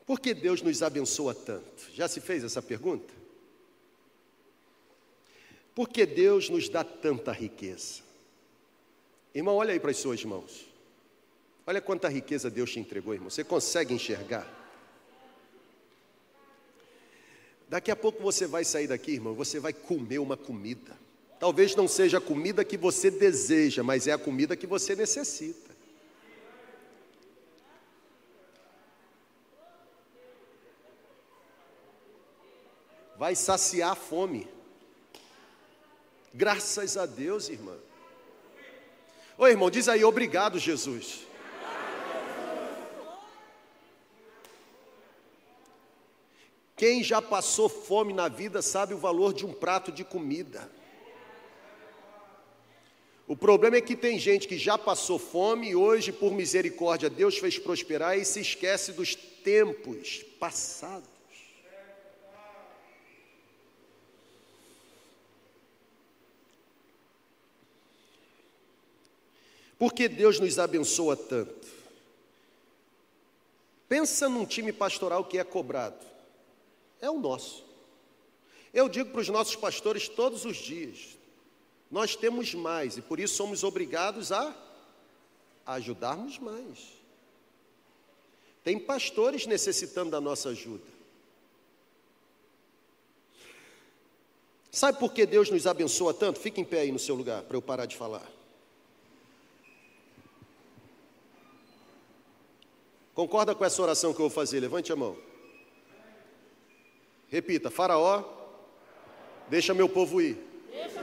Por 0.05 0.19
que 0.19 0.35
Deus 0.35 0.61
nos 0.61 0.83
abençoa 0.83 1.33
tanto? 1.33 1.89
Já 1.95 2.07
se 2.07 2.21
fez 2.21 2.43
essa 2.43 2.61
pergunta? 2.61 3.18
Por 5.75 5.87
que 5.89 6.05
Deus 6.05 6.49
nos 6.49 6.67
dá 6.67 6.83
tanta 6.83 7.31
riqueza? 7.31 8.01
Irmão, 9.33 9.55
olha 9.55 9.73
aí 9.73 9.79
para 9.79 9.91
as 9.91 9.97
suas 9.97 10.23
mãos. 10.25 10.65
Olha 11.65 11.79
quanta 11.79 12.09
riqueza 12.09 12.49
Deus 12.49 12.71
te 12.71 12.79
entregou, 12.79 13.13
irmão. 13.13 13.29
Você 13.29 13.43
consegue 13.43 13.93
enxergar? 13.93 14.47
Daqui 17.69 17.91
a 17.91 17.95
pouco 17.95 18.21
você 18.23 18.47
vai 18.47 18.65
sair 18.65 18.87
daqui, 18.87 19.11
irmão, 19.11 19.35
você 19.35 19.59
vai 19.59 19.71
comer 19.71 20.17
uma 20.17 20.35
comida. 20.35 20.97
Talvez 21.39 21.75
não 21.75 21.87
seja 21.87 22.17
a 22.17 22.21
comida 22.21 22.65
que 22.65 22.75
você 22.75 23.11
deseja, 23.11 23.83
mas 23.83 24.07
é 24.07 24.11
a 24.11 24.17
comida 24.17 24.57
que 24.57 24.65
você 24.65 24.95
necessita. 24.95 25.69
Vai 33.15 33.35
saciar 33.35 33.91
a 33.91 33.95
fome. 33.95 34.47
Graças 36.33 36.97
a 36.97 37.05
Deus, 37.05 37.49
irmã. 37.49 37.75
Ô 39.37 39.47
irmão, 39.47 39.69
diz 39.69 39.87
aí, 39.87 40.03
obrigado, 40.03 40.59
Jesus. 40.59 41.27
Quem 46.75 47.03
já 47.03 47.21
passou 47.21 47.67
fome 47.67 48.13
na 48.13 48.29
vida 48.29 48.61
sabe 48.61 48.93
o 48.93 48.97
valor 48.97 49.33
de 49.33 49.45
um 49.45 49.51
prato 49.51 49.91
de 49.91 50.05
comida. 50.05 50.71
O 53.27 53.35
problema 53.35 53.75
é 53.75 53.81
que 53.81 53.95
tem 53.95 54.17
gente 54.17 54.47
que 54.47 54.57
já 54.57 54.77
passou 54.77 55.19
fome 55.19 55.69
e 55.69 55.75
hoje, 55.75 56.11
por 56.11 56.31
misericórdia, 56.31 57.09
Deus 57.09 57.37
fez 57.37 57.59
prosperar 57.59 58.17
e 58.17 58.23
se 58.23 58.39
esquece 58.39 58.93
dos 58.93 59.13
tempos 59.13 60.23
passados. 60.39 61.18
Por 69.79 69.93
que 69.93 70.09
Deus 70.09 70.41
nos 70.41 70.59
abençoa 70.59 71.15
tanto? 71.15 71.67
Pensa 73.87 74.27
num 74.27 74.45
time 74.45 74.73
pastoral 74.73 75.23
que 75.23 75.39
é 75.39 75.43
cobrado. 75.43 76.05
É 77.01 77.09
o 77.09 77.17
nosso. 77.17 77.65
Eu 78.73 78.89
digo 78.89 79.09
para 79.09 79.21
os 79.21 79.29
nossos 79.29 79.55
pastores 79.55 80.09
todos 80.09 80.43
os 80.43 80.57
dias: 80.57 81.17
nós 81.89 82.15
temos 82.15 82.53
mais 82.53 82.97
e 82.97 83.01
por 83.01 83.21
isso 83.21 83.35
somos 83.35 83.63
obrigados 83.63 84.33
a 84.33 84.53
ajudarmos 85.65 86.37
mais. 86.37 86.99
Tem 88.63 88.77
pastores 88.77 89.47
necessitando 89.47 90.11
da 90.11 90.19
nossa 90.19 90.49
ajuda. 90.49 90.83
Sabe 94.69 94.99
por 94.99 95.13
que 95.13 95.25
Deus 95.25 95.49
nos 95.49 95.65
abençoa 95.65 96.13
tanto? 96.13 96.39
Fique 96.39 96.59
em 96.61 96.65
pé 96.65 96.81
aí 96.81 96.91
no 96.91 96.99
seu 96.99 97.15
lugar 97.15 97.43
para 97.43 97.55
eu 97.57 97.61
parar 97.61 97.85
de 97.85 97.95
falar. 97.95 98.38
Concorda 103.19 103.53
com 103.53 103.65
essa 103.65 103.81
oração 103.81 104.13
que 104.13 104.21
eu 104.21 104.29
vou 104.29 104.33
fazer? 104.33 104.61
Levante 104.61 104.93
a 104.93 104.95
mão. 104.95 105.17
Repita: 107.27 107.69
Faraó, 107.69 108.23
deixa 109.49 109.73
meu 109.73 109.89
povo 109.89 110.21
ir. 110.21 110.37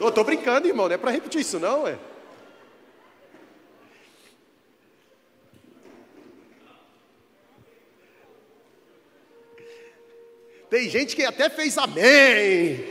Eu 0.01 0.09
estou 0.09 0.25
brincando, 0.25 0.67
irmão, 0.67 0.89
não 0.89 0.95
é 0.95 0.97
para 0.97 1.11
repetir 1.11 1.43
isso, 1.43 1.61
não, 1.61 1.87
é? 1.87 1.99
Tem 10.71 10.89
gente 10.89 11.15
que 11.15 11.23
até 11.23 11.51
fez 11.51 11.77
amém. 11.77 12.83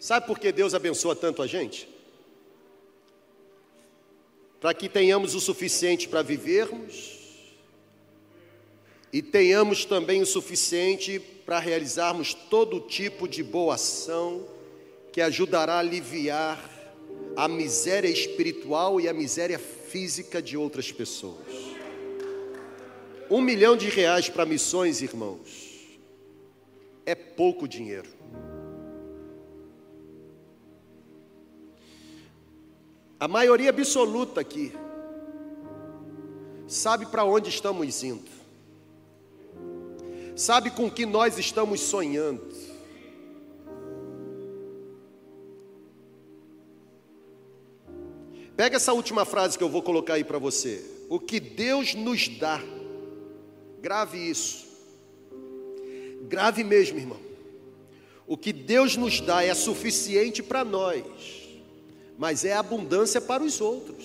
Sabe 0.00 0.26
por 0.26 0.38
que 0.38 0.50
Deus 0.50 0.72
abençoa 0.72 1.14
tanto 1.14 1.42
a 1.42 1.46
gente? 1.46 1.97
Para 4.60 4.74
que 4.74 4.88
tenhamos 4.88 5.34
o 5.34 5.40
suficiente 5.40 6.08
para 6.08 6.22
vivermos 6.22 7.18
e 9.12 9.22
tenhamos 9.22 9.84
também 9.84 10.20
o 10.20 10.26
suficiente 10.26 11.18
para 11.46 11.58
realizarmos 11.58 12.34
todo 12.34 12.80
tipo 12.80 13.26
de 13.26 13.42
boa 13.42 13.76
ação 13.76 14.46
que 15.12 15.20
ajudará 15.20 15.74
a 15.74 15.78
aliviar 15.78 16.78
a 17.36 17.48
miséria 17.48 18.08
espiritual 18.08 19.00
e 19.00 19.08
a 19.08 19.12
miséria 19.12 19.58
física 19.58 20.42
de 20.42 20.56
outras 20.56 20.92
pessoas. 20.92 21.46
Um 23.30 23.40
milhão 23.40 23.76
de 23.76 23.88
reais 23.88 24.28
para 24.28 24.44
missões, 24.44 25.00
irmãos, 25.02 25.98
é 27.06 27.14
pouco 27.14 27.68
dinheiro. 27.68 28.17
A 33.18 33.26
maioria 33.26 33.70
absoluta 33.70 34.40
aqui 34.40 34.72
sabe 36.66 37.06
para 37.06 37.24
onde 37.24 37.48
estamos 37.48 38.02
indo, 38.02 38.30
sabe 40.36 40.70
com 40.70 40.90
que 40.90 41.04
nós 41.04 41.38
estamos 41.38 41.80
sonhando. 41.80 42.46
Pega 48.56 48.76
essa 48.76 48.92
última 48.92 49.24
frase 49.24 49.56
que 49.56 49.62
eu 49.62 49.68
vou 49.68 49.82
colocar 49.82 50.14
aí 50.14 50.24
para 50.24 50.38
você. 50.38 50.84
O 51.08 51.20
que 51.20 51.38
Deus 51.38 51.94
nos 51.94 52.28
dá 52.28 52.60
Grave 53.80 54.18
isso. 54.18 54.66
Grave 56.22 56.64
mesmo, 56.64 56.98
irmão. 56.98 57.20
O 58.26 58.36
que 58.36 58.52
Deus 58.52 58.96
nos 58.96 59.20
dá 59.20 59.42
é 59.42 59.54
suficiente 59.54 60.42
para 60.42 60.64
nós, 60.64 61.02
mas 62.18 62.44
é 62.44 62.52
abundância 62.52 63.20
para 63.20 63.42
os 63.42 63.60
outros. 63.60 64.04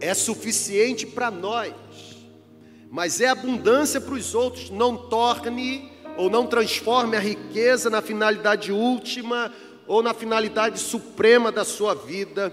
É 0.00 0.14
suficiente 0.14 1.06
para 1.06 1.30
nós, 1.30 1.74
mas 2.90 3.20
é 3.20 3.28
abundância 3.28 4.00
para 4.00 4.14
os 4.14 4.34
outros. 4.34 4.70
Não 4.70 4.96
torne 5.08 5.92
ou 6.16 6.28
não 6.28 6.46
transforme 6.46 7.16
a 7.16 7.20
riqueza 7.20 7.88
na 7.88 8.02
finalidade 8.02 8.72
última 8.72 9.52
ou 9.86 10.02
na 10.02 10.14
finalidade 10.14 10.80
suprema 10.80 11.52
da 11.52 11.64
sua 11.64 11.94
vida 11.94 12.52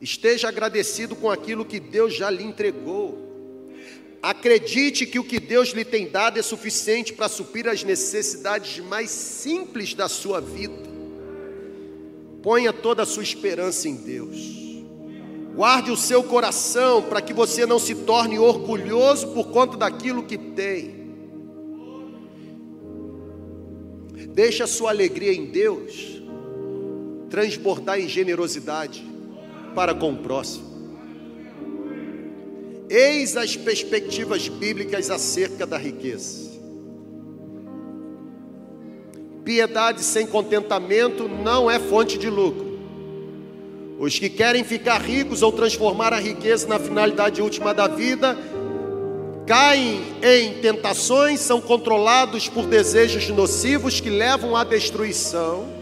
Esteja 0.00 0.48
agradecido 0.48 1.16
com 1.16 1.28
aquilo 1.28 1.64
que 1.64 1.80
Deus 1.80 2.14
já 2.14 2.30
lhe 2.30 2.44
entregou. 2.44 3.26
Acredite 4.22 5.06
que 5.06 5.18
o 5.18 5.24
que 5.24 5.40
Deus 5.40 5.70
lhe 5.70 5.84
tem 5.84 6.08
dado 6.08 6.38
é 6.38 6.42
suficiente 6.42 7.12
para 7.12 7.28
suprir 7.28 7.68
as 7.68 7.82
necessidades 7.82 8.78
mais 8.84 9.10
simples 9.10 9.94
da 9.94 10.08
sua 10.08 10.40
vida. 10.40 10.97
Ponha 12.42 12.72
toda 12.72 13.02
a 13.02 13.06
sua 13.06 13.22
esperança 13.22 13.88
em 13.88 13.96
Deus. 13.96 14.58
Guarde 15.54 15.90
o 15.90 15.96
seu 15.96 16.22
coração 16.22 17.02
para 17.02 17.20
que 17.20 17.32
você 17.32 17.66
não 17.66 17.78
se 17.78 17.94
torne 17.94 18.38
orgulhoso 18.38 19.28
por 19.28 19.48
conta 19.48 19.76
daquilo 19.76 20.22
que 20.22 20.38
tem. 20.38 20.98
Deixe 24.28 24.62
a 24.62 24.68
sua 24.68 24.90
alegria 24.90 25.32
em 25.32 25.46
Deus 25.46 26.18
transbordar 27.28 28.00
em 28.00 28.08
generosidade 28.08 29.04
para 29.74 29.94
com 29.94 30.12
o 30.12 30.16
próximo. 30.18 30.68
Eis 32.88 33.36
as 33.36 33.56
perspectivas 33.56 34.48
bíblicas 34.48 35.10
acerca 35.10 35.66
da 35.66 35.76
riqueza. 35.76 36.47
Piedade 39.48 40.02
sem 40.02 40.26
contentamento 40.26 41.26
não 41.26 41.70
é 41.70 41.78
fonte 41.78 42.18
de 42.18 42.28
lucro. 42.28 42.78
Os 43.98 44.18
que 44.18 44.28
querem 44.28 44.62
ficar 44.62 45.00
ricos 45.00 45.40
ou 45.40 45.50
transformar 45.50 46.12
a 46.12 46.20
riqueza 46.20 46.68
na 46.68 46.78
finalidade 46.78 47.40
última 47.40 47.72
da 47.72 47.88
vida, 47.88 48.36
caem 49.46 50.02
em 50.22 50.60
tentações, 50.60 51.40
são 51.40 51.62
controlados 51.62 52.46
por 52.46 52.66
desejos 52.66 53.26
nocivos 53.30 54.00
que 54.00 54.10
levam 54.10 54.54
à 54.54 54.64
destruição 54.64 55.78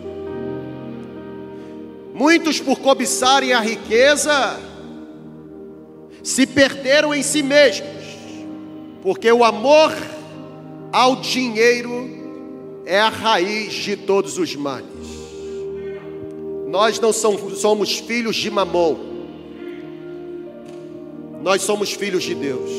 Muitos, 2.15 2.61
por 2.61 2.79
cobiçarem 2.79 3.53
a 3.53 3.59
riqueza, 3.59 4.61
se 6.23 6.47
perderam 6.47 7.13
em 7.13 7.23
si 7.25 7.43
mesmos, 7.43 7.91
porque 9.03 9.31
o 9.33 9.43
amor 9.43 9.93
ao 10.93 11.17
dinheiro 11.17 12.16
é 12.87 13.01
a 13.01 13.09
raiz 13.09 13.75
de 13.75 13.97
todos 13.97 14.39
os 14.39 14.55
males. 14.55 14.87
Nós 16.69 17.01
não 17.01 17.13
somos 17.13 17.99
filhos 17.99 18.37
de 18.37 18.49
Mamon, 18.49 18.97
nós 21.43 21.63
somos 21.63 21.93
filhos 21.93 22.23
de 22.23 22.35
Deus. 22.35 22.71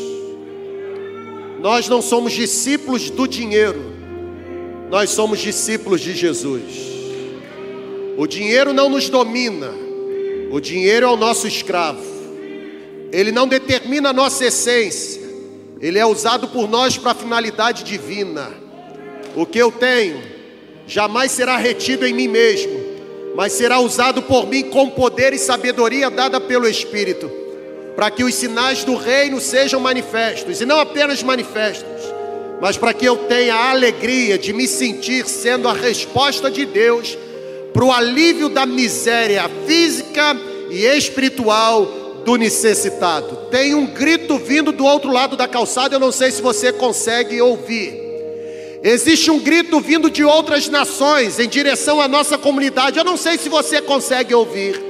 Nós 1.60 1.90
não 1.90 2.02
somos 2.02 2.34
discípulos 2.34 3.10
do 3.10 3.28
dinheiro, 3.28 3.82
nós 4.90 5.10
somos 5.10 5.40
discípulos 5.40 6.00
de 6.00 6.16
Jesus. 6.16 6.64
O 8.18 8.26
dinheiro 8.26 8.72
não 8.74 8.88
nos 8.90 9.10
domina, 9.10 9.72
o 10.52 10.60
dinheiro 10.62 11.06
é 11.06 11.10
o 11.10 11.18
nosso 11.18 11.48
escravo, 11.48 12.04
ele 13.12 13.32
não 13.32 13.48
determina 13.48 14.10
a 14.10 14.14
nossa 14.14 14.46
essência, 14.46 15.22
ele 15.82 16.00
é 16.00 16.06
usado 16.06 16.48
por 16.48 16.70
nós 16.70 16.98
para 16.98 17.14
finalidade 17.14 17.84
divina. 17.84 18.67
O 19.36 19.46
que 19.46 19.60
eu 19.60 19.72
tenho 19.72 20.22
jamais 20.88 21.32
será 21.32 21.58
retido 21.58 22.08
em 22.08 22.14
mim 22.14 22.28
mesmo, 22.28 22.80
mas 23.36 23.54
será 23.54 23.80
usado 23.80 24.22
por 24.24 24.48
mim 24.48 24.64
com 24.64 24.90
poder 24.90 25.34
e 25.34 25.38
sabedoria 25.38 26.10
dada 26.10 26.40
pelo 26.40 26.68
Espírito, 26.68 27.30
para 27.96 28.10
que 28.10 28.24
os 28.24 28.34
sinais 28.34 28.84
do 28.84 28.96
reino 28.96 29.40
sejam 29.40 29.80
manifestos, 29.80 30.62
e 30.62 30.66
não 30.66 30.80
apenas 30.80 31.22
manifestos, 31.22 32.02
mas 32.62 32.78
para 32.78 32.94
que 32.94 33.06
eu 33.06 33.18
tenha 33.18 33.54
a 33.54 33.70
alegria 33.72 34.38
de 34.38 34.54
me 34.54 34.68
sentir 34.68 35.28
sendo 35.28 35.68
a 35.68 35.74
resposta 35.74 36.50
de 36.50 36.66
Deus 36.66 37.18
para 37.74 37.86
o 37.86 37.92
alívio 37.92 38.50
da 38.50 38.66
miséria 38.66 39.48
física 39.68 40.36
e 40.72 40.86
espiritual 40.86 41.86
do 42.26 42.36
necessitado. 42.36 43.50
Tem 43.52 43.76
um 43.76 43.86
grito 43.86 44.38
vindo 44.38 44.72
do 44.72 44.84
outro 44.84 45.12
lado 45.12 45.38
da 45.38 45.48
calçada, 45.48 45.96
eu 45.96 46.00
não 46.00 46.12
sei 46.12 46.32
se 46.32 46.42
você 46.42 46.74
consegue 46.74 47.40
ouvir. 47.42 48.07
Existe 48.84 49.32
um 49.32 49.40
grito 49.40 49.80
vindo 49.80 50.10
de 50.10 50.24
outras 50.24 50.70
nações 50.70 51.40
em 51.40 51.48
direção 51.48 52.00
à 52.00 52.08
nossa 52.08 52.38
comunidade, 52.38 52.98
eu 52.98 53.04
não 53.04 53.18
sei 53.18 53.38
se 53.38 53.50
você 53.50 53.82
consegue 53.82 54.34
ouvir. 54.34 54.88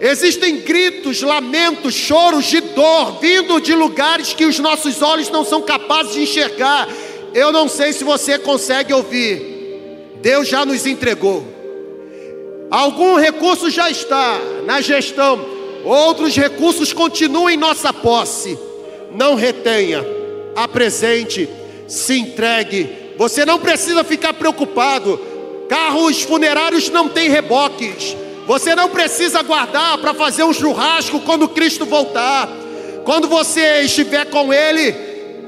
Existem 0.00 0.58
gritos, 0.60 1.22
lamentos, 1.22 1.94
choros 1.94 2.44
de 2.46 2.60
dor 2.60 3.18
vindo 3.20 3.60
de 3.60 3.74
lugares 3.74 4.34
que 4.34 4.44
os 4.44 4.58
nossos 4.58 5.00
olhos 5.00 5.30
não 5.30 5.44
são 5.44 5.62
capazes 5.62 6.14
de 6.14 6.22
enxergar. 6.22 6.88
Eu 7.32 7.52
não 7.52 7.68
sei 7.68 7.92
se 7.92 8.04
você 8.04 8.38
consegue 8.38 8.92
ouvir. 8.92 9.40
Deus 10.20 10.48
já 10.48 10.66
nos 10.66 10.84
entregou. 10.84 11.44
Algum 12.70 13.16
recurso 13.16 13.70
já 13.70 13.88
está 13.90 14.38
na 14.66 14.80
gestão, 14.80 15.44
outros 15.84 16.34
recursos 16.34 16.92
continuam 16.92 17.48
em 17.48 17.56
nossa 17.56 17.92
posse. 17.92 18.58
Não 19.14 19.36
retenha, 19.36 20.04
apresente, 20.56 21.48
se 21.86 22.18
entregue. 22.18 23.03
Você 23.16 23.44
não 23.44 23.58
precisa 23.58 24.02
ficar 24.04 24.32
preocupado. 24.34 25.20
Carros 25.68 26.22
funerários 26.22 26.90
não 26.90 27.08
têm 27.08 27.28
reboques. 27.28 28.16
Você 28.46 28.74
não 28.74 28.88
precisa 28.90 29.42
guardar 29.42 29.98
para 29.98 30.12
fazer 30.12 30.44
um 30.44 30.52
churrasco 30.52 31.20
quando 31.20 31.48
Cristo 31.48 31.86
voltar. 31.86 32.48
Quando 33.04 33.28
você 33.28 33.82
estiver 33.82 34.26
com 34.26 34.52
Ele, 34.52 34.94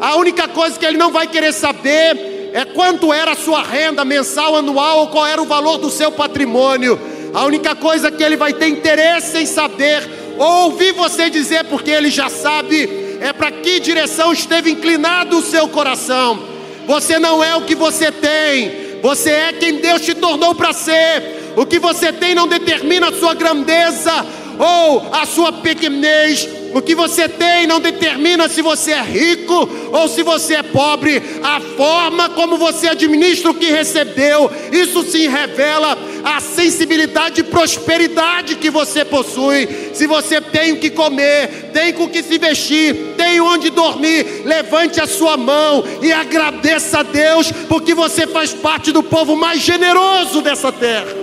a 0.01 0.17
única 0.17 0.49
coisa 0.49 0.79
que 0.79 0.85
Ele 0.85 0.97
não 0.97 1.11
vai 1.11 1.27
querer 1.27 1.53
saber 1.53 2.51
é 2.53 2.65
quanto 2.65 3.13
era 3.13 3.33
a 3.33 3.37
sua 3.37 3.63
renda 3.63 4.03
mensal, 4.03 4.57
anual, 4.57 5.01
ou 5.01 5.07
qual 5.09 5.27
era 5.27 5.43
o 5.43 5.45
valor 5.45 5.77
do 5.77 5.91
seu 5.91 6.11
patrimônio. 6.11 6.99
A 7.35 7.45
única 7.45 7.75
coisa 7.75 8.11
que 8.11 8.23
ele 8.23 8.35
vai 8.35 8.55
ter 8.55 8.69
interesse 8.69 9.37
em 9.37 9.45
saber, 9.45 10.03
ou 10.39 10.71
ouvir 10.71 10.93
você 10.93 11.29
dizer, 11.29 11.65
porque 11.65 11.91
ele 11.91 12.09
já 12.09 12.31
sabe, 12.31 13.19
é 13.21 13.31
para 13.31 13.51
que 13.51 13.79
direção 13.79 14.33
esteve 14.33 14.71
inclinado 14.71 15.37
o 15.37 15.43
seu 15.43 15.69
coração. 15.69 16.56
Você 16.87 17.19
não 17.19 17.43
é 17.43 17.57
o 17.57 17.63
que 17.63 17.75
você 17.75 18.13
tem, 18.13 19.01
você 19.03 19.31
é 19.31 19.53
quem 19.53 19.81
Deus 19.81 20.03
te 20.03 20.15
tornou 20.15 20.55
para 20.55 20.73
ser. 20.73 21.55
O 21.57 21.65
que 21.65 21.79
você 21.79 22.13
tem 22.13 22.35
não 22.35 22.47
determina 22.47 23.09
a 23.09 23.13
sua 23.13 23.35
grandeza 23.35 24.13
ou 24.59 25.09
a 25.13 25.25
sua 25.27 25.53
pequenez, 25.53 26.49
o 26.77 26.83
que 26.83 26.95
você 26.95 27.27
tem 27.27 27.67
não 27.67 27.81
determina 27.81 28.51
se 28.51 28.61
você 28.61 28.93
é 28.93 29.01
rico 29.01 29.67
ou 29.91 30.07
se 30.09 30.23
você 30.23 30.57
é 30.57 30.63
pobre. 30.63 31.23
A 31.43 31.59
forma 31.59 32.29
como 32.29 32.59
você 32.59 32.89
administra 32.89 33.51
o 33.51 33.55
que 33.55 33.71
recebeu, 33.71 34.51
isso 34.71 35.03
sim 35.03 35.27
revela 35.27 35.97
a 36.23 36.39
sensibilidade 36.39 37.41
e 37.41 37.45
prosperidade 37.45 38.57
que 38.57 38.69
você 38.69 39.07
possui. 39.07 39.67
Se 39.95 40.07
você 40.07 40.39
tem 40.39 40.73
o 40.73 40.77
que 40.77 40.91
comer, 40.91 41.71
tem 41.73 41.95
com 41.95 42.05
o 42.05 42.11
que 42.11 42.23
se 42.23 42.37
vestir, 42.37 43.15
tem 43.17 43.41
onde 43.41 43.71
dormir, 43.71 44.43
levante 44.45 45.01
a 45.01 45.07
sua 45.07 45.39
mão 45.39 45.83
e 46.03 46.13
agradeça 46.13 46.99
a 46.99 47.03
Deus, 47.03 47.51
porque 47.69 47.95
você 47.95 48.27
faz 48.27 48.53
parte 48.53 48.93
do 48.93 49.03
povo 49.03 49.35
mais 49.35 49.63
generoso 49.63 50.43
dessa 50.43 50.71
terra. 50.71 51.17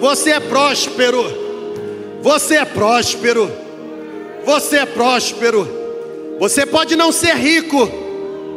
Você 0.00 0.30
é 0.30 0.38
próspero. 0.38 1.39
Você 2.22 2.56
é 2.56 2.64
próspero. 2.64 3.50
Você 4.44 4.78
é 4.78 4.86
próspero. 4.86 5.80
Você 6.38 6.64
pode 6.64 6.96
não 6.96 7.12
ser 7.12 7.34
rico, 7.34 7.90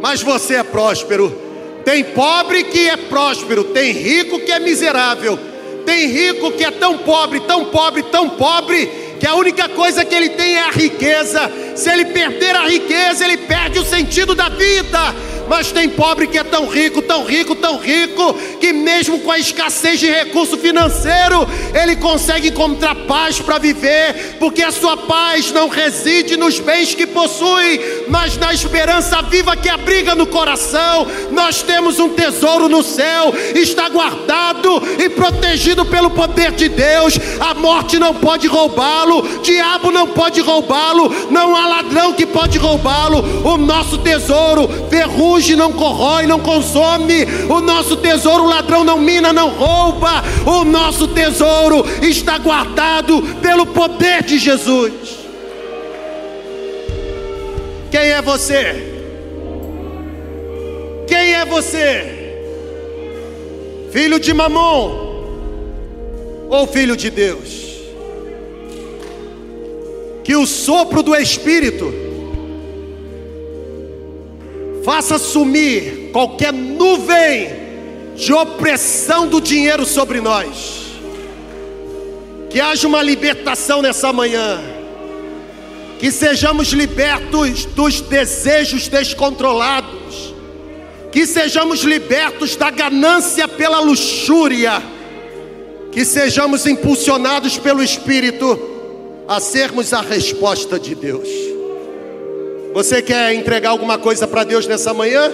mas 0.02 0.22
você 0.22 0.56
é 0.56 0.64
próspero. 0.64 1.44
Tem 1.84 2.04
pobre 2.04 2.64
que 2.64 2.88
é 2.88 2.96
próspero, 2.96 3.66
tem 3.66 3.92
rico 3.92 4.40
que 4.40 4.52
é 4.52 4.60
miserável. 4.60 5.38
Tem 5.86 6.08
rico 6.08 6.52
que 6.52 6.64
é 6.64 6.72
tão 6.72 7.00
pobre, 7.00 7.42
tão 7.42 7.66
pobre, 7.66 8.04
tão 8.04 8.30
pobre, 8.30 8.90
que 9.20 9.28
a 9.28 9.36
única 9.36 9.68
coisa 9.68 10.06
que 10.06 10.16
ele 10.16 10.30
tem 10.30 10.56
é 10.56 10.62
a 10.62 10.72
riqueza. 10.72 11.52
Se 11.76 11.90
ele 11.92 12.06
perder 12.06 12.56
a 12.56 12.68
riqueza, 12.68 13.26
ele 13.26 13.38
perde 13.38 13.80
o 13.80 13.86
sentido 13.86 14.34
da 14.34 14.48
vida. 14.48 15.00
Mas 15.48 15.72
tem 15.72 15.90
pobre 15.90 16.28
que 16.28 16.38
é 16.38 16.44
tão 16.44 16.68
rico, 16.68 17.02
tão 17.02 17.24
rico, 17.24 17.56
tão 17.56 17.78
rico, 17.78 18.34
que 18.60 18.72
mesmo 18.72 19.20
com 19.20 19.32
a 19.32 19.40
escassez 19.40 20.00
de 20.00 20.10
recurso 20.10 20.58
financeiro, 20.58 21.48
ele 21.74 21.96
consegue 21.98 22.50
encontrar 22.50 22.96
paz 23.08 23.40
para 23.40 23.58
viver, 23.58 24.38
porque 24.40 24.62
a 24.62 24.72
sua 24.72 24.96
paz 24.96 25.52
não 25.52 25.68
reside 25.68 26.38
nos 26.38 26.60
bens 26.60 26.96
que 26.96 27.06
possui, 27.06 27.80
mas 28.08 28.38
na 28.38 28.54
esperança 28.54 29.22
viva 29.24 29.56
que 29.56 29.70
abriga 29.70 30.16
no 30.16 30.28
coração. 30.28 31.08
Nós 31.32 31.62
temos 31.62 32.00
um 32.00 32.10
tesouro 32.10 32.70
no 32.70 32.82
céu, 32.82 33.34
está 33.56 33.90
guardado 33.90 34.82
e 35.00 35.10
protegido 35.10 35.86
pelo 35.86 36.10
poder 36.10 36.52
de 36.52 36.70
Deus. 36.70 37.20
A 37.40 37.54
morte 37.54 38.00
não 38.00 38.14
pode 38.14 38.48
roubá-lo, 38.48 39.40
diabo 39.42 39.92
não 39.92 40.08
pode 40.08 40.40
roubá-lo, 40.42 41.14
não 41.30 41.56
há 41.56 41.68
ladrão 41.68 42.14
que 42.14 42.26
pode 42.26 42.58
roubá-lo. 42.58 43.44
O 43.44 43.58
nosso 43.58 43.98
tesouro, 43.98 44.88
verruga 44.90 45.33
fuge, 45.34 45.56
não 45.56 45.74
corrói, 45.74 46.28
não 46.28 46.40
consome. 46.40 47.26
O 47.50 47.60
nosso 47.60 47.98
tesouro, 47.98 48.44
o 48.44 48.48
ladrão 48.48 48.84
não 48.84 49.00
mina, 49.00 49.34
não 49.34 49.50
rouba. 49.50 50.24
O 50.46 50.64
nosso 50.64 51.08
tesouro 51.08 51.84
está 52.02 52.38
guardado 52.38 53.22
pelo 53.42 53.66
poder 53.66 54.24
de 54.24 54.38
Jesus. 54.38 54.94
Quem 57.90 58.02
é 58.02 58.22
você? 58.22 58.92
Quem 61.08 61.34
é 61.34 61.46
você? 61.46 62.20
Filho 63.92 64.20
de 64.20 64.34
Mamon 64.34 65.04
ou 66.50 66.68
filho 66.68 66.96
de 66.96 67.10
Deus? 67.10 67.64
Que 70.24 70.36
o 70.36 70.48
sopro 70.48 71.04
do 71.04 71.16
Espírito 71.16 72.03
faça 74.84 75.18
sumir 75.18 76.12
qualquer 76.12 76.52
nuvem 76.52 77.64
de 78.16 78.34
opressão 78.34 79.28
do 79.28 79.42
dinheiro 79.42 79.86
sobre 79.86 80.22
nós. 80.22 80.84
Que 82.50 82.60
haja 82.60 82.88
uma 82.88 83.02
libertação 83.02 83.82
nessa 83.82 84.14
manhã. 84.14 84.62
Que 86.00 86.12
sejamos 86.12 86.68
libertos 86.70 87.66
dos 87.66 88.02
desejos 88.02 88.88
descontrolados. 88.88 90.34
Que 91.12 91.26
sejamos 91.26 91.82
libertos 91.82 92.56
da 92.56 92.70
ganância 92.70 93.48
pela 93.48 93.80
luxúria. 93.80 94.84
Que 95.92 96.06
sejamos 96.06 96.68
impulsionados 96.68 97.58
pelo 97.58 97.82
Espírito 97.82 98.60
a 99.28 99.40
sermos 99.40 99.94
a 99.94 100.02
resposta 100.02 100.80
de 100.80 100.94
Deus. 100.94 101.53
Você 102.74 103.04
quer 103.04 103.32
entregar 103.36 103.70
alguma 103.70 104.00
coisa 104.00 104.28
para 104.28 104.44
Deus 104.44 104.66
nessa 104.66 104.96
manhã? 104.96 105.32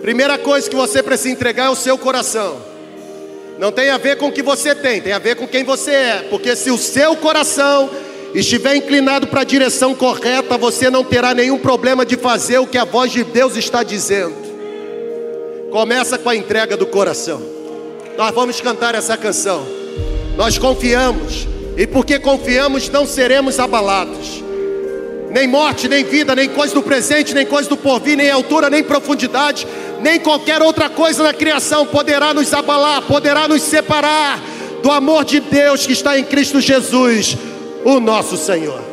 Primeira 0.00 0.38
coisa 0.38 0.70
que 0.70 0.76
você 0.76 1.02
precisa 1.02 1.30
entregar 1.30 1.66
é 1.66 1.70
o 1.70 1.74
seu 1.74 1.98
coração. 1.98 2.56
Não 3.58 3.72
tem 3.72 3.90
a 3.90 3.98
ver 3.98 4.16
com 4.16 4.28
o 4.28 4.32
que 4.32 4.42
você 4.42 4.72
tem, 4.72 5.00
tem 5.00 5.12
a 5.12 5.18
ver 5.18 5.34
com 5.34 5.46
quem 5.46 5.64
você 5.64 5.90
é. 5.90 6.26
Porque 6.30 6.54
se 6.54 6.70
o 6.70 6.78
seu 6.78 7.16
coração 7.16 7.90
estiver 8.32 8.76
inclinado 8.76 9.26
para 9.26 9.40
a 9.40 9.44
direção 9.44 9.92
correta, 9.92 10.56
você 10.56 10.88
não 10.88 11.02
terá 11.02 11.34
nenhum 11.34 11.58
problema 11.58 12.06
de 12.06 12.16
fazer 12.16 12.58
o 12.58 12.66
que 12.66 12.78
a 12.78 12.84
voz 12.84 13.10
de 13.10 13.24
Deus 13.24 13.56
está 13.56 13.82
dizendo. 13.82 14.36
Começa 15.72 16.16
com 16.16 16.28
a 16.28 16.36
entrega 16.36 16.76
do 16.76 16.86
coração. 16.86 17.42
Nós 18.16 18.32
vamos 18.32 18.60
cantar 18.60 18.94
essa 18.94 19.16
canção. 19.16 19.66
Nós 20.36 20.58
confiamos, 20.58 21.48
e 21.76 21.88
porque 21.88 22.20
confiamos, 22.20 22.88
não 22.88 23.04
seremos 23.04 23.58
abalados 23.58 24.42
nem 25.32 25.48
morte, 25.48 25.88
nem 25.88 26.04
vida, 26.04 26.34
nem 26.34 26.48
coisa 26.48 26.74
do 26.74 26.82
presente, 26.82 27.34
nem 27.34 27.46
coisa 27.46 27.68
do 27.68 27.76
porvir, 27.76 28.16
nem 28.16 28.30
altura, 28.30 28.68
nem 28.68 28.84
profundidade, 28.84 29.66
nem 30.00 30.20
qualquer 30.20 30.60
outra 30.60 30.90
coisa 30.90 31.22
na 31.22 31.32
criação 31.32 31.86
poderá 31.86 32.34
nos 32.34 32.52
abalar, 32.52 33.02
poderá 33.02 33.48
nos 33.48 33.62
separar 33.62 34.40
do 34.82 34.90
amor 34.90 35.24
de 35.24 35.40
Deus 35.40 35.86
que 35.86 35.92
está 35.92 36.18
em 36.18 36.24
Cristo 36.24 36.60
Jesus, 36.60 37.36
o 37.84 37.98
nosso 37.98 38.36
Senhor. 38.36 38.91